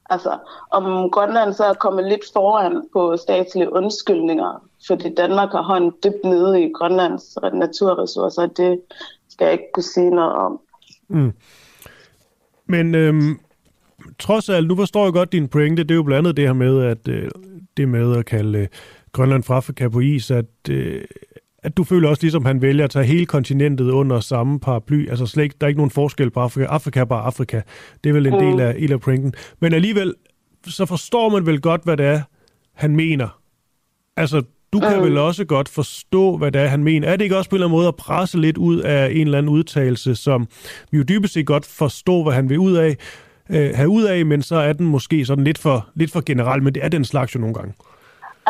[0.09, 0.37] Altså,
[0.71, 6.23] om Grønland så er kommet lidt foran på statslige undskyldninger, fordi Danmark har hånden dybt
[6.23, 8.81] nede i Grønlands naturressourcer, det
[9.29, 10.59] skal jeg ikke kunne sige noget om.
[11.07, 11.33] Mm.
[12.65, 13.39] Men øhm,
[14.19, 16.53] trods alt, nu forstår jeg godt din pointe, det er jo blandt andet det her
[16.53, 17.31] med, at øh,
[17.77, 18.67] det med at kalde øh,
[19.11, 21.01] Grønland fra Afrika på is, at, øh,
[21.63, 25.09] at du føler også ligesom, han vælger at tage hele kontinentet under samme paraply.
[25.09, 26.67] Altså slet ikke, der er ikke nogen forskel på Afrika.
[26.67, 27.61] Afrika er bare Afrika.
[28.03, 28.39] Det er vel en mm.
[28.39, 29.31] del af, del af.
[29.59, 30.13] Men alligevel,
[30.67, 32.21] så forstår man vel godt, hvad det er,
[32.73, 33.39] han mener.
[34.17, 34.41] Altså,
[34.73, 35.03] du kan mm.
[35.03, 37.07] vel også godt forstå, hvad det er, han mener.
[37.07, 39.27] Er det ikke også på en eller anden måde at presse lidt ud af en
[39.27, 40.47] eller anden udtalelse, som
[40.91, 42.97] vi jo dybest set godt forstår, hvad han vil ud af,
[43.49, 46.63] øh, have ud af, men så er den måske sådan lidt for, lidt for generel,
[46.63, 47.73] men det er den slags jo nogle gange.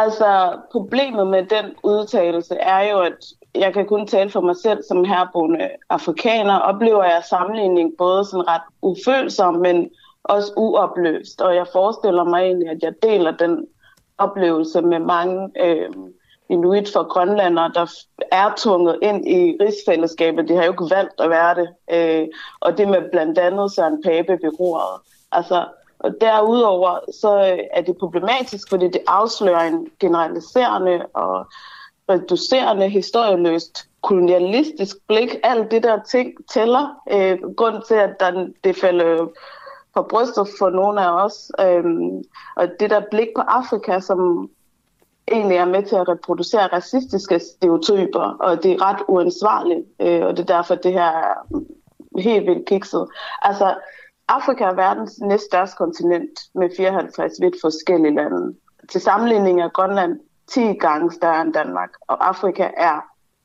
[0.03, 3.17] Altså, problemet med den udtalelse er jo, at
[3.55, 8.47] jeg kan kun tale for mig selv som herboende afrikaner, oplever jeg sammenligning både sådan
[8.47, 9.89] ret ufølsom, men
[10.23, 11.41] også uopløst.
[11.41, 13.67] Og jeg forestiller mig egentlig, at jeg deler den
[14.17, 15.89] oplevelse med mange øh,
[16.49, 17.85] inuit for grønlandere, der
[18.31, 20.47] er tvunget ind i rigsfællesskabet.
[20.47, 21.69] De har jo ikke valgt at være det.
[21.93, 22.27] Øh,
[22.59, 25.01] og det med blandt andet Søren Pape beroret.
[25.31, 25.65] Altså,
[25.99, 31.45] og derudover så øh, er det problematisk, fordi det afslører en generaliserende og
[32.09, 35.35] reducerende, historieløst kolonialistisk blik.
[35.43, 37.01] Alt det der ting tæller.
[37.11, 39.27] Øh, grund til, at der, det falder
[39.93, 41.51] på brystet for nogle af os.
[41.59, 41.83] Øh,
[42.55, 44.49] og det der blik på Afrika, som
[45.31, 50.37] egentlig er med til at reproducere racistiske stereotyper, og det er ret uansvarligt, øh, og
[50.37, 51.61] det er derfor, det her er
[52.19, 53.07] helt vildt kikset.
[53.41, 53.75] Altså,
[54.29, 58.55] Afrika er verdens næststørste kontinent med 54 vidt forskellige lande.
[58.91, 62.97] Til sammenligning er Grønland 10 gange større end Danmark, og Afrika er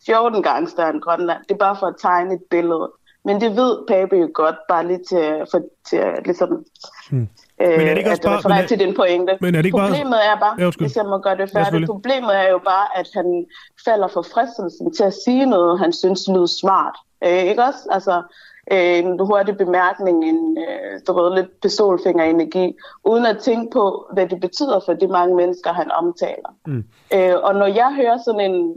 [0.06, 1.42] 14 gange større end Grønland.
[1.48, 2.92] Det er bare for at tegne et billede.
[3.24, 6.64] Men det ved Pape jo godt, bare lige til, for, til ligesom,
[7.10, 7.28] hmm.
[7.60, 9.38] Øh, men er det ikke også bare, men er, til din pointe.
[9.40, 11.80] Men er det ikke Problemet bare, er bare, ja, hvis jeg må gøre det færdigt,
[11.80, 13.46] ja, problemet er jo bare, at han
[13.84, 16.96] falder for fristelsen til at sige noget, han synes lyder smart.
[17.24, 17.82] Øh, ikke også?
[17.90, 18.22] Altså,
[18.70, 24.40] en hurtig bemærkning, en øh, du ved, lidt pistolfingerenergi, uden at tænke på, hvad det
[24.40, 26.54] betyder for de mange mennesker, han omtaler.
[26.66, 26.84] Mm.
[27.14, 28.74] Øh, og når jeg hører sådan en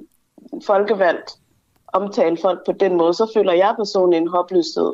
[0.66, 1.32] folkevalgt
[1.88, 4.94] omtale folk på den måde, så føler jeg personligt en håbløshed.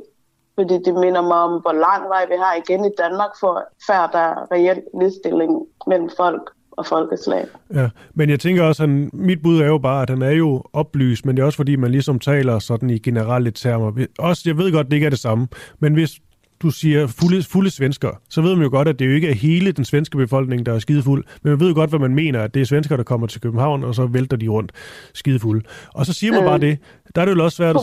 [0.56, 4.08] Fordi det minder mig om, hvor lang vej vi har igen i Danmark, for før
[4.08, 7.46] der er reelt ligestilling mellem folk og folkeslag.
[7.74, 10.64] Ja, men jeg tænker også, at mit bud er jo bare, at han er jo
[10.74, 14.06] oplyst, men det er også fordi, man ligesom taler sådan i generelle termer.
[14.20, 15.48] Også, jeg ved godt, det ikke er det samme,
[15.80, 16.20] men hvis
[16.62, 19.34] du siger fulde, fulde svensker, så ved man jo godt, at det jo ikke er
[19.34, 22.42] hele den svenske befolkning, der er skidefuld, men man ved jo godt, hvad man mener,
[22.42, 24.72] at det er svensker, der kommer til København, og så vælter de rundt
[25.14, 25.66] skidefulde.
[25.94, 26.50] Og så siger man øh.
[26.50, 26.80] bare det.
[27.16, 27.82] Der er det jo også svært at...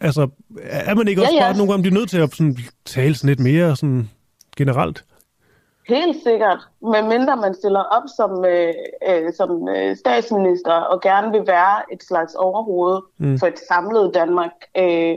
[0.00, 0.28] Altså,
[0.62, 1.48] er man ikke også ja, ja.
[1.48, 4.10] bare nogle gange nødt til at sådan, tale sådan lidt mere sådan
[4.56, 5.04] generelt?
[5.88, 8.74] Helt sikkert, medmindre man stiller op som, øh,
[9.08, 13.38] øh, som øh, statsminister og gerne vil være et slags overhoved mm.
[13.38, 14.52] for et samlet Danmark.
[14.76, 15.16] Øh,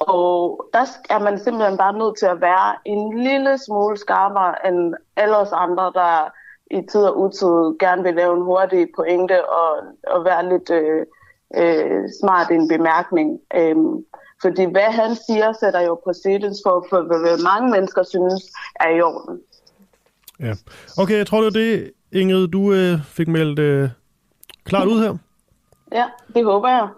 [0.00, 4.94] og der er man simpelthen bare nødt til at være en lille smule skarpere end
[5.16, 6.32] alle os andre, der
[6.70, 9.70] i tid og utid gerne vil lave en hurtig pointe og,
[10.06, 11.06] og være lidt øh,
[11.56, 13.40] øh, smart i en bemærkning.
[13.54, 14.04] Øhm,
[14.42, 18.42] fordi hvad han siger, sætter jo præcedens for, for hvad mange mennesker synes
[18.80, 19.40] er i orden.
[20.40, 20.54] Ja.
[20.98, 23.88] Okay, jeg tror, det var det, Ingrid, du øh, fik meldt øh,
[24.64, 25.16] klart ud her.
[25.92, 26.04] Ja,
[26.34, 26.88] det håber jeg.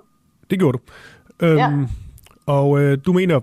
[0.50, 0.82] Det gjorde du.
[1.46, 1.86] Øhm, Ja.
[2.46, 3.40] Og øh, du mener,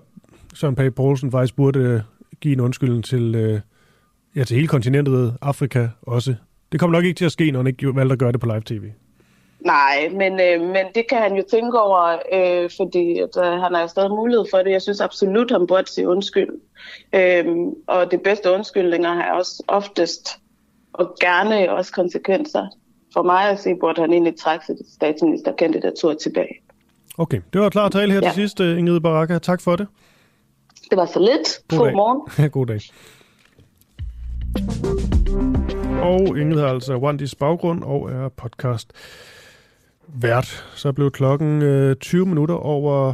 [0.53, 2.01] Søren Pape Poulsen faktisk burde øh,
[2.41, 3.59] give en undskyldning til, øh,
[4.35, 6.35] ja, til hele kontinentet, Afrika også.
[6.71, 8.45] Det kommer nok ikke til at ske, når han ikke valgte at gøre det på
[8.45, 8.91] live-tv.
[9.59, 13.73] Nej, men, øh, men det kan han jo tænke over, øh, fordi at, øh, han
[13.73, 14.71] har jo stadig mulighed for det.
[14.71, 16.49] Jeg synes absolut, han burde sige undskyld.
[17.15, 20.29] Øhm, og det bedste undskyldninger har også oftest
[20.93, 22.67] og gerne også konsekvenser.
[23.13, 26.55] For mig at se, burde han egentlig trække sit statsministerkandidatur tilbage.
[27.17, 28.27] Okay, det var klar tale her Ja.
[28.27, 29.37] til sidst, øh, Ingrid Baraka.
[29.39, 29.87] Tak for det.
[30.89, 31.77] Det var så lidt.
[31.79, 31.95] God, dag.
[31.95, 32.49] morgen.
[32.57, 32.81] God dag.
[36.01, 38.91] Og Ingrid har altså Wandis baggrund og er podcast
[40.07, 40.65] vært.
[40.75, 43.13] Så blev klokken øh, 20 minutter over,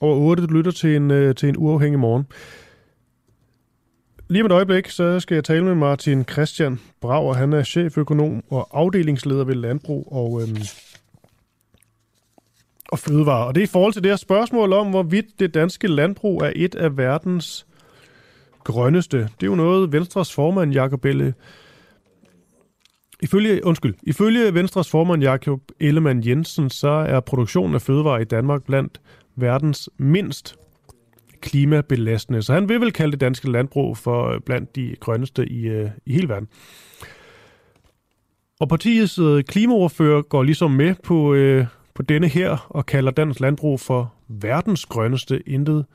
[0.00, 0.46] over 8.
[0.46, 2.26] Du lytter til en, øh, til en uafhængig morgen.
[4.28, 7.34] Lige om et øjeblik, så skal jeg tale med Martin Christian Brauer.
[7.34, 10.56] Han er cheføkonom og afdelingsleder ved Landbrug og, øhm,
[12.88, 13.46] og Fødevare.
[13.46, 16.52] Og det er i forhold til det her spørgsmål om, hvorvidt det danske landbrug er
[16.56, 17.66] et af verdens
[18.64, 19.18] grønneste.
[19.18, 21.34] Det er jo noget, Venstres formand Jakob Elle...
[23.24, 28.64] Ifølge, undskyld, ifølge Venstres formand Jakob Ellemann Jensen, så er produktionen af fødevarer i Danmark
[28.64, 29.00] blandt
[29.36, 30.56] verdens mindst
[31.40, 32.42] klimabelastende.
[32.42, 35.90] Så han vil vel kalde det danske landbrug for øh, blandt de grønneste i, øh,
[36.06, 36.48] i hele verden.
[38.60, 43.40] Og partiets øh, klimaordfører går ligesom med på, øh, på denne her og kalder dansk
[43.40, 45.86] landbrug for verdens grønneste intet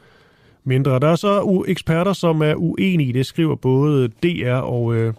[0.64, 1.00] mindre.
[1.00, 3.14] Der er så eksperter, som er uenige.
[3.14, 5.14] Det skriver både DR og, øh,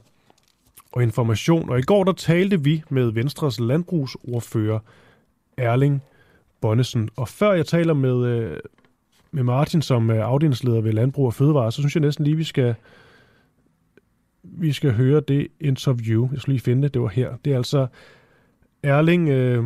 [0.93, 1.71] og Information.
[1.71, 4.79] Og i går der talte vi med Venstres landbrugsordfører
[5.57, 6.03] Erling
[6.61, 7.09] Bonnesen.
[7.17, 8.57] Og før jeg taler med, øh,
[9.31, 12.45] med Martin, som er afdelingsleder ved Landbrug og Fødevare, så synes jeg næsten lige, vi
[12.45, 12.75] skal,
[14.43, 16.29] vi skal høre det interview.
[16.33, 17.37] Jeg skal lige finde det, det var her.
[17.45, 17.87] Det er altså
[18.83, 19.65] Erling, øh,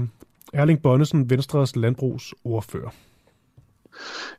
[0.53, 2.91] Erling Bonnesen, Venstres landbrugsordfører.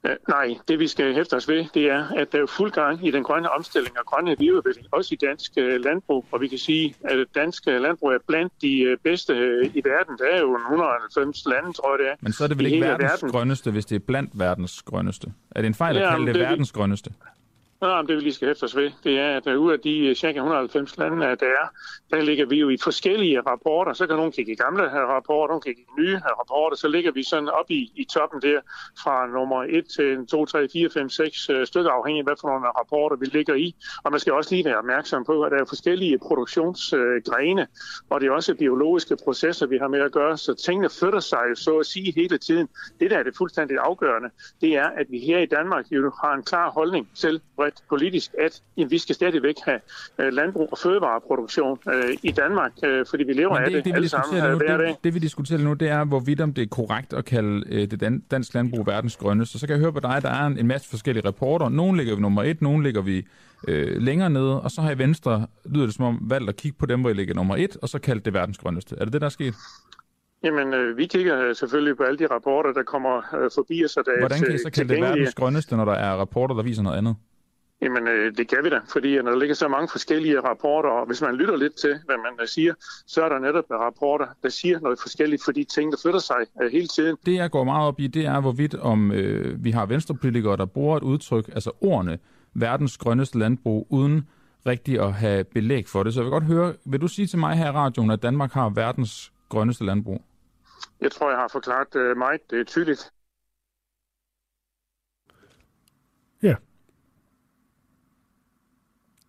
[0.06, 3.08] Øh, Nej, det vi skal hæfte os ved, det er, at der er fuld gang
[3.08, 6.26] i den grønne omstilling og grønne videreudvikling, også i dansk øh, landbrug.
[6.32, 9.34] Og vi kan sige, at dansk øh, landbrug er blandt de bedste
[9.74, 10.18] i verden.
[10.18, 12.16] Der er jo 190 lande, tror jeg det er.
[12.22, 13.30] Men så er det vel ikke verdens verden.
[13.32, 15.28] grønneste, hvis det er blandt verdens grønneste?
[15.52, 17.10] Er det en fejl at Ja, kalde det det er verdens grønneste?
[17.86, 19.98] Nå, det vi lige skal hæfte os ved, det er, at øh, ud af de
[19.98, 21.68] øh, cirka 190 lande, øh, der er,
[22.12, 23.94] der ligger vi jo i forskellige rapporter.
[23.94, 26.78] Så kan nogen kigge i gamle rapporter, nogen kigge i nye rapporter.
[26.78, 28.60] Så ligger vi sådan op i, i toppen der
[29.04, 32.68] fra nummer 1 til 2, 3, 4, 5, 6 stykker, afhængig af, hvad for nogle
[32.68, 33.76] rapporter vi ligger i.
[34.04, 37.68] Og man skal også lige være opmærksom på, at der er forskellige produktionsgrene,
[38.10, 40.38] og det er også biologiske processer, vi har med at gøre.
[40.38, 42.68] Så tingene flytter sig jo så at sige hele tiden.
[43.00, 44.30] Det, der er det fuldstændig afgørende,
[44.62, 47.42] det er, at vi her i Danmark jo har en klar holdning til
[47.76, 49.80] bredt politisk, at jamen, vi skal stadigvæk have
[50.20, 53.86] øh, landbrug og fødevareproduktion øh, i Danmark, øh, fordi vi lever Men af det det,
[53.86, 54.66] det, vi alle sammen diskuterer øh, nu.
[54.66, 54.88] hver dag.
[54.88, 57.92] Det, det, vi diskuterer nu, det er, hvorvidt om det er korrekt at kalde øh,
[57.92, 59.60] det dan- dansk landbrug verdens grønneste.
[59.60, 61.70] Så kan jeg høre på dig, der er en, en masse forskellige rapporter.
[61.70, 63.28] Nogle ligger vi nummer et, nogle ligger vi
[63.68, 66.78] øh, længere nede, og så har I Venstre, lyder det som om, valgt at kigge
[66.78, 68.96] på dem, hvor I ligger nummer et, og så kaldt det verdens grønneste.
[69.00, 69.56] Er det det, der er sket?
[70.44, 73.98] Jamen, øh, vi kigger øh, selvfølgelig på alle de rapporter, der kommer øh, forbi os,
[73.98, 76.64] og der Hvordan kan I så kalde det verdens grønneste, når der er rapporter, der
[76.64, 77.16] viser noget andet?
[77.82, 81.06] Jamen, øh, det kan vi da, fordi når der ligger så mange forskellige rapporter, og
[81.06, 82.74] hvis man lytter lidt til, hvad man øh, siger,
[83.08, 86.72] så er der netop rapporter, der siger noget forskelligt, fordi ting, der flytter sig øh,
[86.72, 87.18] hele tiden.
[87.26, 90.66] Det, jeg går meget op i, det er, hvorvidt om øh, vi har venstrepolitikere, der
[90.66, 92.20] bruger et udtryk, altså ordene,
[92.54, 94.28] verdens grønneste landbrug, uden
[94.66, 96.14] rigtig at have belæg for det.
[96.14, 98.52] Så jeg vil godt høre, vil du sige til mig her i radioen, at Danmark
[98.52, 100.22] har verdens grønneste landbrug?
[101.02, 103.12] Jeg tror, jeg har forklaret øh, meget det er tydeligt.
[106.44, 106.56] Ja.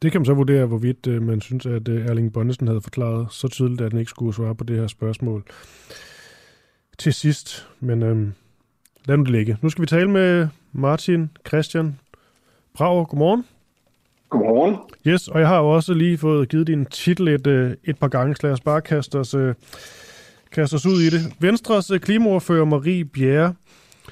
[0.02, 3.26] Det kan man så vurdere, hvorvidt øh, man synes, at øh, Erling Bonnesen havde forklaret
[3.30, 5.44] så tydeligt, at han ikke skulle svare på det her spørgsmål
[6.98, 7.68] til sidst.
[7.80, 8.28] Men øh,
[9.04, 9.56] lad nu det ligge.
[9.62, 11.98] Nu skal vi tale med Martin Christian
[12.74, 13.04] Brauer.
[13.04, 13.44] Godmorgen.
[14.28, 14.76] Godmorgen.
[15.06, 18.08] Yes, og jeg har jo også lige fået givet din titel et, øh, et par
[18.08, 19.34] gange, så lad os bare kaste os,
[20.52, 21.20] kaste os ud i det.
[21.40, 23.54] Venstres klimaordfører Marie Bjerre,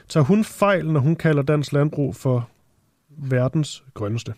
[0.08, 2.48] tager hun fejl, når hun kalder dansk landbrug for
[3.08, 4.34] verdens grønneste?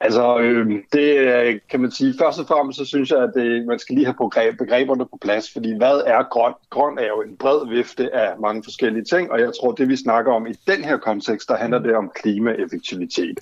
[0.00, 3.66] Altså, øhm, øh, det kan man sige, først og fremmest, så synes jeg, at det,
[3.66, 6.52] man skal lige have begreb, begreberne på plads, fordi hvad er grøn?
[6.70, 9.96] Grøn er jo en bred vifte af mange forskellige ting, og jeg tror, det vi
[9.96, 13.40] snakker om i den her kontekst, der handler det om klimaeffektivitet.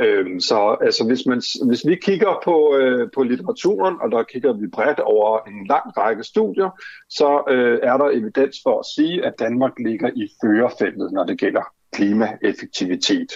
[0.00, 4.52] Øh, så altså, hvis, man, hvis vi kigger på, øh, på litteraturen, og der kigger
[4.52, 6.70] vi bredt over en lang række studier,
[7.08, 11.38] så øh, er der evidens for at sige, at Danmark ligger i førerfeltet, når det
[11.38, 13.32] gælder klimaeffektivitet.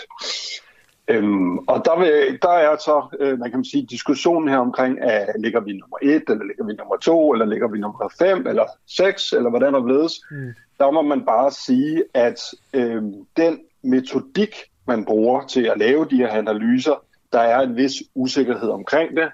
[1.09, 5.37] Øhm, og der, vil, der er så, øh, man kan sige, diskussionen her omkring, at
[5.39, 8.65] ligger vi nummer et, eller ligger vi nummer to, eller ligger vi nummer fem, eller
[8.87, 10.13] seks, eller hvordan der blevet.
[10.31, 10.55] Mm.
[10.79, 12.41] Der må man bare sige, at
[12.73, 13.03] øh,
[13.37, 14.57] den metodik,
[14.87, 19.29] man bruger til at lave de her analyser, der er en vis usikkerhed omkring det.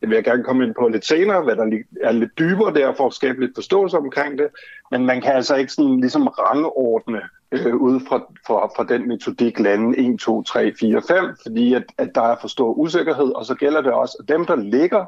[0.00, 2.94] Det vil jeg gerne komme ind på lidt senere, hvad der er lidt dybere der
[2.94, 4.48] for at skabe lidt forståelse omkring det.
[4.90, 7.20] Men man kan altså ikke sådan ligesom rangordne
[7.52, 11.84] øh, ud fra, fra, fra den metodik lande 1, 2, 3, 4, 5, fordi at,
[11.98, 15.04] at der er for stor usikkerhed, og så gælder det også, at dem, der ligger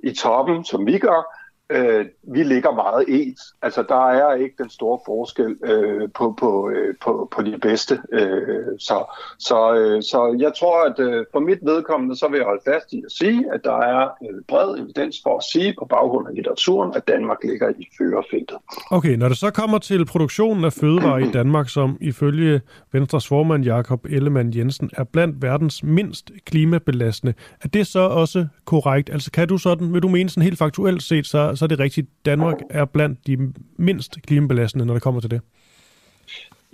[0.00, 3.40] i toppen, som vi gør, øh, vi ligger meget ens.
[3.62, 8.00] Altså, der er ikke den store forskel øh, på, på, øh, på, på de bedste.
[8.12, 12.46] Øh, så, så, øh, så jeg tror, at øh, for mit vedkommende, så vil jeg
[12.46, 15.84] holde fast i at sige, at der er øh, bred evidens for at sige på
[15.84, 18.56] baggrund af litteraturen, at Danmark ligger i førerfeltet.
[18.90, 22.60] Okay, når det så kommer til produktionen af fødevarer i Danmark, som ifølge
[22.92, 29.10] Venstres formand Jakob Ellemann Jensen er blandt verdens mindst klimabelastende, er det så også korrekt?
[29.10, 31.78] Altså kan du sådan, vil du mene sådan helt faktuelt set, så så er det
[31.78, 35.40] rigtigt, Danmark er blandt de mindst klimabelastende, når det kommer til det.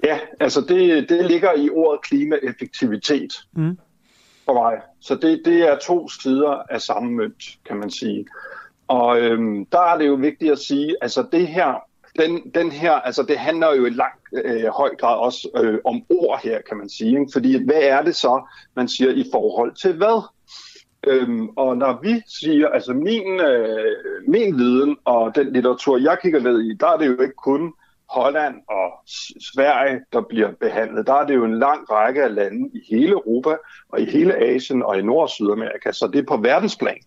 [0.04, 3.78] Ja, altså det, det ligger i ordet klimaeffektivitet mm.
[4.44, 4.80] for mig.
[5.00, 8.26] Så det, det er to sider af samme mønt, kan man sige.
[8.88, 11.74] Og øhm, der er det jo vigtigt at sige, altså det her,
[12.18, 16.02] den, den her, altså det handler jo i lang øh, høj grad også øh, om
[16.10, 17.20] ord her, kan man sige.
[17.20, 17.32] Ikke?
[17.32, 18.42] Fordi hvad er det så,
[18.76, 20.22] man siger i forhold til hvad?
[21.06, 23.94] Øhm, og når vi siger, altså min, øh,
[24.28, 27.72] min viden og den litteratur, jeg kigger ned i, der er det jo ikke kun
[28.10, 28.92] Holland og
[29.54, 31.06] Sverige, der bliver behandlet.
[31.06, 33.56] Der er det jo en lang række af lande i hele Europa
[33.88, 36.98] og i hele Asien og i Nord- og Sydamerika, så det er på verdensplan.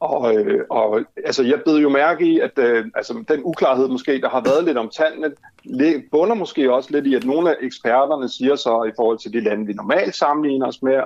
[0.00, 4.20] Og, øh, og altså, jeg beder jo mærke i, at øh, altså, den uklarhed måske,
[4.20, 5.34] der har været lidt om tallene,
[6.10, 9.40] bunder måske også lidt i, at nogle af eksperterne siger så i forhold til de
[9.40, 11.02] lande, vi normalt sammenligner os med,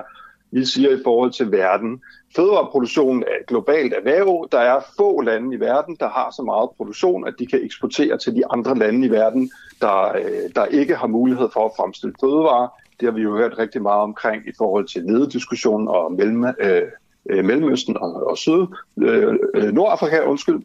[0.51, 2.01] vi siger i forhold til verden.
[2.35, 4.47] Fødevareproduktionen er et globalt erhverv.
[4.51, 8.17] Der er få lande i verden, der har så meget produktion, at de kan eksportere
[8.17, 9.51] til de andre lande i verden,
[9.81, 12.67] der, øh, der ikke har mulighed for at fremstille fødevarer.
[12.99, 16.81] Det har vi jo hørt rigtig meget omkring i forhold til ledediskussionen og mellem, øh,
[17.29, 18.65] øh, Mellemøsten og, og Syd,
[19.01, 20.61] øh, øh Nordafrika, undskyld.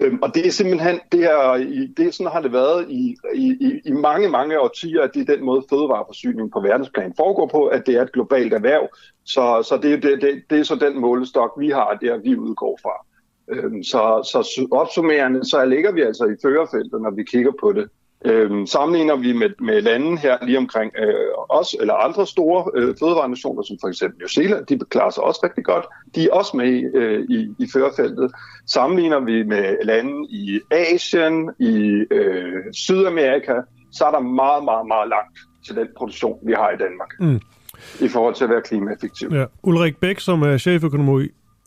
[0.00, 1.56] Øhm, og det er simpelthen, det er,
[1.96, 5.44] det, sådan har det været i, i, i mange, mange årtier, at det er den
[5.44, 8.88] måde fødevareforsyningen på verdensplan foregår på, at det er et globalt erhverv.
[9.24, 12.78] Så, så det, det, det, det er så den målestok, vi har, der vi udgår
[12.82, 13.06] fra.
[13.48, 17.88] Øhm, så, så opsummerende, så ligger vi altså i førerfeltet, når vi kigger på det.
[18.26, 21.14] Øhm, sammenligner vi med, med lande her lige omkring øh,
[21.48, 25.40] os, eller andre store øh, fødevarenationer, som for eksempel New Zealand, de klarer sig også
[25.44, 25.84] rigtig godt.
[26.14, 28.32] De er også med øh, i, i førerfeltet.
[28.66, 33.54] Sammenligner vi med lande i Asien, i øh, Sydamerika,
[33.92, 37.10] så er der meget, meget, meget langt til den produktion, vi har i Danmark.
[37.20, 37.40] Mm.
[38.00, 39.28] I forhold til at være klimaeffektiv.
[39.32, 39.44] Ja.
[39.62, 41.08] Ulrik Bæk, som er cheføkonom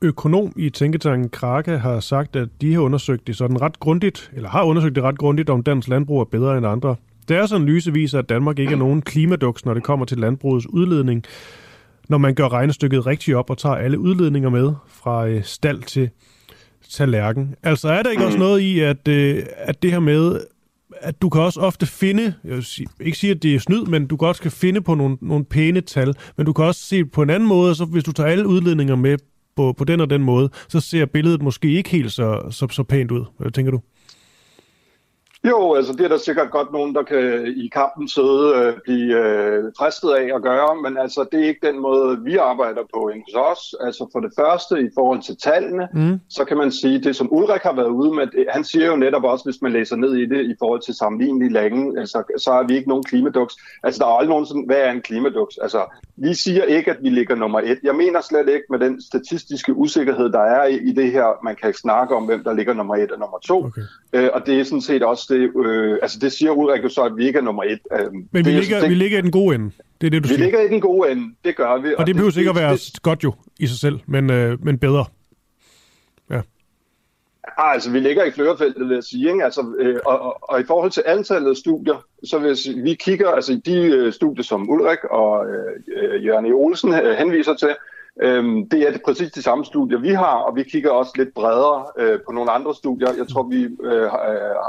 [0.01, 4.49] økonom i Tænketanken Krake har sagt, at de har undersøgt det sådan ret grundigt, eller
[4.49, 6.95] har undersøgt det ret grundigt, om dansk landbrug er bedre end andre.
[7.27, 11.23] Deres analyse viser, at Danmark ikke er nogen klimaduks, når det kommer til landbrugets udledning,
[12.09, 16.09] når man gør regnestykket rigtigt op og tager alle udledninger med fra øh, stald til
[16.89, 17.55] tallerken.
[17.63, 20.41] Altså er der ikke også noget i, at, øh, at det her med,
[21.01, 23.85] at du kan også ofte finde, jeg vil sige, ikke sige, at det er snyd,
[23.85, 26.81] men du kan også kan finde på nogle, nogle pæne tal, men du kan også
[26.81, 29.17] se på en anden måde, så hvis du tager alle udledninger med
[29.57, 32.83] på, på den og den måde, så ser billedet måske ikke helt så, så, så
[32.83, 33.25] pænt ud.
[33.37, 33.81] Hvad tænker du?
[35.47, 39.17] Jo, altså det er der sikkert godt nogen, der kan i kampen sidde øh, blive
[39.23, 43.11] øh, fristet af at gøre, men altså det er ikke den måde, vi arbejder på
[43.25, 43.75] hos os.
[43.81, 46.19] Altså for det første, i forhold til tallene, mm.
[46.29, 49.23] så kan man sige, det som Ulrik har været ude med, han siger jo netop
[49.23, 52.63] også, hvis man læser ned i det, i forhold til sammenlignelige lande, altså, så er
[52.63, 53.55] vi ikke nogen klimaduks.
[53.83, 55.57] Altså der er aldrig nogen sådan, hvad er en klimaduks?
[55.57, 55.81] Altså
[56.17, 57.79] vi siger ikke, at vi ligger nummer et.
[57.83, 61.55] Jeg mener slet ikke med den statistiske usikkerhed, der er i, i det her, man
[61.55, 63.65] kan snakke om, hvem der ligger nummer et og nummer to.
[63.65, 63.81] Okay.
[64.13, 67.01] Øh, og det er sådan set også det, øh, altså det siger Ulrik jo så,
[67.01, 67.79] at vi ikke er nummer et.
[67.93, 69.71] Øh, Men vi, ligger, det, vi ligger i den gode ende.
[70.01, 70.43] Det er det, du vi siger.
[70.43, 71.93] ligger i den gode ende, det gør vi.
[71.93, 74.77] Og, og det behøver sikkert være det, godt jo i sig selv, men, øh, men
[74.79, 75.05] bedre.
[76.29, 76.41] Ja.
[77.57, 79.29] Ah, altså, vi ligger i førerfeltet, vil jeg sige.
[79.29, 79.43] Ikke?
[79.43, 82.81] Altså, øh, og, og, og i forhold til antallet af studier, så vil jeg sige,
[82.81, 86.53] vi kigger, altså de øh, studier, som Ulrik og øh, Jørgen E.
[86.53, 87.69] Olsen øh, henviser til,
[88.21, 91.33] Øhm, det er det præcis de samme studier, vi har, og vi kigger også lidt
[91.33, 93.13] bredere øh, på nogle andre studier.
[93.17, 94.09] Jeg tror, vi øh, øh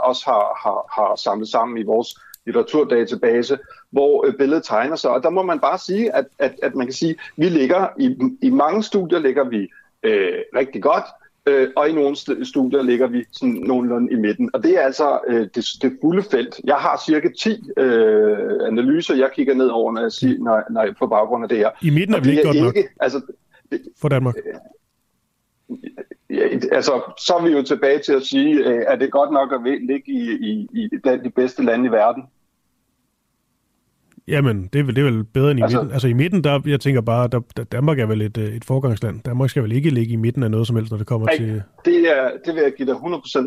[0.05, 2.09] også har, har, har samlet sammen i vores
[2.47, 3.59] litteraturdatabase,
[3.91, 5.11] hvor øh, billedet tegner sig.
[5.11, 7.89] Og der må man bare sige, at, at, at man kan sige, at vi ligger
[7.99, 9.69] i, i mange studier ligger vi
[10.03, 11.05] øh, rigtig godt,
[11.49, 14.51] øh, og i nogle studier ligger vi sådan nogenlunde i midten.
[14.55, 16.61] Og det er altså øh, det, det fulde felt.
[16.65, 20.83] Jeg har cirka 10 øh, analyser, jeg kigger ned over, når jeg siger, når, når
[20.83, 21.71] jeg, på baggrund af det her.
[21.83, 23.21] I midten er vi ikke godt nok altså,
[23.71, 24.35] det, for Danmark.
[24.37, 25.79] Øh,
[26.31, 29.53] ja, altså, så er vi jo tilbage til at sige, øh, er det godt nok
[29.53, 30.89] at ligge i, i, i
[31.25, 32.23] de bedste lande i verden?
[34.29, 35.93] Jamen, det er, vel, det er vel bedre end i altså, midten.
[35.93, 38.65] Altså i midten, der, jeg tænker bare, der, der, Danmark er vel et, øh, et
[38.65, 39.21] forgangsland.
[39.23, 41.37] Danmark skal vel ikke ligge i midten af noget som helst, når det kommer nej,
[41.37, 41.63] til...
[41.85, 42.99] Det, er, det vil jeg give dig 100%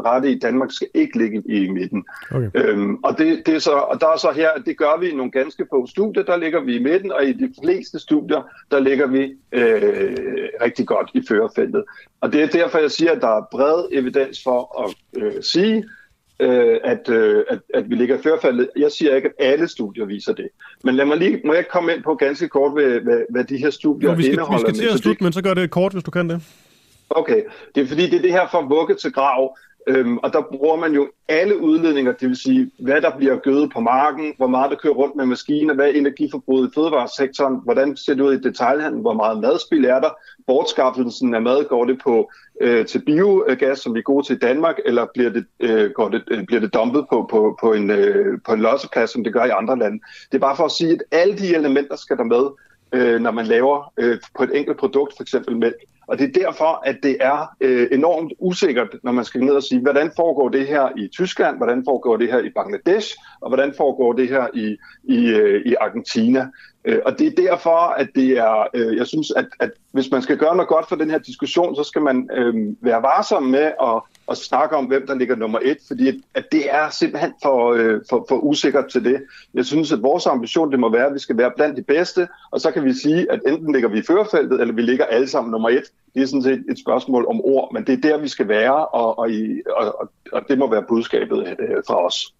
[0.05, 0.39] ret i.
[0.39, 2.05] Danmark skal ikke ligge i midten.
[2.31, 2.49] Okay.
[2.55, 5.15] Øhm, og, det, det er så, og der er så her, det gør vi i
[5.15, 8.79] nogle ganske få studier, der ligger vi i midten, og i de fleste studier, der
[8.79, 10.17] ligger vi øh,
[10.61, 11.83] rigtig godt i førerfeltet.
[12.21, 15.83] Og det er derfor, jeg siger, at der er bred evidens for at øh, sige,
[16.41, 18.69] øh, at, øh, at, at vi ligger i førfaldet.
[18.77, 20.47] Jeg siger ikke, at alle studier viser det.
[20.83, 23.57] Men lad mig lige, må jeg komme ind på ganske kort, hvad, hvad, hvad de
[23.57, 24.67] her studier jo, vi skal, indeholder.
[24.67, 26.41] Vi skal til at slutte, men så gør det kort, hvis du kan det.
[27.09, 27.41] Okay,
[27.75, 29.57] det er fordi, det er det her fra vugge til grav.
[29.87, 33.71] Øhm, og der bruger man jo alle udledninger, det vil sige, hvad der bliver gødet
[33.73, 37.97] på marken, hvor meget der kører rundt med maskiner, hvad er energiforbruget i fødevaresektoren, hvordan
[37.97, 40.09] ser det ud i detaljhandlen, hvor meget madspil er der,
[40.47, 42.31] bortskaffelsen af mad, går det på
[42.61, 46.09] øh, til biogas, som vi er gode til i Danmark, eller bliver det, øh, går
[46.09, 49.33] det, øh, bliver det dumpet på, på, på, en, øh, på en losseplads, som det
[49.33, 49.99] gør i andre lande.
[50.31, 52.43] Det er bare for at sige, at alle de elementer skal der med,
[52.93, 55.75] øh, når man laver øh, på et enkelt produkt, for eksempel mælk.
[56.07, 59.63] Og det er derfor, at det er øh, enormt usikkert, når man skal ned og
[59.63, 63.73] sige, hvordan foregår det her i Tyskland, hvordan foregår det her i Bangladesh, og hvordan
[63.77, 66.47] foregår det her i, i, øh, i Argentina.
[66.85, 70.21] Øh, og det er derfor, at det er, øh, jeg synes, at, at hvis man
[70.21, 73.71] skal gøre noget godt for den her diskussion, så skal man øh, være varsom med
[73.81, 74.01] at,
[74.31, 78.01] at snakke om, hvem der ligger nummer et, fordi at, det er simpelthen for, øh,
[78.09, 79.23] for, for usikkert til det.
[79.53, 82.27] Jeg synes, at vores ambition det må være, at vi skal være blandt de bedste,
[82.51, 85.27] og så kan vi sige, at enten ligger vi i førerfeltet, eller vi ligger alle
[85.27, 85.83] sammen nummer et.
[86.13, 88.85] Det er sådan set et spørgsmål om ord, men det er der, vi skal være,
[88.85, 92.33] og, og, i, og, og det må være budskabet øh, fra os.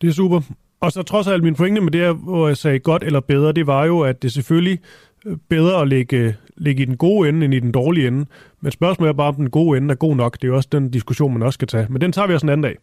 [0.00, 0.40] Det er super.
[0.80, 3.52] Og så trods alt min pointe med det her, hvor jeg sagde godt eller bedre,
[3.52, 4.80] det var jo, at det selvfølgelig
[5.26, 8.26] øh, bedre at ligge, ligge i den gode ende end i den dårlige ende.
[8.60, 10.34] Men spørgsmålet er bare, om den gode ende er god nok.
[10.34, 11.86] Det er jo også den diskussion, man også skal tage.
[11.90, 12.76] Men den tager vi også en anden dag.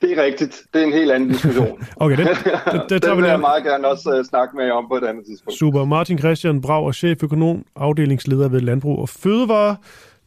[0.00, 0.62] Det er rigtigt.
[0.74, 1.86] Det er en helt anden diskussion.
[1.96, 4.88] okay, den, den, den, den vil jeg meget gerne også uh, snakke med jer om
[4.88, 5.58] på et andet tidspunkt.
[5.58, 5.84] Super.
[5.84, 9.76] Martin Christian Brav, cheføkonom, afdelingsleder ved Landbrug og Fødevare.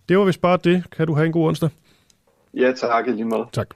[0.10, 0.84] Det var vist bare det.
[0.98, 1.70] Kan du have en god onsdag?
[2.54, 3.46] Ja, tak lige måde.
[3.52, 3.68] Tak.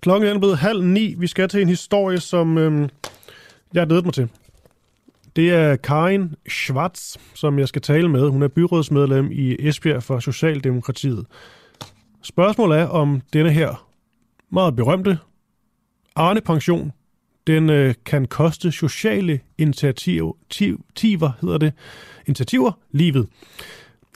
[0.00, 1.14] Klokken er blevet halv ni.
[1.18, 2.88] Vi skal til en historie, som øhm,
[3.76, 4.28] jeg har mig til.
[5.36, 8.28] Det er Karin Schwartz, som jeg skal tale med.
[8.28, 11.26] Hun er byrådsmedlem i Esbjerg for Socialdemokratiet.
[12.22, 13.86] Spørgsmålet er, om denne her
[14.50, 15.18] meget berømte
[16.16, 16.92] Arne Pension,
[17.46, 21.72] den øh, kan koste sociale initiativer, hedder det,
[22.26, 23.28] initiativer livet.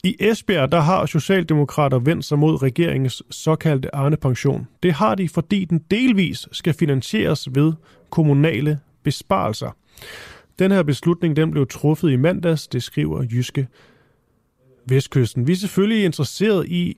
[0.04, 4.66] I Esbjerg der har Socialdemokrater vendt sig mod regeringens såkaldte Arne-pension.
[4.82, 7.72] Det har de, fordi den delvis skal finansieres ved
[8.10, 9.76] kommunale besparelser.
[10.58, 13.68] Den her beslutning den blev truffet i mandags, det skriver Jyske
[14.86, 15.46] Vestkysten.
[15.46, 16.96] Vi er selvfølgelig interesseret i,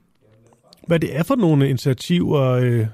[0.87, 2.87] hvad det er for nogle initiativer, øh,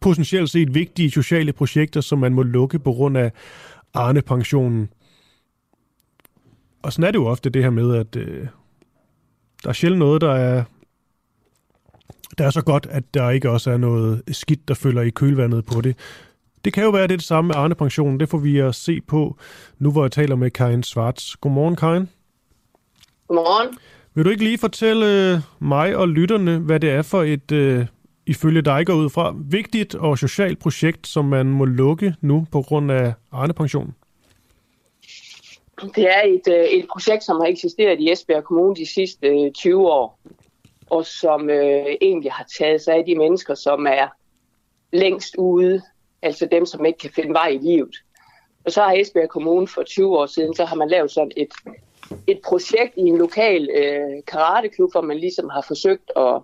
[0.00, 3.32] potentielt set vigtige sociale projekter, som man må lukke på grund af
[3.94, 4.88] Arne-pensionen.
[6.82, 8.46] Og sådan er det jo ofte det her med, at øh,
[9.62, 10.64] der er sjældent noget, der er,
[12.38, 15.64] der er så godt, at der ikke også er noget skidt, der følger i kølvandet
[15.64, 15.96] på det.
[16.66, 18.20] Det kan jo være det, det samme med Arne Pension.
[18.20, 19.36] Det får vi at se på
[19.78, 21.36] nu, hvor jeg taler med Karin Svarts.
[21.36, 22.08] Godmorgen, Karin.
[23.28, 23.78] Godmorgen.
[24.14, 27.86] Vil du ikke lige fortælle mig og lytterne, hvad det er for et, uh,
[28.26, 32.62] ifølge dig går ud fra, vigtigt og socialt projekt, som man må lukke nu på
[32.62, 33.94] grund af Arne Pension?
[35.80, 39.72] Det er et, øh, et projekt, som har eksisteret i Esbjerg Kommune de sidste 20
[39.72, 40.18] øh, år,
[40.90, 44.06] og som øh, egentlig har taget sig af de mennesker, som er
[44.92, 45.82] længst ude,
[46.26, 47.96] altså dem, som ikke kan finde vej i livet.
[48.64, 51.52] Og så har Esbjerg Kommune for 20 år siden, så har man lavet sådan et,
[52.26, 56.40] et projekt i en lokal øh, karateklub, hvor man ligesom har forsøgt at,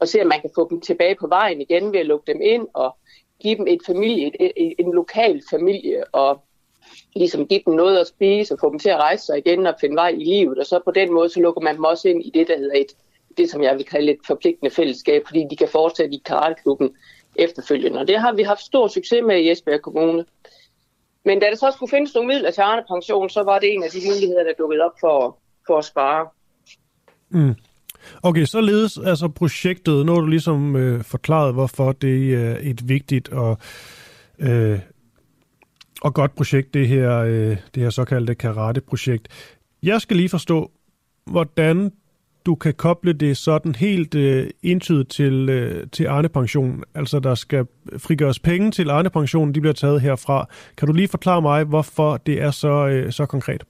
[0.00, 2.40] at se, om man kan få dem tilbage på vejen igen ved at lukke dem
[2.42, 2.96] ind og
[3.40, 6.42] give dem et familie, et, et, en lokal familie og
[7.16, 9.74] ligesom give dem noget at spise og få dem til at rejse sig igen og
[9.80, 10.58] finde vej i livet.
[10.58, 12.76] Og så på den måde, så lukker man dem også ind i det, der hedder
[12.76, 12.96] et,
[13.36, 16.96] det, som jeg vil kalde et forpligtende fællesskab, fordi de kan fortsætte i karateklubben
[17.36, 18.00] efterfølgende.
[18.00, 20.24] Og det har vi haft stor succes med i Esbjerg Kommune.
[21.24, 23.82] Men da der så skulle findes nogle midler til Arne Pension, så var det en
[23.82, 26.26] af de muligheder, der dukkede op for, for at spare.
[27.30, 27.54] Mm.
[28.22, 33.28] Okay, så ledes altså projektet, når du ligesom øh, forklaret, hvorfor det er et vigtigt
[33.28, 33.58] og,
[34.38, 34.80] øh,
[36.02, 39.28] og godt projekt, det her, øh, det her såkaldte karate-projekt.
[39.82, 40.70] Jeg skal lige forstå,
[41.24, 41.92] hvordan
[42.46, 46.84] du kan koble det sådan helt øh, indtydigt til, øh, til Arne-pensionen.
[46.94, 47.66] Altså, der skal
[47.98, 50.48] frigøres penge til Arne-pensionen, de bliver taget herfra.
[50.76, 53.64] Kan du lige forklare mig, hvorfor det er så, øh, så konkret?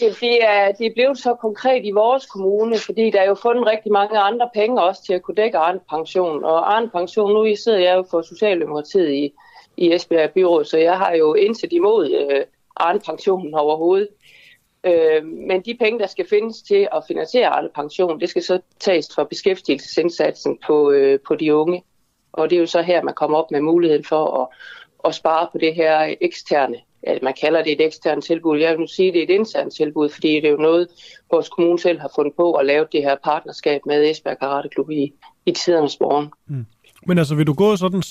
[0.00, 3.66] Det er, det er blevet så konkret i vores kommune, fordi der er jo fundet
[3.66, 6.44] rigtig mange andre penge også til at kunne dække Arne Pension.
[6.44, 9.32] Og Arne Pension, nu sidder jeg jo for Socialdemokratiet i,
[9.76, 12.44] i Esbjerg Byråd, så jeg har jo indsat imod øh,
[12.76, 14.08] Arne Pensionen overhovedet.
[14.86, 18.60] Øh, men de penge, der skal findes til at finansiere Arne Pension, det skal så
[18.80, 21.82] tages fra beskæftigelsesindsatsen på, øh, på de unge.
[22.32, 24.48] Og det er jo så her, man kommer op med muligheden for at,
[25.04, 26.76] at spare på det her eksterne
[27.06, 28.58] ja, man kalder det et eksternt tilbud.
[28.58, 30.88] Jeg vil nu sige, at det er et internt tilbud, fordi det er jo noget,
[31.30, 34.90] vores kommune selv har fundet på at lave det her partnerskab med Esbjerg Karate Klub
[34.90, 35.12] i,
[35.46, 36.28] i tidernes morgen.
[36.46, 36.66] Mm.
[37.06, 38.02] Men altså, vil du gå sådan,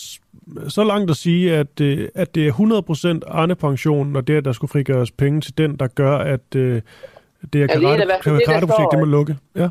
[0.67, 4.51] så langt at sige, at, øh, at det er 100% Arne-pensionen, og det, at der
[4.51, 6.81] skulle frigøres penge til den, der gør, at øh,
[7.53, 9.37] det er karate-projekt, det må lukke?
[9.55, 9.69] Ja.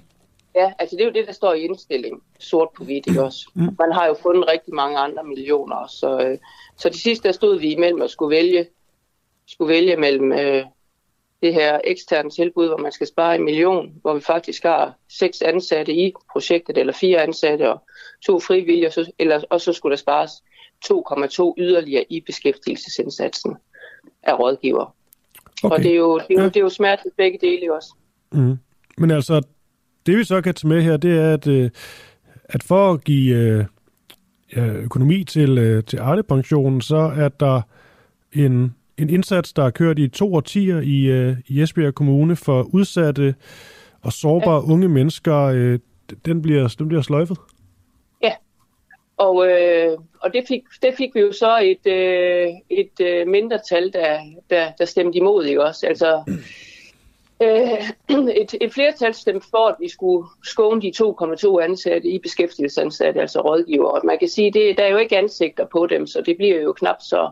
[0.57, 3.51] Ja, altså det er jo det, der står i indstillingen, sort på hvidt, ikke også?
[3.55, 3.63] Mm.
[3.79, 6.39] Man har jo fundet rigtig mange andre millioner, så, øh,
[6.77, 8.67] så de sidste der stod vi imellem at skulle vælge
[9.47, 10.65] skulle vælge mellem øh,
[11.43, 15.43] det her eksterne tilbud, hvor man skal spare en million, hvor vi faktisk har seks
[15.43, 17.83] ansatte i projektet, eller fire ansatte og
[18.27, 20.31] to frivillige, og så, eller, og så skulle der spares
[20.93, 23.57] 2,2 yderligere i beskæftigelsesindsatsen
[24.23, 24.95] af rådgiver.
[25.63, 25.77] Okay.
[25.77, 27.95] Og det er jo, det er jo, det er jo smerteligt begge dele også.
[28.33, 28.57] Mm.
[28.99, 29.43] Men altså,
[30.07, 31.71] det vi så kan tage med her, det er, at, øh,
[32.45, 33.65] at for at give øh,
[34.57, 37.63] ja, økonomi til, øh, til Arne-pensionen, så er der
[38.33, 42.63] en en indsats, der er kørt i to årtier i, øh, i Esbjerg Kommune for
[42.63, 43.35] udsatte
[44.01, 44.73] og sårbare ja.
[44.73, 45.37] unge mennesker.
[45.37, 45.79] Øh,
[46.25, 47.39] den, bliver, den bliver sløjfet?
[49.17, 53.93] Og, øh, og det, fik, det fik vi jo så et, øh, et øh, mindretal,
[53.93, 54.21] der,
[54.51, 55.87] der, der stemte imod, ikke også?
[55.87, 56.23] Altså,
[57.43, 57.91] øh,
[58.43, 63.41] et, et flertal stemte for, at vi skulle skåne de 2,2 ansatte i beskæftigelsesansatte, altså
[63.41, 63.89] rådgiver.
[63.89, 66.61] Og man kan sige, det, der er jo ikke ansigter på dem, så det bliver
[66.61, 67.31] jo knap så,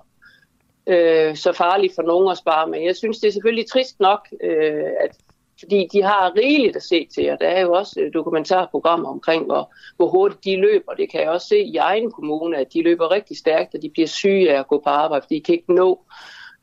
[0.86, 2.66] øh, så farligt for nogen at spare.
[2.66, 2.80] med.
[2.80, 5.16] jeg synes, det er selvfølgelig trist nok, øh, at
[5.62, 9.46] fordi de har rigeligt at se til, og der er jo også øh, dokumentarprogrammer omkring,
[9.46, 10.92] hvor, hvor hurtigt de løber.
[10.92, 13.90] Det kan jeg også se i egen kommune, at de løber rigtig stærkt, og de
[13.90, 16.00] bliver syge af at gå på arbejde, fordi de kan ikke nå,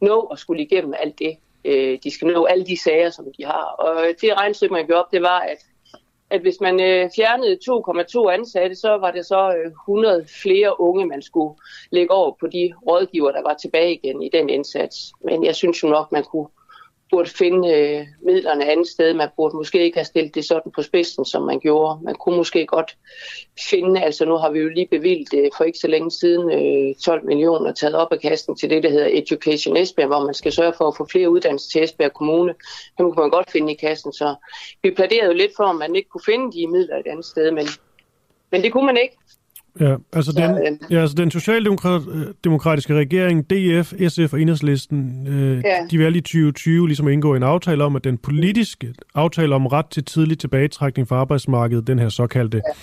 [0.01, 1.37] nå at skulle igennem alt det.
[1.65, 3.75] Øh, de skal nå alle de sager, som de har.
[3.79, 5.57] Og øh, det regnstykke, man gjorde op, det var, at
[6.29, 11.05] at hvis man øh, fjernede 2,2 ansatte, så var det så øh, 100 flere unge,
[11.05, 11.55] man skulle
[11.91, 15.13] lægge over på de rådgiver, der var tilbage igen i den indsats.
[15.23, 16.47] Men jeg synes jo nok, man kunne
[17.11, 19.13] burde finde øh, midlerne andet sted.
[19.13, 21.99] Man burde måske ikke have stillet det sådan på spidsen, som man gjorde.
[22.03, 22.97] Man kunne måske godt
[23.69, 26.95] finde, altså nu har vi jo lige bevilget øh, for ikke så længe siden øh,
[26.95, 30.51] 12 millioner taget op af kassen til det, der hedder Education Esbjerg, hvor man skal
[30.51, 32.53] sørge for at få flere uddannelser til Esbjerg Kommune.
[32.97, 34.35] Dem kunne man godt finde i kassen, så
[34.83, 37.51] vi pladerede jo lidt for, om man ikke kunne finde de midler et andet sted,
[37.51, 37.67] men,
[38.51, 39.15] men det kunne man ikke.
[39.79, 45.87] Ja, altså den, øh, ja, altså den socialdemokratiske regering, DF, SF og Enhedslisten, øh, ja.
[45.91, 49.85] de valgte i 2020 ligesom indgå en aftale om, at den politiske aftale om ret
[49.85, 52.73] til tidlig tilbagetrækning fra arbejdsmarkedet, den her såkaldte ja.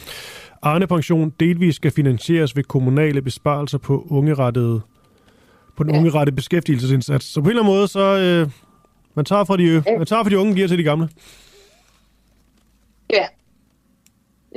[0.62, 4.80] Arne-pension, delvis skal finansieres ved kommunale besparelser på ungerettede
[5.76, 5.98] på den ja.
[5.98, 7.26] ungerettede beskæftigelsesindsats.
[7.32, 8.50] Så på en eller anden måde, så øh,
[9.14, 9.98] man, tager fra de, ja.
[9.98, 11.08] man tager fra de unge, giver til de gamle.
[13.10, 13.24] Ja,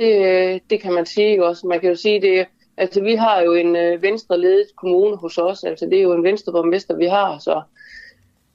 [0.00, 1.66] det, det kan man sige også.
[1.66, 2.46] Man kan jo sige, det,
[2.76, 6.24] altså vi har jo en øh, venstreledet kommune hos os, altså det er jo en
[6.24, 7.62] venstreborgmester, vi har, så,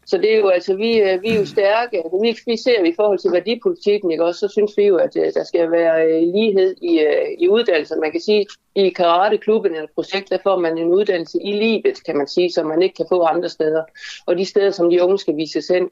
[0.05, 2.83] så det er jo, altså vi, øh, vi er jo stærke, altså, vi, vi ser
[2.83, 6.05] i forhold til værdipolitikken, ikke også, så synes vi jo, at øh, der skal være
[6.05, 7.95] øh, lighed i, øh, i uddannelse.
[7.95, 8.45] Man kan sige,
[8.75, 12.65] i karate-klubben eller projekt, der får man en uddannelse i livet, kan man sige, som
[12.67, 13.83] man ikke kan få andre steder.
[14.25, 15.89] Og de steder, som de unge skal vise hen,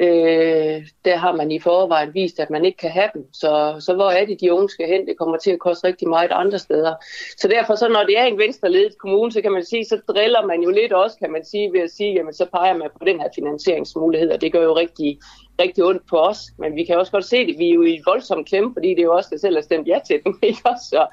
[0.00, 3.24] øh, der har man i forvejen vist, at man ikke kan have dem.
[3.32, 5.06] Så, så hvor er det, de unge skal hen?
[5.06, 6.94] Det kommer til at koste rigtig meget andre steder.
[7.38, 10.46] Så derfor, så når det er en venstreledet kommune, så kan man sige, så driller
[10.46, 13.04] man jo lidt også, kan man sige, ved at sige, jamen så peger man på
[13.06, 15.18] den her finansieringsmulighed, og det gør jo rigtig,
[15.60, 16.38] rigtig ondt på os.
[16.58, 17.58] Men vi kan også godt se det.
[17.58, 19.88] Vi er jo i voldsom klemme, fordi det er jo også der selv har stemt
[19.88, 20.38] ja til dem.
[20.50, 20.86] Ikke også?
[20.88, 21.06] Så,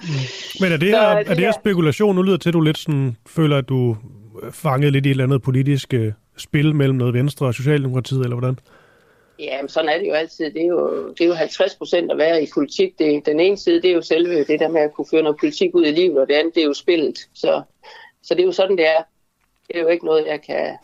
[0.61, 2.15] Men er det her, så, er det her spekulation?
[2.15, 3.97] Nu lyder til, at du lidt sådan, føler, at du
[4.51, 8.35] fanget lidt i et eller andet politisk øh, spil mellem noget Venstre og Socialdemokratiet, eller
[8.35, 8.59] hvordan?
[9.39, 10.45] Ja, men sådan er det jo altid.
[10.45, 12.99] Det er jo, det er jo 50 procent at være i politik.
[12.99, 15.37] Det, den ene side, det er jo selve det der med at kunne føre noget
[15.39, 17.17] politik ud i livet, og det andet, det er jo spillet.
[17.33, 17.61] Så,
[18.23, 19.03] så det er jo sådan, det er.
[19.67, 20.77] Det er jo ikke noget, jeg kan,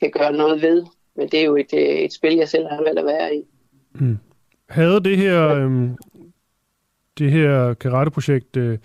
[0.00, 0.84] kan gøre noget ved,
[1.16, 3.42] men det er jo et, et spil, jeg selv har valgt at være i.
[3.94, 4.18] Mm.
[4.68, 5.96] Havde det her, øhm,
[7.18, 8.78] det her karate-projekt øh,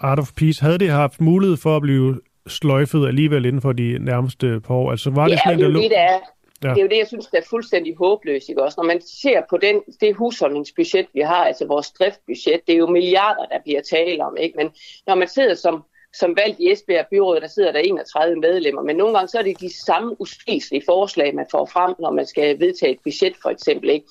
[0.00, 3.98] Art of Peace, havde det haft mulighed for at blive sløjfet alligevel inden for de
[4.00, 4.90] nærmeste par år?
[4.90, 6.18] Altså var det ja, sådan, det er jo det, der er.
[6.64, 6.68] Ja.
[6.68, 8.48] Det er jo det, jeg synes, der er fuldstændig håbløst.
[8.48, 8.62] Ikke?
[8.62, 12.78] Også når man ser på den, det husholdningsbudget, vi har, altså vores driftbudget, det er
[12.78, 14.36] jo milliarder, der bliver tale om.
[14.40, 14.56] Ikke?
[14.56, 14.70] Men
[15.06, 18.96] når man sidder som, som valgt i Esbjerg byråd, der sidder der 31 medlemmer, men
[18.96, 22.60] nogle gange så er det de samme uspiselige forslag, man får frem, når man skal
[22.60, 23.90] vedtage et budget for eksempel.
[23.90, 24.06] Ikke?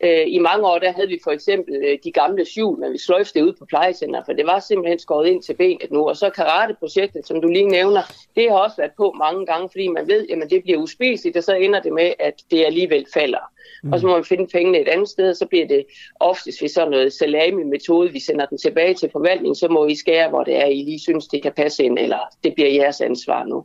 [0.00, 2.98] Øh, I mange år der havde vi for eksempel øh, de gamle hjul, men vi
[2.98, 6.08] sløjfte ud på plejecenter, for det var simpelthen skåret ind til benet nu.
[6.08, 8.02] Og så karate-projektet, som du lige nævner,
[8.36, 11.42] det har også været på mange gange, fordi man ved, at det bliver uspiseligt, og
[11.42, 13.52] så ender det med, at det alligevel falder.
[13.82, 13.92] Mm.
[13.92, 15.86] Og så må man finde pengene et andet sted, og så bliver det
[16.20, 20.28] oftest ved sådan noget salami-metode, vi sender den tilbage til forvaltningen, så må I skære,
[20.28, 23.44] hvor det er, I lige synes, det kan passe ind, eller det bliver jeres ansvar
[23.44, 23.64] nu.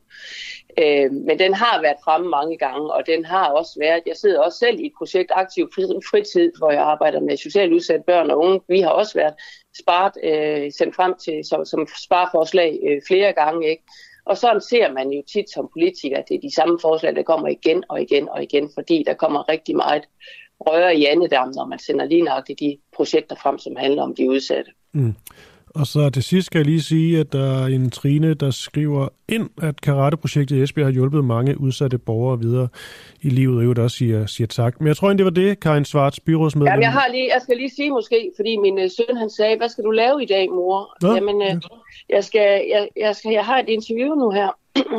[0.78, 4.40] Øh, men den har været fremme mange gange, og den har også været, jeg sidder
[4.42, 5.70] også selv i et projekt Aktiv
[6.10, 8.62] Fritid, hvor jeg arbejder med socialt udsatte børn og unge.
[8.68, 9.34] Vi har også været
[9.80, 13.84] sparet, øh, sendt frem til som, som spareforslag øh, flere gange, ikke?
[14.26, 17.24] Og sådan ser man jo tit som politiker, at det er de samme forslag, der
[17.24, 20.04] kommer igen og igen og igen, fordi der kommer rigtig meget
[20.60, 24.30] røre i andedam, når man sender lige nøjagtigt de projekter frem, som handler om de
[24.30, 24.72] udsatte.
[24.94, 25.16] Mm.
[25.76, 29.08] Og så til sidst skal jeg lige sige, at der er en Trine, der skriver
[29.30, 32.68] ind, at karateprojektet i Esbjerg har hjulpet mange udsatte borgere videre
[33.22, 34.80] i livet, og jo også siger, siger tak.
[34.80, 36.72] Men jeg tror egentlig, det var det, Karin Svarts, byrådsmedlem.
[36.72, 39.58] Jamen, jeg, har lige, jeg skal lige sige måske, fordi min øh, søn han sagde,
[39.58, 40.98] hvad skal du lave i dag, mor?
[41.02, 41.62] Nå, Jamen, øh,
[42.10, 44.50] jeg, skal, jeg, jeg, skal, jeg har et interview nu her.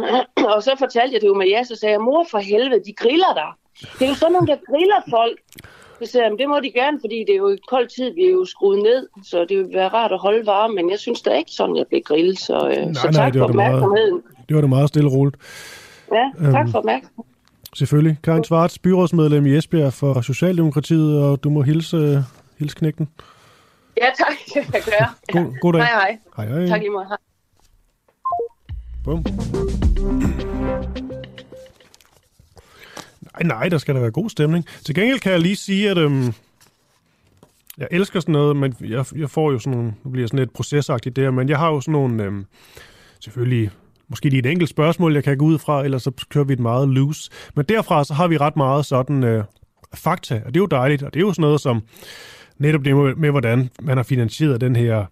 [0.55, 2.93] og så fortalte jeg det jo med jer, så sagde jeg, mor for helvede, de
[2.93, 3.57] griller der.
[3.99, 5.39] Det er jo sådan nogle, der griller folk.
[6.05, 8.25] Så sagde jeg, det må de gerne, fordi det er jo i kold tid, vi
[8.25, 11.23] er jo skruet ned, så det vil være rart at holde varme, men jeg synes
[11.23, 13.47] da ikke sådan, jeg blev grillet, så, øh, Nej, så nej, tak det for var,
[13.47, 14.23] det meget, opmærksomheden.
[14.49, 15.37] det var det meget stille og roligt.
[16.13, 17.25] Ja, tak Øhm, for opmærksomheden.
[17.75, 18.19] Selvfølgelig.
[18.25, 22.25] Karin Svarts, byrådsmedlem i Esbjerg for Socialdemokratiet, og du må hilse,
[22.59, 23.09] hilse knægten.
[23.97, 25.09] Ja, tak, det kan jeg gøre.
[25.45, 25.83] God, god dag.
[25.83, 25.91] Hej,
[26.37, 26.47] hej.
[26.49, 26.67] Hej, hej.
[26.67, 27.07] Tak lige måde.
[27.09, 27.17] Hej.
[29.05, 29.25] Bum.
[33.41, 34.65] Nej, nej, der skal da være god stemning.
[34.85, 36.33] Til gengæld kan jeg lige sige, at øhm,
[37.79, 40.53] jeg elsker sådan noget, men jeg, jeg får jo sådan nogle, nu bliver sådan lidt
[40.53, 42.47] procesagtigt der, men jeg har jo sådan nogle, øhm,
[43.21, 43.71] selvfølgelig,
[44.09, 46.61] måske lige et enkelt spørgsmål, jeg kan gå ud fra, eller så kører vi et
[46.61, 47.31] meget loose.
[47.57, 49.45] Men derfra så har vi ret meget sådan øh,
[49.95, 51.83] fakta, og det er jo dejligt, og det er jo sådan noget som
[52.59, 55.07] netop det med, med hvordan man har finansieret den her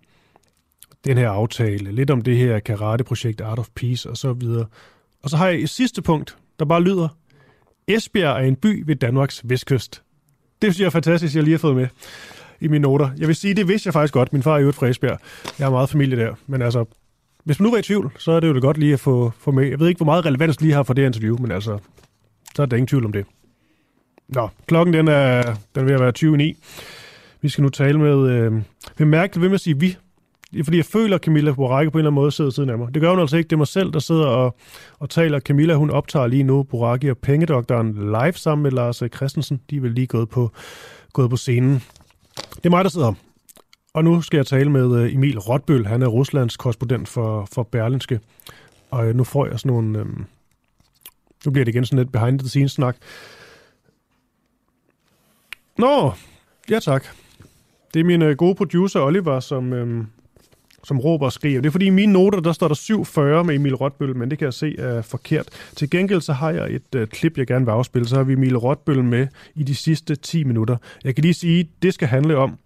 [1.05, 4.67] den her aftale, lidt om det her karate-projekt Art of Peace og så videre.
[5.23, 7.09] Og så har jeg et sidste punkt, der bare lyder,
[7.89, 10.03] Esbjerg er en by ved Danmarks vestkyst.
[10.63, 11.89] Det synes jeg er fantastisk, jeg lige har fået med
[12.61, 13.11] i mine noter.
[13.19, 14.33] Jeg vil sige, det vidste jeg faktisk godt.
[14.33, 15.19] Min far er jo fra Esbjerg.
[15.59, 16.35] Jeg har meget familie der.
[16.47, 16.85] Men altså,
[17.45, 19.33] hvis man nu var i tvivl, så er det jo det godt lige at få,
[19.39, 19.69] få med.
[19.69, 21.79] Jeg ved ikke, hvor meget relevans lige har for det interview, men altså,
[22.55, 23.27] så er der ingen tvivl om det.
[24.29, 26.57] Nå, klokken den er, den er ved at være 20.09.
[27.41, 28.31] Vi skal nu tale med...
[28.31, 28.53] Øh,
[28.99, 29.97] vi mærker ved med at sige vi.
[30.65, 32.95] Fordi, jeg føler, at Camilla Boracke på en eller anden måde sidder siden af mig.
[32.95, 33.49] Det gør hun altså ikke.
[33.49, 34.57] Det er mig selv, der sidder og,
[34.99, 35.41] og taler.
[35.41, 39.61] Camilla, hun optager lige nu Boracke og Pengedoktoren live sammen med Lars øh, Christensen.
[39.71, 40.51] De er vel lige gået på,
[41.13, 41.83] gået på scenen.
[42.57, 43.13] Det er mig, der sidder.
[43.95, 45.87] Og nu skal jeg tale med øh, Emil Rotbøl.
[45.87, 48.21] Han er Ruslands korrespondent for, for Berlinske.
[48.91, 49.99] Og øh, nu får jeg sådan nogle...
[49.99, 50.25] Øhm,
[51.45, 52.97] nu bliver det igen sådan lidt behind the scenes snak.
[55.79, 56.13] Nå,
[56.71, 57.05] ja tak.
[57.95, 60.07] Det er min øh, gode producer Oliver, som, øhm,
[60.85, 61.61] som råber og skriver.
[61.61, 64.39] Det er fordi i mine noter, der står der 740 med Emil Rotbøl, men det
[64.39, 65.49] kan jeg se er forkert.
[65.77, 68.09] Til gengæld så har jeg et øh, klip, jeg gerne vil afspille.
[68.09, 70.77] Så har vi Emil Rotbøl med i de sidste 10 minutter.
[71.05, 72.59] Jeg kan lige sige, det skal handle om,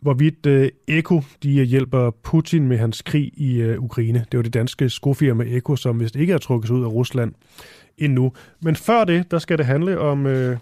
[0.00, 4.24] hvorvidt øh, Eko de øh, hjælper Putin med hans krig i øh, Ukraine.
[4.32, 7.34] Det var det danske skofirma Eko, som vist ikke er trukket ud af Rusland
[7.98, 8.32] endnu.
[8.60, 10.58] Men før det, der skal det handle om, øh,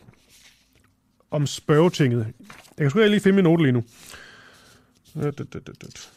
[1.31, 2.27] om spørgetinget.
[2.79, 3.85] Jeg kan sgu lige finde min note lige nu.
[5.17, 6.11] Øh, det, det, det, det.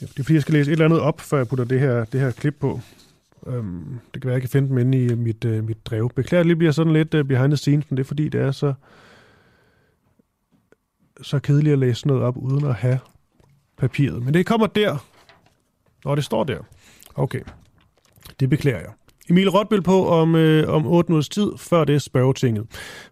[0.00, 1.80] Ja, Det er fordi, jeg skal læse et eller andet op, før jeg putter det
[1.80, 2.80] her, det her klip på.
[3.46, 6.10] Øhm, det kan være, jeg kan finde dem inde i øh, mit, øh, mit drev.
[6.16, 8.40] Beklager, det lige bliver sådan lidt øh, behind the scenes, men det er fordi, det
[8.40, 8.74] er så,
[11.22, 12.98] så kedeligt at læse noget op, uden at have
[13.78, 14.22] papiret.
[14.24, 15.06] Men det kommer der.
[16.04, 16.58] Nå, det står der.
[17.14, 17.40] Okay.
[18.40, 18.90] Det beklager jeg.
[19.30, 22.66] Emil Rotbøl på om, øh, om 8 minutters tid, før det er spørgetinget.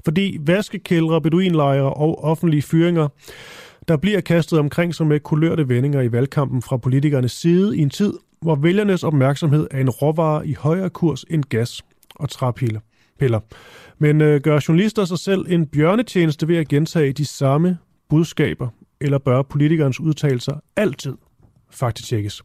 [0.05, 3.09] Fordi vaskekældre, beduinlejre og offentlige fyringer,
[3.89, 7.90] der bliver kastet omkring sig med kulørte vendinger i valgkampen fra politikernes side i en
[7.90, 11.82] tid, hvor vælgernes opmærksomhed er en råvare i højere kurs end gas
[12.15, 12.81] og træpiller.
[13.19, 13.40] Piller.
[13.98, 17.78] Men øh, gør journalister sig selv en bjørnetjeneste ved at gentage de samme
[18.09, 18.69] budskaber,
[19.01, 21.15] eller bør politikernes udtalelser altid
[21.70, 22.43] faktisk?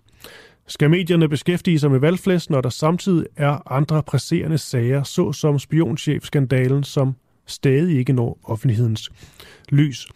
[0.68, 6.84] Skal medierne beskæftige sig med valgflæs, når der samtidig er andre presserende sager, såsom spionchefskandalen,
[6.84, 7.16] som
[7.46, 9.12] stadig ikke når offentlighedens
[9.70, 10.08] lys.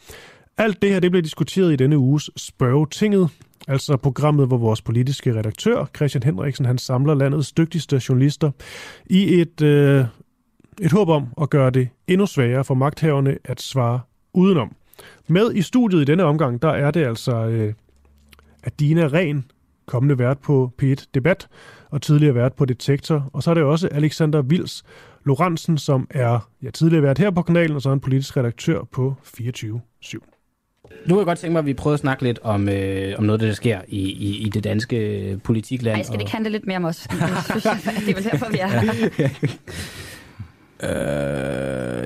[0.59, 3.29] Alt det her det blev diskuteret i denne uges Spørgetinget,
[3.67, 8.51] altså programmet, hvor vores politiske redaktør, Christian Henriksen, han samler landets dygtigste journalister
[9.05, 10.05] i et, øh,
[10.81, 13.99] et håb om at gøre det endnu sværere for magthaverne at svare
[14.33, 14.75] udenom.
[15.27, 17.73] Med i studiet i denne omgang, der er det altså øh,
[18.63, 19.45] Adina Ren,
[19.85, 21.47] kommende vært på P1 Debat,
[21.89, 23.29] og tidligere vært på Detektor.
[23.33, 24.83] Og så er det også Alexander Vils
[25.23, 28.83] Lorentzen, som er ja, tidligere vært her på kanalen, og så er en politisk redaktør
[28.83, 30.36] på 24-7.
[31.05, 33.23] Nu kan jeg godt tænke mig, at vi prøver at snakke lidt om, øh, om
[33.23, 35.95] noget, der sker i, i, i det danske politikland.
[35.95, 37.07] Nej, skal det ikke handle lidt mere om os?
[37.11, 37.19] Det,
[37.65, 39.29] jeg, det er vel derfor, vi er her.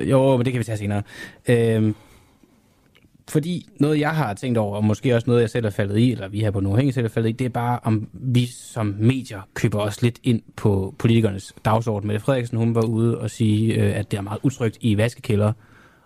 [0.00, 1.02] øh, jo, men det kan vi tage senere.
[1.48, 1.92] Øh,
[3.28, 6.12] fordi noget, jeg har tænkt over, og måske også noget, jeg selv er faldet i,
[6.12, 8.94] eller vi her på Nordhængig selv er faldet i, det er bare, om vi som
[8.98, 12.06] medier køber os lidt ind på politikernes dagsorden.
[12.06, 15.52] Mette Frederiksen, hun var ude og sige, øh, at det er meget utrygt i vaskekælder,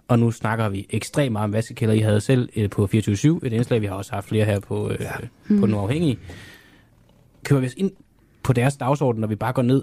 [0.09, 1.95] og nu snakker vi ekstremt meget om vaskekælder.
[1.95, 4.91] I havde selv øh, på 24-7 et indslag, vi har også haft flere her på,
[4.91, 5.13] øh, ja.
[5.61, 6.19] på Den Uafhængige.
[7.45, 7.91] Køber vi os ind
[8.43, 9.83] på deres dagsorden, når vi bare går ned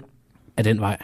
[0.56, 0.96] af den vej?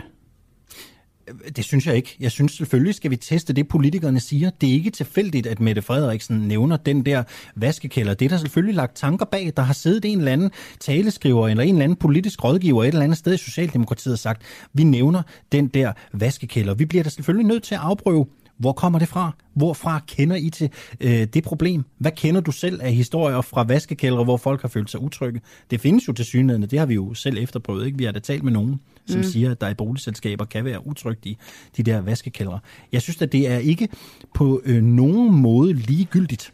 [1.57, 2.17] Det synes jeg ikke.
[2.21, 4.51] Jeg synes selvfølgelig skal vi teste det, politikerne siger.
[4.61, 7.23] Det er ikke tilfældigt, at Mette Frederiksen nævner den der
[7.57, 8.15] vaskekælder.
[8.15, 9.53] Det er der selvfølgelig lagt tanker bag.
[9.57, 13.03] Der har siddet en eller anden taleskriver eller en eller anden politisk rådgiver et eller
[13.03, 14.43] andet sted i Socialdemokratiet og sagt,
[14.73, 15.23] vi nævner
[15.53, 16.75] den der vaskekælder.
[16.75, 18.27] Vi bliver da selvfølgelig nødt til at afprøve,
[18.61, 19.33] hvor kommer det fra?
[19.55, 20.71] Hvorfra kender I til
[21.01, 21.85] øh, det problem?
[21.99, 25.41] Hvad kender du selv af historier fra vaskekældre, hvor folk har følt sig utrygge?
[25.71, 27.87] Det findes jo til synligheden, det har vi jo selv efterprøvet.
[27.87, 27.99] Ikke?
[27.99, 29.25] Vi har da talt med nogen, som mm.
[29.25, 31.39] siger, at der i boligselskaber kan være utrygt i
[31.77, 32.61] de der vaskekældre.
[32.93, 33.89] Jeg synes, at det er ikke
[34.35, 36.53] på øh, nogen måde ligegyldigt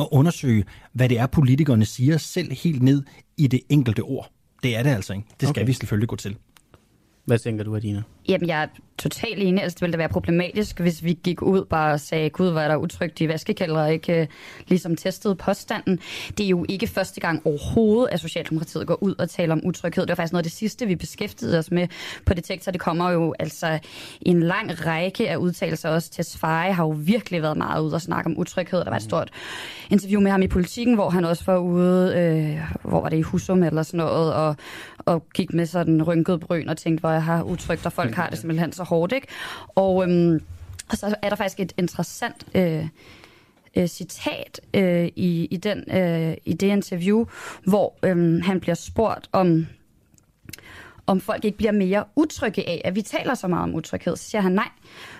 [0.00, 3.02] at undersøge, hvad det er, politikerne siger, selv helt ned
[3.36, 4.30] i det enkelte ord.
[4.62, 5.26] Det er det altså ikke.
[5.40, 5.66] Det skal okay.
[5.66, 6.36] vi selvfølgelig gå til.
[7.24, 8.02] Hvad tænker du, Adina?
[8.28, 8.66] Jamen, jeg er
[8.98, 9.62] totalt enig.
[9.62, 12.60] Altså, det ville da være problematisk, hvis vi gik ud bare og sagde, gud, hvor
[12.60, 14.26] er der utrygt i vaskekælder, og ikke uh,
[14.68, 15.98] ligesom testede påstanden.
[16.38, 20.02] Det er jo ikke første gang overhovedet, at Socialdemokratiet går ud og taler om utryghed.
[20.02, 21.88] Det var faktisk noget af det sidste, vi beskæftigede os med
[22.26, 22.72] på Detektor.
[22.72, 23.78] Det kommer jo altså
[24.20, 26.10] en lang række af udtalelser også.
[26.10, 28.78] til Tesfaye har jo virkelig været meget ude og snakke om utryghed.
[28.78, 29.30] Der var et stort
[29.90, 33.22] interview med ham i politikken, hvor han også var ude, øh, hvor var det i
[33.22, 34.56] Husum eller sådan noget, og,
[34.98, 38.30] og gik med sådan rynket bryn og tænkte, hvor jeg har utrygt, og folk har
[38.30, 39.26] det simpelthen så hårdt, ikke?
[39.68, 40.40] Og, øhm,
[40.90, 42.86] og så er der faktisk et interessant øh,
[43.76, 47.24] øh, citat øh, i, i, den, øh, i det interview,
[47.64, 49.66] hvor øh, han bliver spurgt om
[51.06, 54.16] om folk ikke bliver mere utrygge af, at vi taler så meget om utryghed.
[54.16, 54.68] Så siger han nej.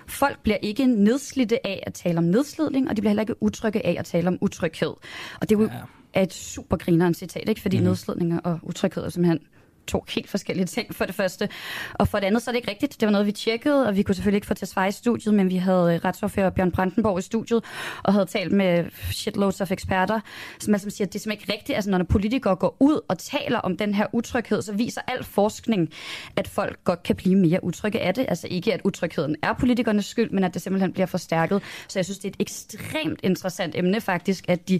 [0.07, 3.85] Folk bliver ikke nedslidte af at tale om nedslidning, og de bliver heller ikke utrygge
[3.85, 4.93] af at tale om utryghed.
[5.41, 5.69] Og det er jo
[6.15, 6.23] ja.
[6.23, 7.61] et super grinerende citat, ikke?
[7.61, 7.83] fordi mm.
[7.83, 9.39] nedslidning og utryghed er simpelthen
[9.87, 11.49] to helt forskellige ting for det første.
[11.93, 12.99] Og for det andet, så er det ikke rigtigt.
[12.99, 15.33] Det var noget, vi tjekkede, og vi kunne selvfølgelig ikke få til svar i studiet,
[15.33, 17.63] men vi havde øh, retsordfører Bjørn Brandenborg i studiet,
[18.03, 20.19] og havde talt med shitloads af eksperter,
[20.59, 21.75] som altså siger, at det er simpelthen ikke rigtigt.
[21.75, 25.89] Altså, når politikere går ud og taler om den her utryghed, så viser al forskning,
[26.35, 28.25] at folk godt kan blive mere utrygge af det.
[28.27, 31.61] Altså ikke, at utrygheden er politikernes skyld, men at det simpelthen bliver forstærket.
[31.87, 34.79] Så jeg synes, det er et ekstremt interessant emne faktisk, at de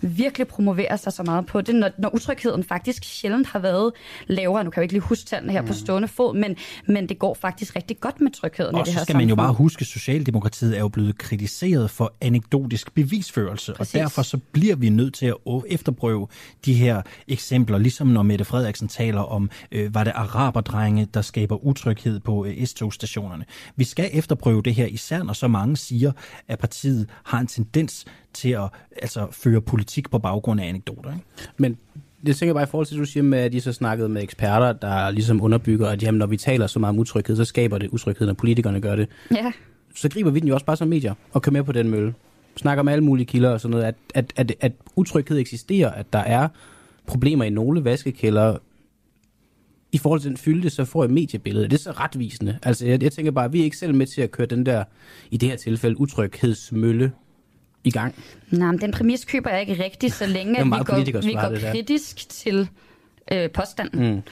[0.00, 3.92] virkelig promoverer sig så meget på det, når, når utrygheden faktisk sjældent har været
[4.26, 4.64] lav lavere.
[4.64, 5.66] Nu kan jeg ikke lige huske tallene her mm.
[5.66, 6.56] på stående fod, men,
[6.88, 9.22] men det går faktisk rigtig godt med trygheden og i det her så skal samfund.
[9.22, 13.94] man jo bare huske, at Socialdemokratiet er jo blevet kritiseret for anekdotisk bevisførelse, Præcis.
[13.94, 16.28] og derfor så bliver vi nødt til at efterprøve
[16.64, 21.64] de her eksempler, ligesom når Mette Frederiksen taler om, øh, var det araberdrenge, der skaber
[21.64, 23.44] utryghed på øh, S-togstationerne.
[23.76, 26.12] Vi skal efterprøve det her, især når så mange siger,
[26.48, 28.04] at partiet har en tendens
[28.34, 28.68] til at
[29.02, 31.12] altså, føre politik på baggrund af anekdoter.
[31.12, 31.24] Ikke?
[31.56, 31.78] Men
[32.26, 34.08] det tænker jeg bare i forhold til, at du siger med, at de så snakkede
[34.08, 37.44] med eksperter, der ligesom underbygger, at jamen, når vi taler så meget om utryghed, så
[37.44, 39.08] skaber det utryghed, når politikerne gør det.
[39.30, 39.52] Ja.
[39.94, 42.14] Så griber vi den jo også bare som medier og kører med på den mølle.
[42.56, 46.12] Snakker med alle mulige kilder og sådan noget, at, at, at, at utryghed eksisterer, at
[46.12, 46.48] der er
[47.06, 48.56] problemer i nogle vaskekælder,
[49.92, 51.64] i forhold til den fylde, så får jeg mediebillede.
[51.64, 52.58] Det er så retvisende.
[52.62, 54.66] Altså, jeg, jeg tænker bare, at vi er ikke selv med til at køre den
[54.66, 54.84] der,
[55.30, 57.12] i det her tilfælde, utryghedsmølle
[57.86, 58.14] i gang.
[58.50, 62.28] Nej, men den præmis køber jeg ikke rigtigt, så længe vi går, vi går kritisk
[62.28, 62.68] til
[63.32, 64.22] øh, påstanden,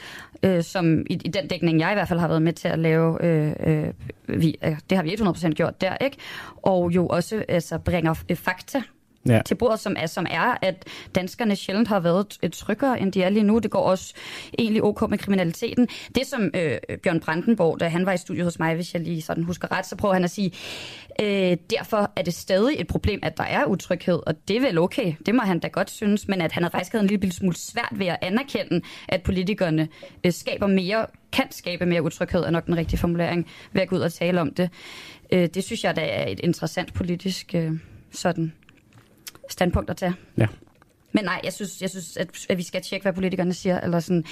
[0.43, 0.49] mm.
[0.49, 2.79] øh, som i, i den dækning, jeg i hvert fald har været med til at
[2.79, 3.93] lave, øh, øh,
[4.41, 6.17] vi, øh, det har vi 100% gjort der, ikke?
[6.57, 8.83] Og jo også altså, bringer øh, fakta
[9.29, 9.41] ja.
[9.47, 10.85] til bordet, som er, som er, at
[11.15, 13.59] danskerne sjældent har været et tryggere, end de er lige nu.
[13.59, 14.15] Det går også
[14.59, 15.89] egentlig ok med kriminaliteten.
[16.15, 19.23] Det som øh, Bjørn Brandenborg, da han var i studiet hos mig, hvis jeg lige
[19.23, 20.53] sådan husker ret, så prøver han at sige,
[21.21, 24.79] øh, derfor er det stadig et problem, at der er utryghed, og det er vel
[24.79, 27.33] okay, det må han da godt synes, men at han har faktisk havde en lille
[27.33, 29.89] smule svært ved at anerkende, at politikerne
[30.25, 33.97] øh, skaber mere, kan skabe mere utryghed, er nok den rigtige formulering, ved at gå
[33.97, 34.71] ud og tale om det.
[35.33, 37.73] Øh, det synes jeg, der er et interessant politisk øh,
[38.11, 38.53] sådan
[39.51, 40.15] standpunkt at tage.
[40.39, 40.47] Ja.
[41.13, 43.81] Men nej, jeg synes, jeg synes at, at vi skal tjekke, hvad politikerne siger.
[43.81, 44.25] Eller sådan,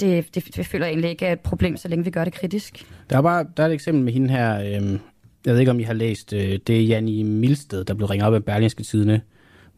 [0.00, 2.32] det, det, det føler jeg egentlig ikke er et problem, så længe vi gør det
[2.32, 2.86] kritisk.
[3.10, 4.58] Der er bare der er et eksempel med hende her.
[4.60, 4.98] Øh,
[5.46, 6.32] jeg ved ikke, om I har læst.
[6.32, 9.20] Øh, det er Janni Milsted, der blev ringet op af Berlingske Tidene,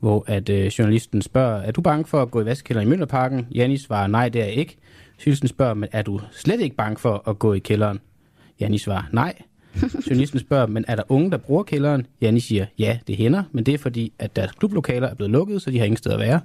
[0.01, 3.47] hvor at øh, journalisten spørger, er du bange for at gå i vaskekælderen i Møllerparken?
[3.55, 4.77] Janni svarer, nej, det er jeg ikke.
[5.27, 8.01] Journalisten spørger, men er du slet ikke bange for at gå i kælderen?
[8.61, 9.35] Janni svarer, nej.
[10.06, 12.06] Journalisten spørger, men er der unge, der bruger kælderen?
[12.20, 15.62] Janni siger, ja, det hænder, men det er fordi, at deres klublokaler er blevet lukket,
[15.62, 16.40] så de har ingen sted at være.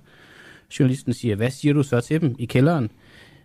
[0.79, 2.91] Journalisten siger, hvad siger du så til dem i kælderen?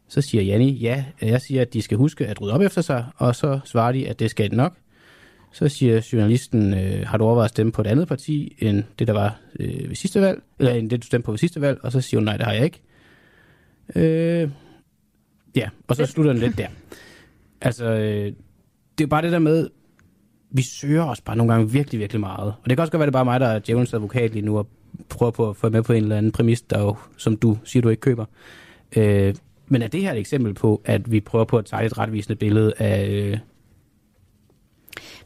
[0.08, 3.06] Så siger Janni, ja, jeg siger, at de skal huske at rydde op efter sig,
[3.16, 4.76] og så svarer de, at det skal de nok.
[5.52, 9.06] Så siger journalisten, øh, har du overvejet at stemme på et andet parti, end det,
[9.06, 11.78] der var øh, ved sidste valg, eller end det, du stemte på ved sidste valg?
[11.82, 12.80] Og så siger hun, nej, det har jeg ikke.
[13.94, 14.50] Øh,
[15.56, 16.68] ja, og så slutter den lidt der.
[17.60, 18.32] Altså, øh,
[18.98, 19.68] det er bare det der med,
[20.50, 22.54] vi søger os bare nogle gange virkelig, virkelig meget.
[22.62, 24.44] Og det kan også godt være, det er bare mig, der er djævelens advokat lige
[24.44, 24.66] nu, og
[25.08, 27.82] prøver på at få med på en eller anden præmis, der jo, som du siger,
[27.82, 28.24] du ikke køber.
[28.96, 29.34] Øh,
[29.68, 32.36] men er det her et eksempel på, at vi prøver på at tegne et retvisende
[32.36, 33.08] billede af...
[33.08, 33.38] Øh...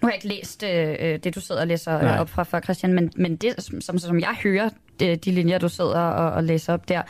[0.02, 2.14] Nu har jeg ikke læst øh, det, du sidder og læser Nej.
[2.14, 4.68] øh, op fra, fra Christian, men, men det, som, som, som jeg hører,
[5.00, 7.02] de, de linjer, du sidder og, og læser op der,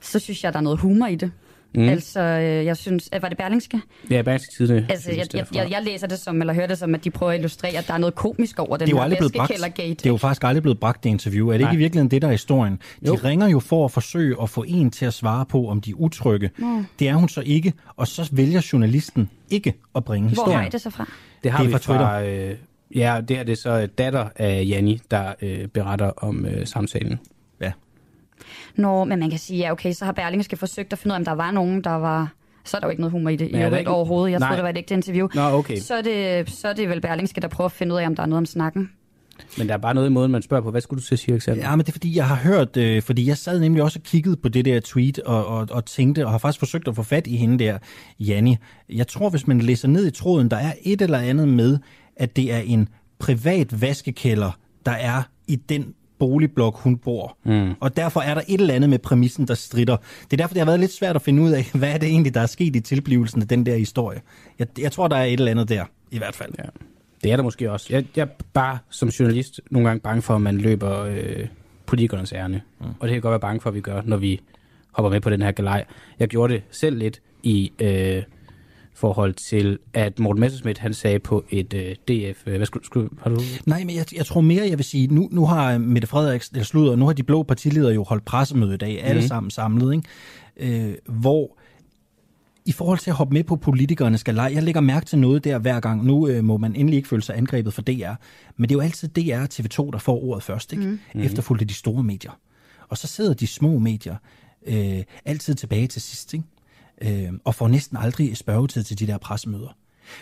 [0.00, 1.32] så synes jeg, der er noget humor i det.
[1.74, 1.82] Mm.
[1.82, 1.88] Mm.
[1.88, 3.08] Altså, øh, jeg synes...
[3.14, 3.80] øh, Var det Berlingske?
[4.10, 4.86] Ja, Berlingske Tidene.
[4.90, 7.32] Altså, jeg, jeg, jeg, jeg læser det som, eller hører det som, at de prøver
[7.32, 9.32] at illustrere, at der er noget komisk over den det er jo her aldrig blevet
[9.32, 9.50] bragt.
[9.50, 9.94] vaskekældergate.
[9.94, 11.48] Det er jo faktisk aldrig blevet bragt, det interview.
[11.48, 11.70] Er det Nej.
[11.70, 12.72] ikke i virkeligheden det, der er historien?
[13.00, 13.14] De Jo.
[13.24, 15.94] ringer jo for at forsøge at få en til at svare på, om de er
[15.94, 16.50] utrygge.
[16.58, 16.82] Nå.
[16.98, 20.58] Det er hun så ikke, og så vælger journalisten ikke at bringe Hvor historien.
[20.58, 21.08] har I det så fra?
[21.42, 22.50] Det har Det er vi fra Twitter.
[22.50, 22.56] Øh,
[22.96, 27.18] ja, det er det så datter af Janni, der øh, beretter om øh, samtalen.
[28.76, 31.18] Nå, men man kan sige, ja, okay, så har Berlingske forsøgt at finde ud af,
[31.20, 32.32] om der var nogen, der var...
[32.64, 34.30] Så er der jo ikke noget humor i det, i øvrigt ikke- overhovedet.
[34.32, 34.48] Jeg Nej.
[34.48, 35.28] troede, det var et ægte interview.
[35.34, 35.76] Nå, okay.
[35.78, 38.14] Så er, det, så er det vel Berlingske, der prøver at finde ud af, om
[38.16, 38.90] der er noget om snakken.
[39.58, 40.70] Men der er bare noget i måden, man spørger på.
[40.70, 41.62] Hvad skulle du til at sige, Alexander?
[41.70, 44.02] Ja, men det er fordi, jeg har hørt, øh, fordi jeg sad nemlig også og
[44.02, 47.02] kiggede på det der tweet og, og, og tænkte, og har faktisk forsøgt at få
[47.02, 47.78] fat i hende der,
[48.20, 48.56] Janni.
[48.88, 51.78] Jeg tror, hvis man læser ned i tråden, der er et eller andet med,
[52.16, 52.88] at det er en
[53.18, 54.50] privat vaskekælder,
[54.86, 57.36] der er i den boligblok, hun bor.
[57.44, 57.74] Mm.
[57.80, 59.96] Og derfor er der et eller andet med præmissen, der strider.
[59.96, 62.08] Det er derfor, det har været lidt svært at finde ud af, hvad er det
[62.08, 64.20] egentlig, der er sket i tilblivelsen af den der historie.
[64.58, 66.52] Jeg, jeg tror, der er et eller andet der, i hvert fald.
[66.58, 66.64] Ja.
[67.22, 67.86] Det er der måske også.
[67.90, 71.46] Jeg, jeg er bare som journalist nogle gange bange for, at man løber øh,
[71.86, 72.62] politikernes ærne.
[72.80, 72.86] Mm.
[72.86, 74.40] Og det kan jeg godt være bange for, at vi gør, når vi
[74.92, 75.84] hopper med på den her galej.
[76.18, 78.22] Jeg gjorde det selv lidt i øh,
[78.94, 82.46] forhold til, at Morten Messerschmidt, han sagde på et øh, DF...
[82.46, 83.40] Øh, hvad skulle, skulle, har du...
[83.66, 86.64] Nej, men jeg, jeg tror mere, jeg vil sige, nu, nu har Mette Frederiksen, eller
[86.64, 89.28] sludder, nu har de blå partiledere jo holdt pressemøde i dag, alle Mhm.
[89.28, 90.88] sammen samlet, ikke?
[90.88, 91.58] Øh, hvor
[92.66, 95.58] i forhold til at hoppe med på politikernes galej, jeg lægger mærke til noget der
[95.58, 96.04] hver gang.
[96.04, 98.12] Nu øh, må man endelig ikke føle sig angrebet for DR,
[98.56, 100.84] men det er jo altid DR og TV2, der får ordet først, ikke?
[100.84, 100.98] Mhm.
[101.22, 102.38] Efterfulgt af de store medier.
[102.88, 104.16] Og så sidder de små medier
[104.66, 106.46] øh, altid tilbage til sidst, ikke?
[107.02, 109.76] Øh, og får næsten aldrig spørgetid til de der pressemøder.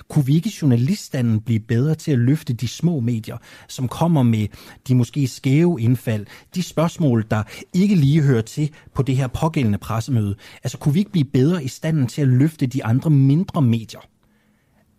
[0.09, 3.37] Kunne vi ikke i journaliststanden blive bedre til at løfte de små medier,
[3.69, 4.47] som kommer med
[4.89, 7.43] de måske skæve indfald, de spørgsmål, der
[7.73, 10.35] ikke lige hører til på det her pågældende pressemøde?
[10.63, 14.01] Altså kunne vi ikke blive bedre i standen til at løfte de andre mindre medier?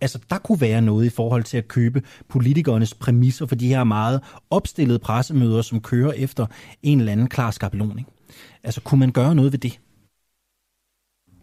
[0.02, 3.84] Altså, der kunne være noget i forhold til at købe politikernes præmisser for de her
[3.84, 6.46] meget opstillede pressemøder, som kører efter
[6.84, 8.00] en eller anden klar skabelon.
[8.00, 8.12] Ikke?
[8.64, 9.80] Altså, kunne man gøre noget ved det?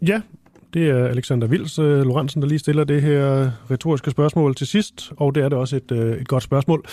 [0.07, 0.21] Ja,
[0.73, 5.11] det er Alexander Vils øh, Lorentzen, der lige stiller det her retoriske spørgsmål til sidst,
[5.17, 6.85] og det er det også et, øh, et godt spørgsmål.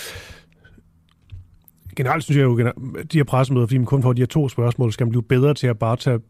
[1.96, 2.58] Generelt synes jeg jo,
[2.98, 5.22] at de her pressemøder, fordi man kun får de her to spørgsmål, skal man blive
[5.22, 6.20] bedre til at bare tage,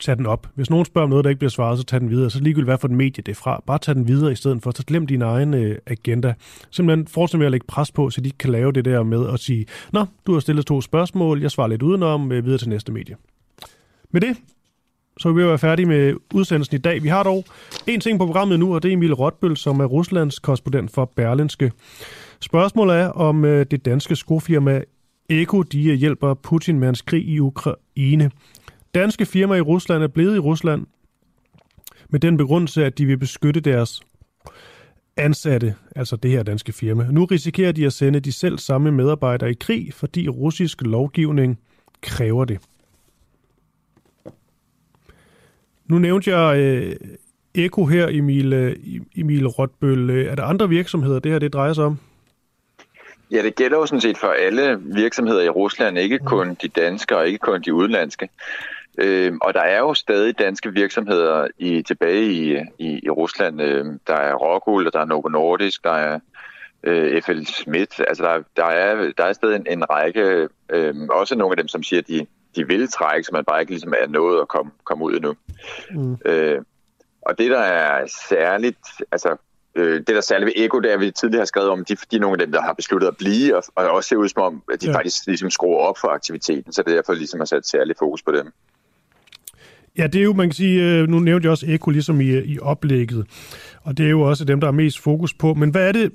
[0.00, 0.46] tage den op.
[0.54, 2.30] Hvis nogen spørger om noget, der ikke bliver svaret, så tag den videre.
[2.30, 3.62] Så ligegyldigt hvad for en medie det er fra.
[3.66, 4.72] Bare tag den videre i stedet for.
[4.76, 6.34] Så glem din egen øh, agenda.
[6.70, 9.40] Simpelthen fortsæt med at lægge pres på, så de kan lave det der med at
[9.40, 12.92] sige, Nå, du har stillet to spørgsmål, jeg svarer lidt udenom, øh, videre til næste
[12.92, 13.16] medie.
[14.10, 14.36] Med det,
[15.18, 17.02] så er vi ved at være færdige med udsendelsen i dag.
[17.02, 17.44] Vi har dog
[17.86, 21.04] en ting på programmet nu, og det er Emil Rotbøl, som er Ruslands korrespondent for
[21.16, 21.72] Berlinske.
[22.40, 24.82] Spørgsmålet er, om øh, det danske skofirma
[25.28, 28.30] Eko de øh, hjælper Putin med hans krig i Ukraine.
[28.94, 30.86] Danske firmaer i Rusland er blevet i Rusland
[32.08, 34.02] med den begrundelse, at de vil beskytte deres
[35.16, 37.06] ansatte, altså det her danske firma.
[37.10, 41.58] Nu risikerer de at sende de selv samme medarbejdere i krig, fordi russisk lovgivning
[42.00, 42.58] kræver det.
[45.86, 46.96] Nu nævnte jeg øh,
[47.54, 48.76] Eko her, Emil, øh,
[49.16, 50.10] Emil Rotbøl.
[50.10, 51.98] Øh, Er der andre virksomheder, det her det drejer sig om?
[53.30, 57.16] Ja, det gælder jo sådan set for alle virksomheder i Rusland, ikke kun de danske
[57.16, 58.28] og ikke kun de udenlandske.
[58.98, 63.62] Øhm, og der er jo stadig danske virksomheder i, tilbage i, i, i Rusland.
[63.62, 66.18] Øhm, der er Rockwool, der er Novo Nordisk, der er
[66.82, 68.00] øh, FL Schmidt.
[68.08, 71.68] Altså der, der, er, der er stadig en, en række, øh, også nogle af dem,
[71.68, 74.48] som siger, at de, de vil trække, så man bare ikke ligesom er nået at
[74.48, 75.34] komme, komme ud endnu.
[75.90, 76.16] Mm.
[76.24, 76.62] Øh,
[77.22, 78.78] og det, der er særligt,
[79.12, 79.36] altså
[79.74, 82.16] øh, det der særligt ved Ego, det er, vi tidligere har skrevet om, de, de
[82.16, 84.42] er nogle af dem, der har besluttet at blive, og, og også ser ud som
[84.42, 84.96] om, at de ja.
[84.96, 88.22] faktisk ligesom skruer op for aktiviteten, så det er derfor ligesom har sat særlig fokus
[88.22, 88.52] på dem.
[89.98, 92.38] Ja, det er jo, man kan sige, øh, nu nævnte jeg også Eko ligesom i,
[92.38, 93.26] i oplægget,
[93.82, 95.54] og det er jo også dem, der er mest fokus på.
[95.54, 96.12] Men hvad er det,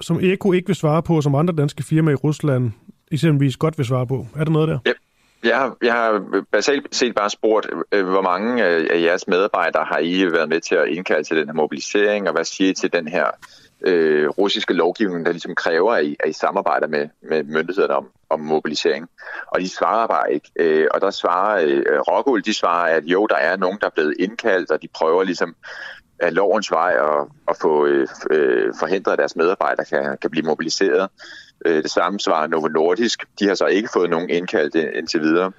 [0.00, 2.70] som Eko ikke vil svare på, som andre danske firmaer i Rusland
[3.12, 4.26] eksempelvis godt vil svare på?
[4.36, 4.78] Er der noget der?
[4.86, 4.92] Ja.
[5.44, 9.84] Jeg har, jeg har basalt set bare spurgt, øh, hvor mange øh, af jeres medarbejdere
[9.84, 12.74] har I været med til at indkalde til den her mobilisering, og hvad siger I
[12.74, 13.26] til den her
[13.86, 18.06] øh, russiske lovgivning, der ligesom kræver, at I, at I samarbejder med, med myndighederne om,
[18.30, 19.08] om mobilisering.
[19.46, 20.50] Og de svarer bare ikke.
[20.56, 23.90] Øh, og der svarer øh, Rockwool, de svarer, at jo, der er nogen, der er
[23.94, 25.54] blevet indkaldt, og de prøver ligesom
[26.18, 30.46] af lovens vej at, at få øh, øh forhindret, at deres medarbejdere kan, kan blive
[30.46, 31.08] mobiliseret.
[31.64, 33.24] Øh, det samme svarer Novo Nordisk.
[33.38, 35.52] De har så ikke fået nogen indkaldte indtil videre.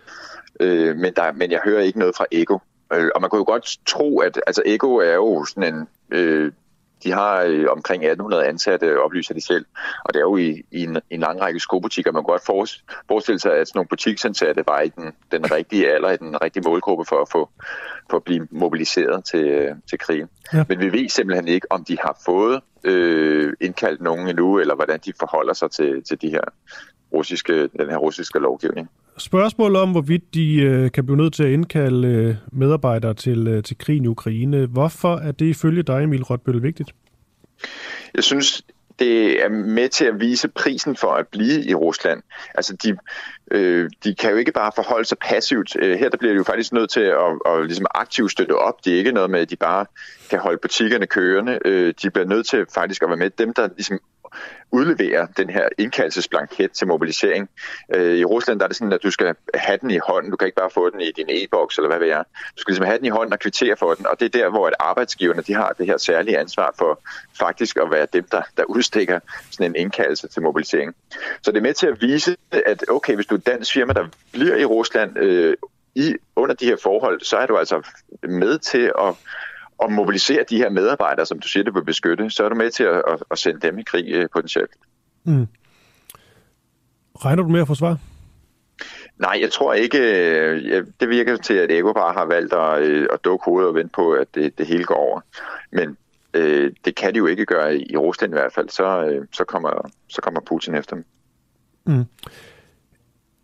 [0.59, 2.57] Øh, men, der, men jeg hører ikke noget fra Ego.
[2.93, 5.88] Øh, og man kunne jo godt tro, at altså Ego er jo sådan en...
[6.11, 6.51] Øh,
[7.03, 9.65] de har øh, omkring 1800 ansatte, oplyser de selv.
[10.05, 12.11] Og det er jo i, i en, en lang række skobutikker.
[12.11, 12.45] Man kan godt
[13.07, 16.63] forestille sig, at sådan nogle butiksansatte var i den, den rigtige alder, i den rigtige
[16.69, 17.49] målgruppe for at få
[18.09, 20.30] for at blive mobiliseret til, øh, til krigen.
[20.53, 20.63] Ja.
[20.69, 24.99] Men vi ved simpelthen ikke, om de har fået øh, indkaldt nogen endnu, eller hvordan
[25.05, 26.41] de forholder sig til, til de her
[27.14, 28.90] russiske, den her russiske lovgivning.
[29.18, 33.64] Spørgsmål om, hvorvidt de øh, kan blive nødt til at indkalde øh, medarbejdere til, øh,
[33.64, 34.65] til krigen i Ukraine.
[34.65, 36.91] Hvorfor er det ifølge dig, Emil Rotbøl, vigtigt?
[38.15, 38.64] Jeg synes,
[38.99, 42.22] det er med til at vise prisen for at blive i Rusland.
[42.56, 42.98] Altså, de,
[43.52, 45.73] øh, de kan jo ikke bare forholde sig passivt.
[45.73, 48.85] Her der bliver de jo faktisk nødt til at, at, ligesom aktivt støtte op.
[48.85, 49.85] Det er ikke noget med, at de bare
[50.30, 51.60] kan holde butikkerne kørende.
[52.02, 53.99] De bliver nødt til faktisk at være med dem, der ligesom
[54.72, 57.49] udlevere den her indkaldelsesblanket til mobilisering.
[57.95, 60.31] Øh, I Rusland der er det sådan, at du skal have den i hånden.
[60.31, 62.23] Du kan ikke bare få den i din e-boks eller hvad ved jeg.
[62.27, 64.07] Du skal ligesom have den i hånden og kvittere for den.
[64.07, 67.01] Og det er der, hvor at arbejdsgiverne de har det her særlige ansvar for
[67.39, 69.19] faktisk at være dem, der, der udstikker
[69.51, 70.95] sådan en indkaldelse til mobilisering.
[71.41, 73.93] Så det er med til at vise, at okay, hvis du er et dansk firma,
[73.93, 75.57] der bliver i Rusland øh,
[75.95, 77.89] i, under de her forhold, så er du altså
[78.23, 79.15] med til at
[79.84, 82.72] at mobilisere de her medarbejdere, som du siger, du vil beskytte, så er du med
[82.72, 84.72] til at, at, at sende dem i krig øh, potentielt.
[85.24, 85.48] Mm.
[87.16, 87.98] Regner du med at få svar?
[89.20, 89.98] Nej, jeg tror ikke.
[89.98, 93.76] Øh, det virker til, at Ego bare har valgt at, øh, at dukke hovedet og
[93.76, 95.22] vente på, at det, det hele går over.
[95.72, 95.98] Men
[96.34, 98.70] øh, det kan de jo ikke gøre i Rusland i hvert fald.
[98.70, 101.06] Så, øh, så, kommer, så kommer Putin efter dem.
[101.86, 102.04] Mm.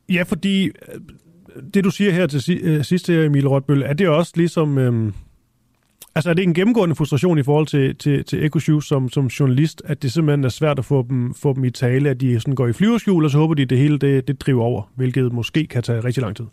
[0.09, 0.71] Ja, fordi
[1.73, 2.41] det du siger her til
[2.85, 4.77] sidst, Emil Rotbøl, er det også ligesom...
[4.77, 5.13] Øh,
[6.19, 9.81] Altså er det en gennemgående frustration i forhold til, til, til EcoShoes som, som journalist,
[9.85, 12.55] at det simpelthen er svært at få dem, få dem i tale, at de sådan
[12.55, 15.33] går i flyverskjul, og så håber de, at det hele det, det driver over, hvilket
[15.33, 16.45] måske kan tage rigtig lang tid?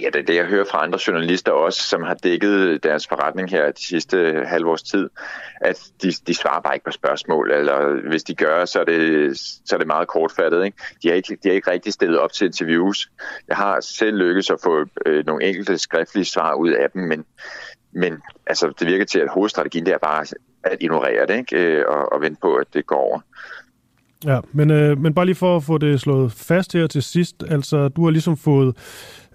[0.00, 3.50] Ja, det er det, jeg hører fra andre journalister også, som har dækket deres forretning
[3.50, 5.08] her de sidste halvårs tid,
[5.60, 9.38] at de, de svarer bare ikke på spørgsmål, eller hvis de gør, så er det,
[9.38, 10.64] så er det meget kortfattet.
[10.64, 10.78] Ikke?
[11.02, 13.10] De, har ikke, de har ikke rigtig stillet op til interviews.
[13.48, 17.24] Jeg har selv lykkes at få øh, nogle enkelte skriftlige svar ud af dem, men
[17.96, 18.12] men
[18.46, 20.26] altså, det virker til, at hovedstrategien det er bare
[20.64, 21.56] at ignorere det, ikke?
[21.56, 23.20] Øh, og, og vente på, at det går over.
[24.24, 27.44] Ja, men, øh, men bare lige for at få det slået fast her til sidst,
[27.48, 28.76] altså du har ligesom fået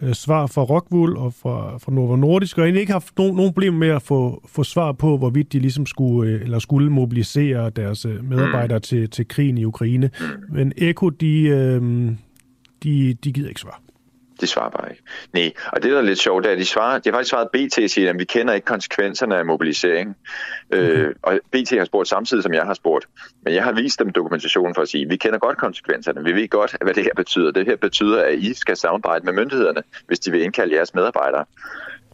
[0.01, 3.53] øh, svar fra Rockwool og fra, fra Novo Nordisk, og egentlig ikke haft nogen, nogen
[3.53, 7.69] problemer med at få, få svar på, hvorvidt de ligesom skulle, øh, eller skulle mobilisere
[7.69, 8.81] deres øh, medarbejdere mm.
[8.81, 10.09] til, til krigen i Ukraine.
[10.19, 10.55] Mm.
[10.55, 11.81] Men Eko, de, øh,
[12.83, 13.90] de, de gider ikke svare
[14.41, 15.03] de svarer bare ikke.
[15.33, 17.29] Nej, og det der er lidt sjovt, det er, at de, svarer, de har faktisk
[17.29, 20.15] svaret BT og siger, at vi kender ikke konsekvenserne af mobilisering.
[20.71, 20.87] Mm-hmm.
[20.87, 23.07] Øh, og BT har spurgt samtidig, som jeg har spurgt.
[23.43, 26.23] Men jeg har vist dem dokumentation for at sige, at vi kender godt konsekvenserne.
[26.23, 27.51] Vi ved godt, hvad det her betyder.
[27.51, 31.45] Det her betyder, at I skal samarbejde med myndighederne, hvis de vil indkalde jeres medarbejdere.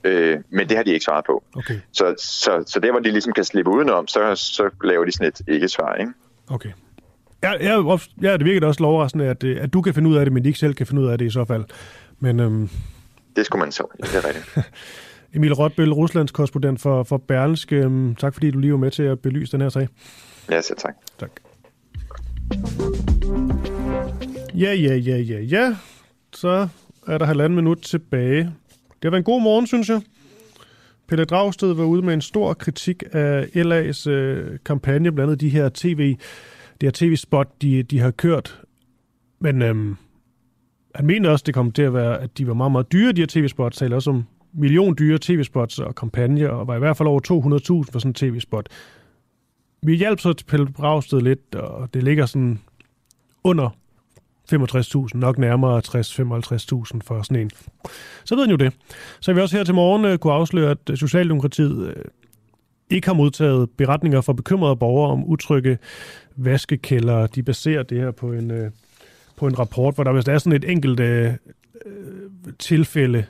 [0.04, 1.44] Øh, men det har de ikke svaret på.
[1.56, 1.80] Okay.
[1.92, 5.28] Så, så, så der, hvor de ligesom kan slippe udenom, så, så laver de sådan
[5.28, 5.96] et ikke-svar.
[5.96, 6.12] Ikke?
[6.50, 6.70] Okay.
[7.44, 10.26] Ja, ja, ja, det virker da også overraskende, at, at du kan finde ud af
[10.26, 11.64] det, men de ikke selv kan finde ud af det i så fald.
[12.20, 12.70] Men, øhm,
[13.36, 14.58] det skulle man så, det er rigtigt.
[15.36, 17.76] Emil Rotbøl, Ruslands korrespondent for, for Berlingske.
[17.76, 19.88] Øhm, tak fordi du lige var med til at belyse den her sag.
[20.52, 20.96] Ja, så tak.
[21.20, 21.32] Tak.
[24.56, 25.76] Ja, ja, ja, ja, ja.
[26.34, 26.68] Så
[27.08, 28.40] er der halvanden minut tilbage.
[28.40, 30.02] Det har været en god morgen, synes jeg.
[31.08, 35.50] Pelle Dragsted var ude med en stor kritik af LA's øh, kampagne, blandt andet de
[35.50, 36.18] her tv,
[36.82, 38.62] det her tv-spot, de, de har kørt.
[39.40, 39.96] Men øhm,
[40.98, 43.22] han mener også, det kommer til at være, at de var meget, meget dyre, de
[43.22, 43.78] her tv-spots.
[43.78, 47.20] Taler også om million dyre tv-spots og kampagner, og var i hvert fald over
[47.86, 48.70] 200.000 for sådan en tv-spot.
[49.82, 52.60] vi hjalp så til Pelle Bragsted lidt, og det ligger sådan
[53.44, 53.70] under
[54.54, 57.52] 65.000, nok nærmere 60-55.000 for sådan en.
[58.26, 58.74] Så ved I jo det.
[59.20, 62.04] Så vi også her til morgen øh, kunne afsløre, at øh, Socialdemokratiet øh,
[62.90, 65.78] ikke har modtaget beretninger fra bekymrede borgere om utrygge
[66.36, 67.28] vaskekælder.
[67.28, 68.52] De baserer det her på en,
[69.38, 71.34] på en rapport, hvor der vist er sådan et enkelt øh,
[71.86, 73.26] øh, tilfælde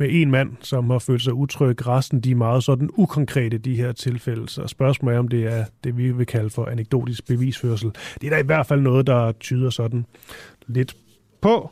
[0.00, 1.86] med en mand, som har følt sig utryg.
[1.86, 4.48] Resten de er meget sådan ukonkrete, de her tilfælde.
[4.48, 7.90] Så spørgsmålet er, om det er det, vi vil kalde for anekdotisk bevisførsel.
[8.20, 10.06] Det er da i hvert fald noget, der tyder sådan
[10.66, 10.96] lidt
[11.40, 11.70] på.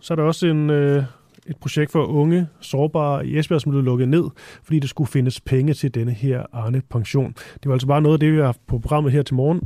[0.00, 1.04] Så er der også en, øh,
[1.46, 4.24] et projekt for unge sårbare i Esbjerg, som blev lukket ned,
[4.62, 7.32] fordi der skulle findes penge til denne her Arne Pension.
[7.32, 9.60] Det var altså bare noget af det, vi har haft på programmet her til morgen.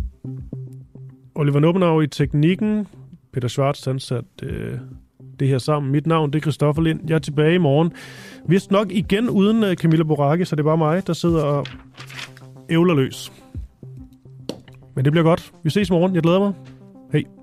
[1.34, 2.86] Oliver Nubbenau i teknikken.
[3.36, 4.78] Peter Schwartz han satte øh,
[5.40, 5.92] det her sammen.
[5.92, 7.00] Mit navn det er Christoffer Lind.
[7.08, 7.92] Jeg er tilbage i morgen.
[8.48, 11.66] Vist nok igen uden øh, Camilla Boracke, så det er bare mig, der sidder og
[12.70, 13.32] ævler løs.
[14.94, 15.52] Men det bliver godt.
[15.64, 16.14] Vi ses i morgen.
[16.14, 16.52] Jeg glæder mig.
[17.12, 17.35] Hej.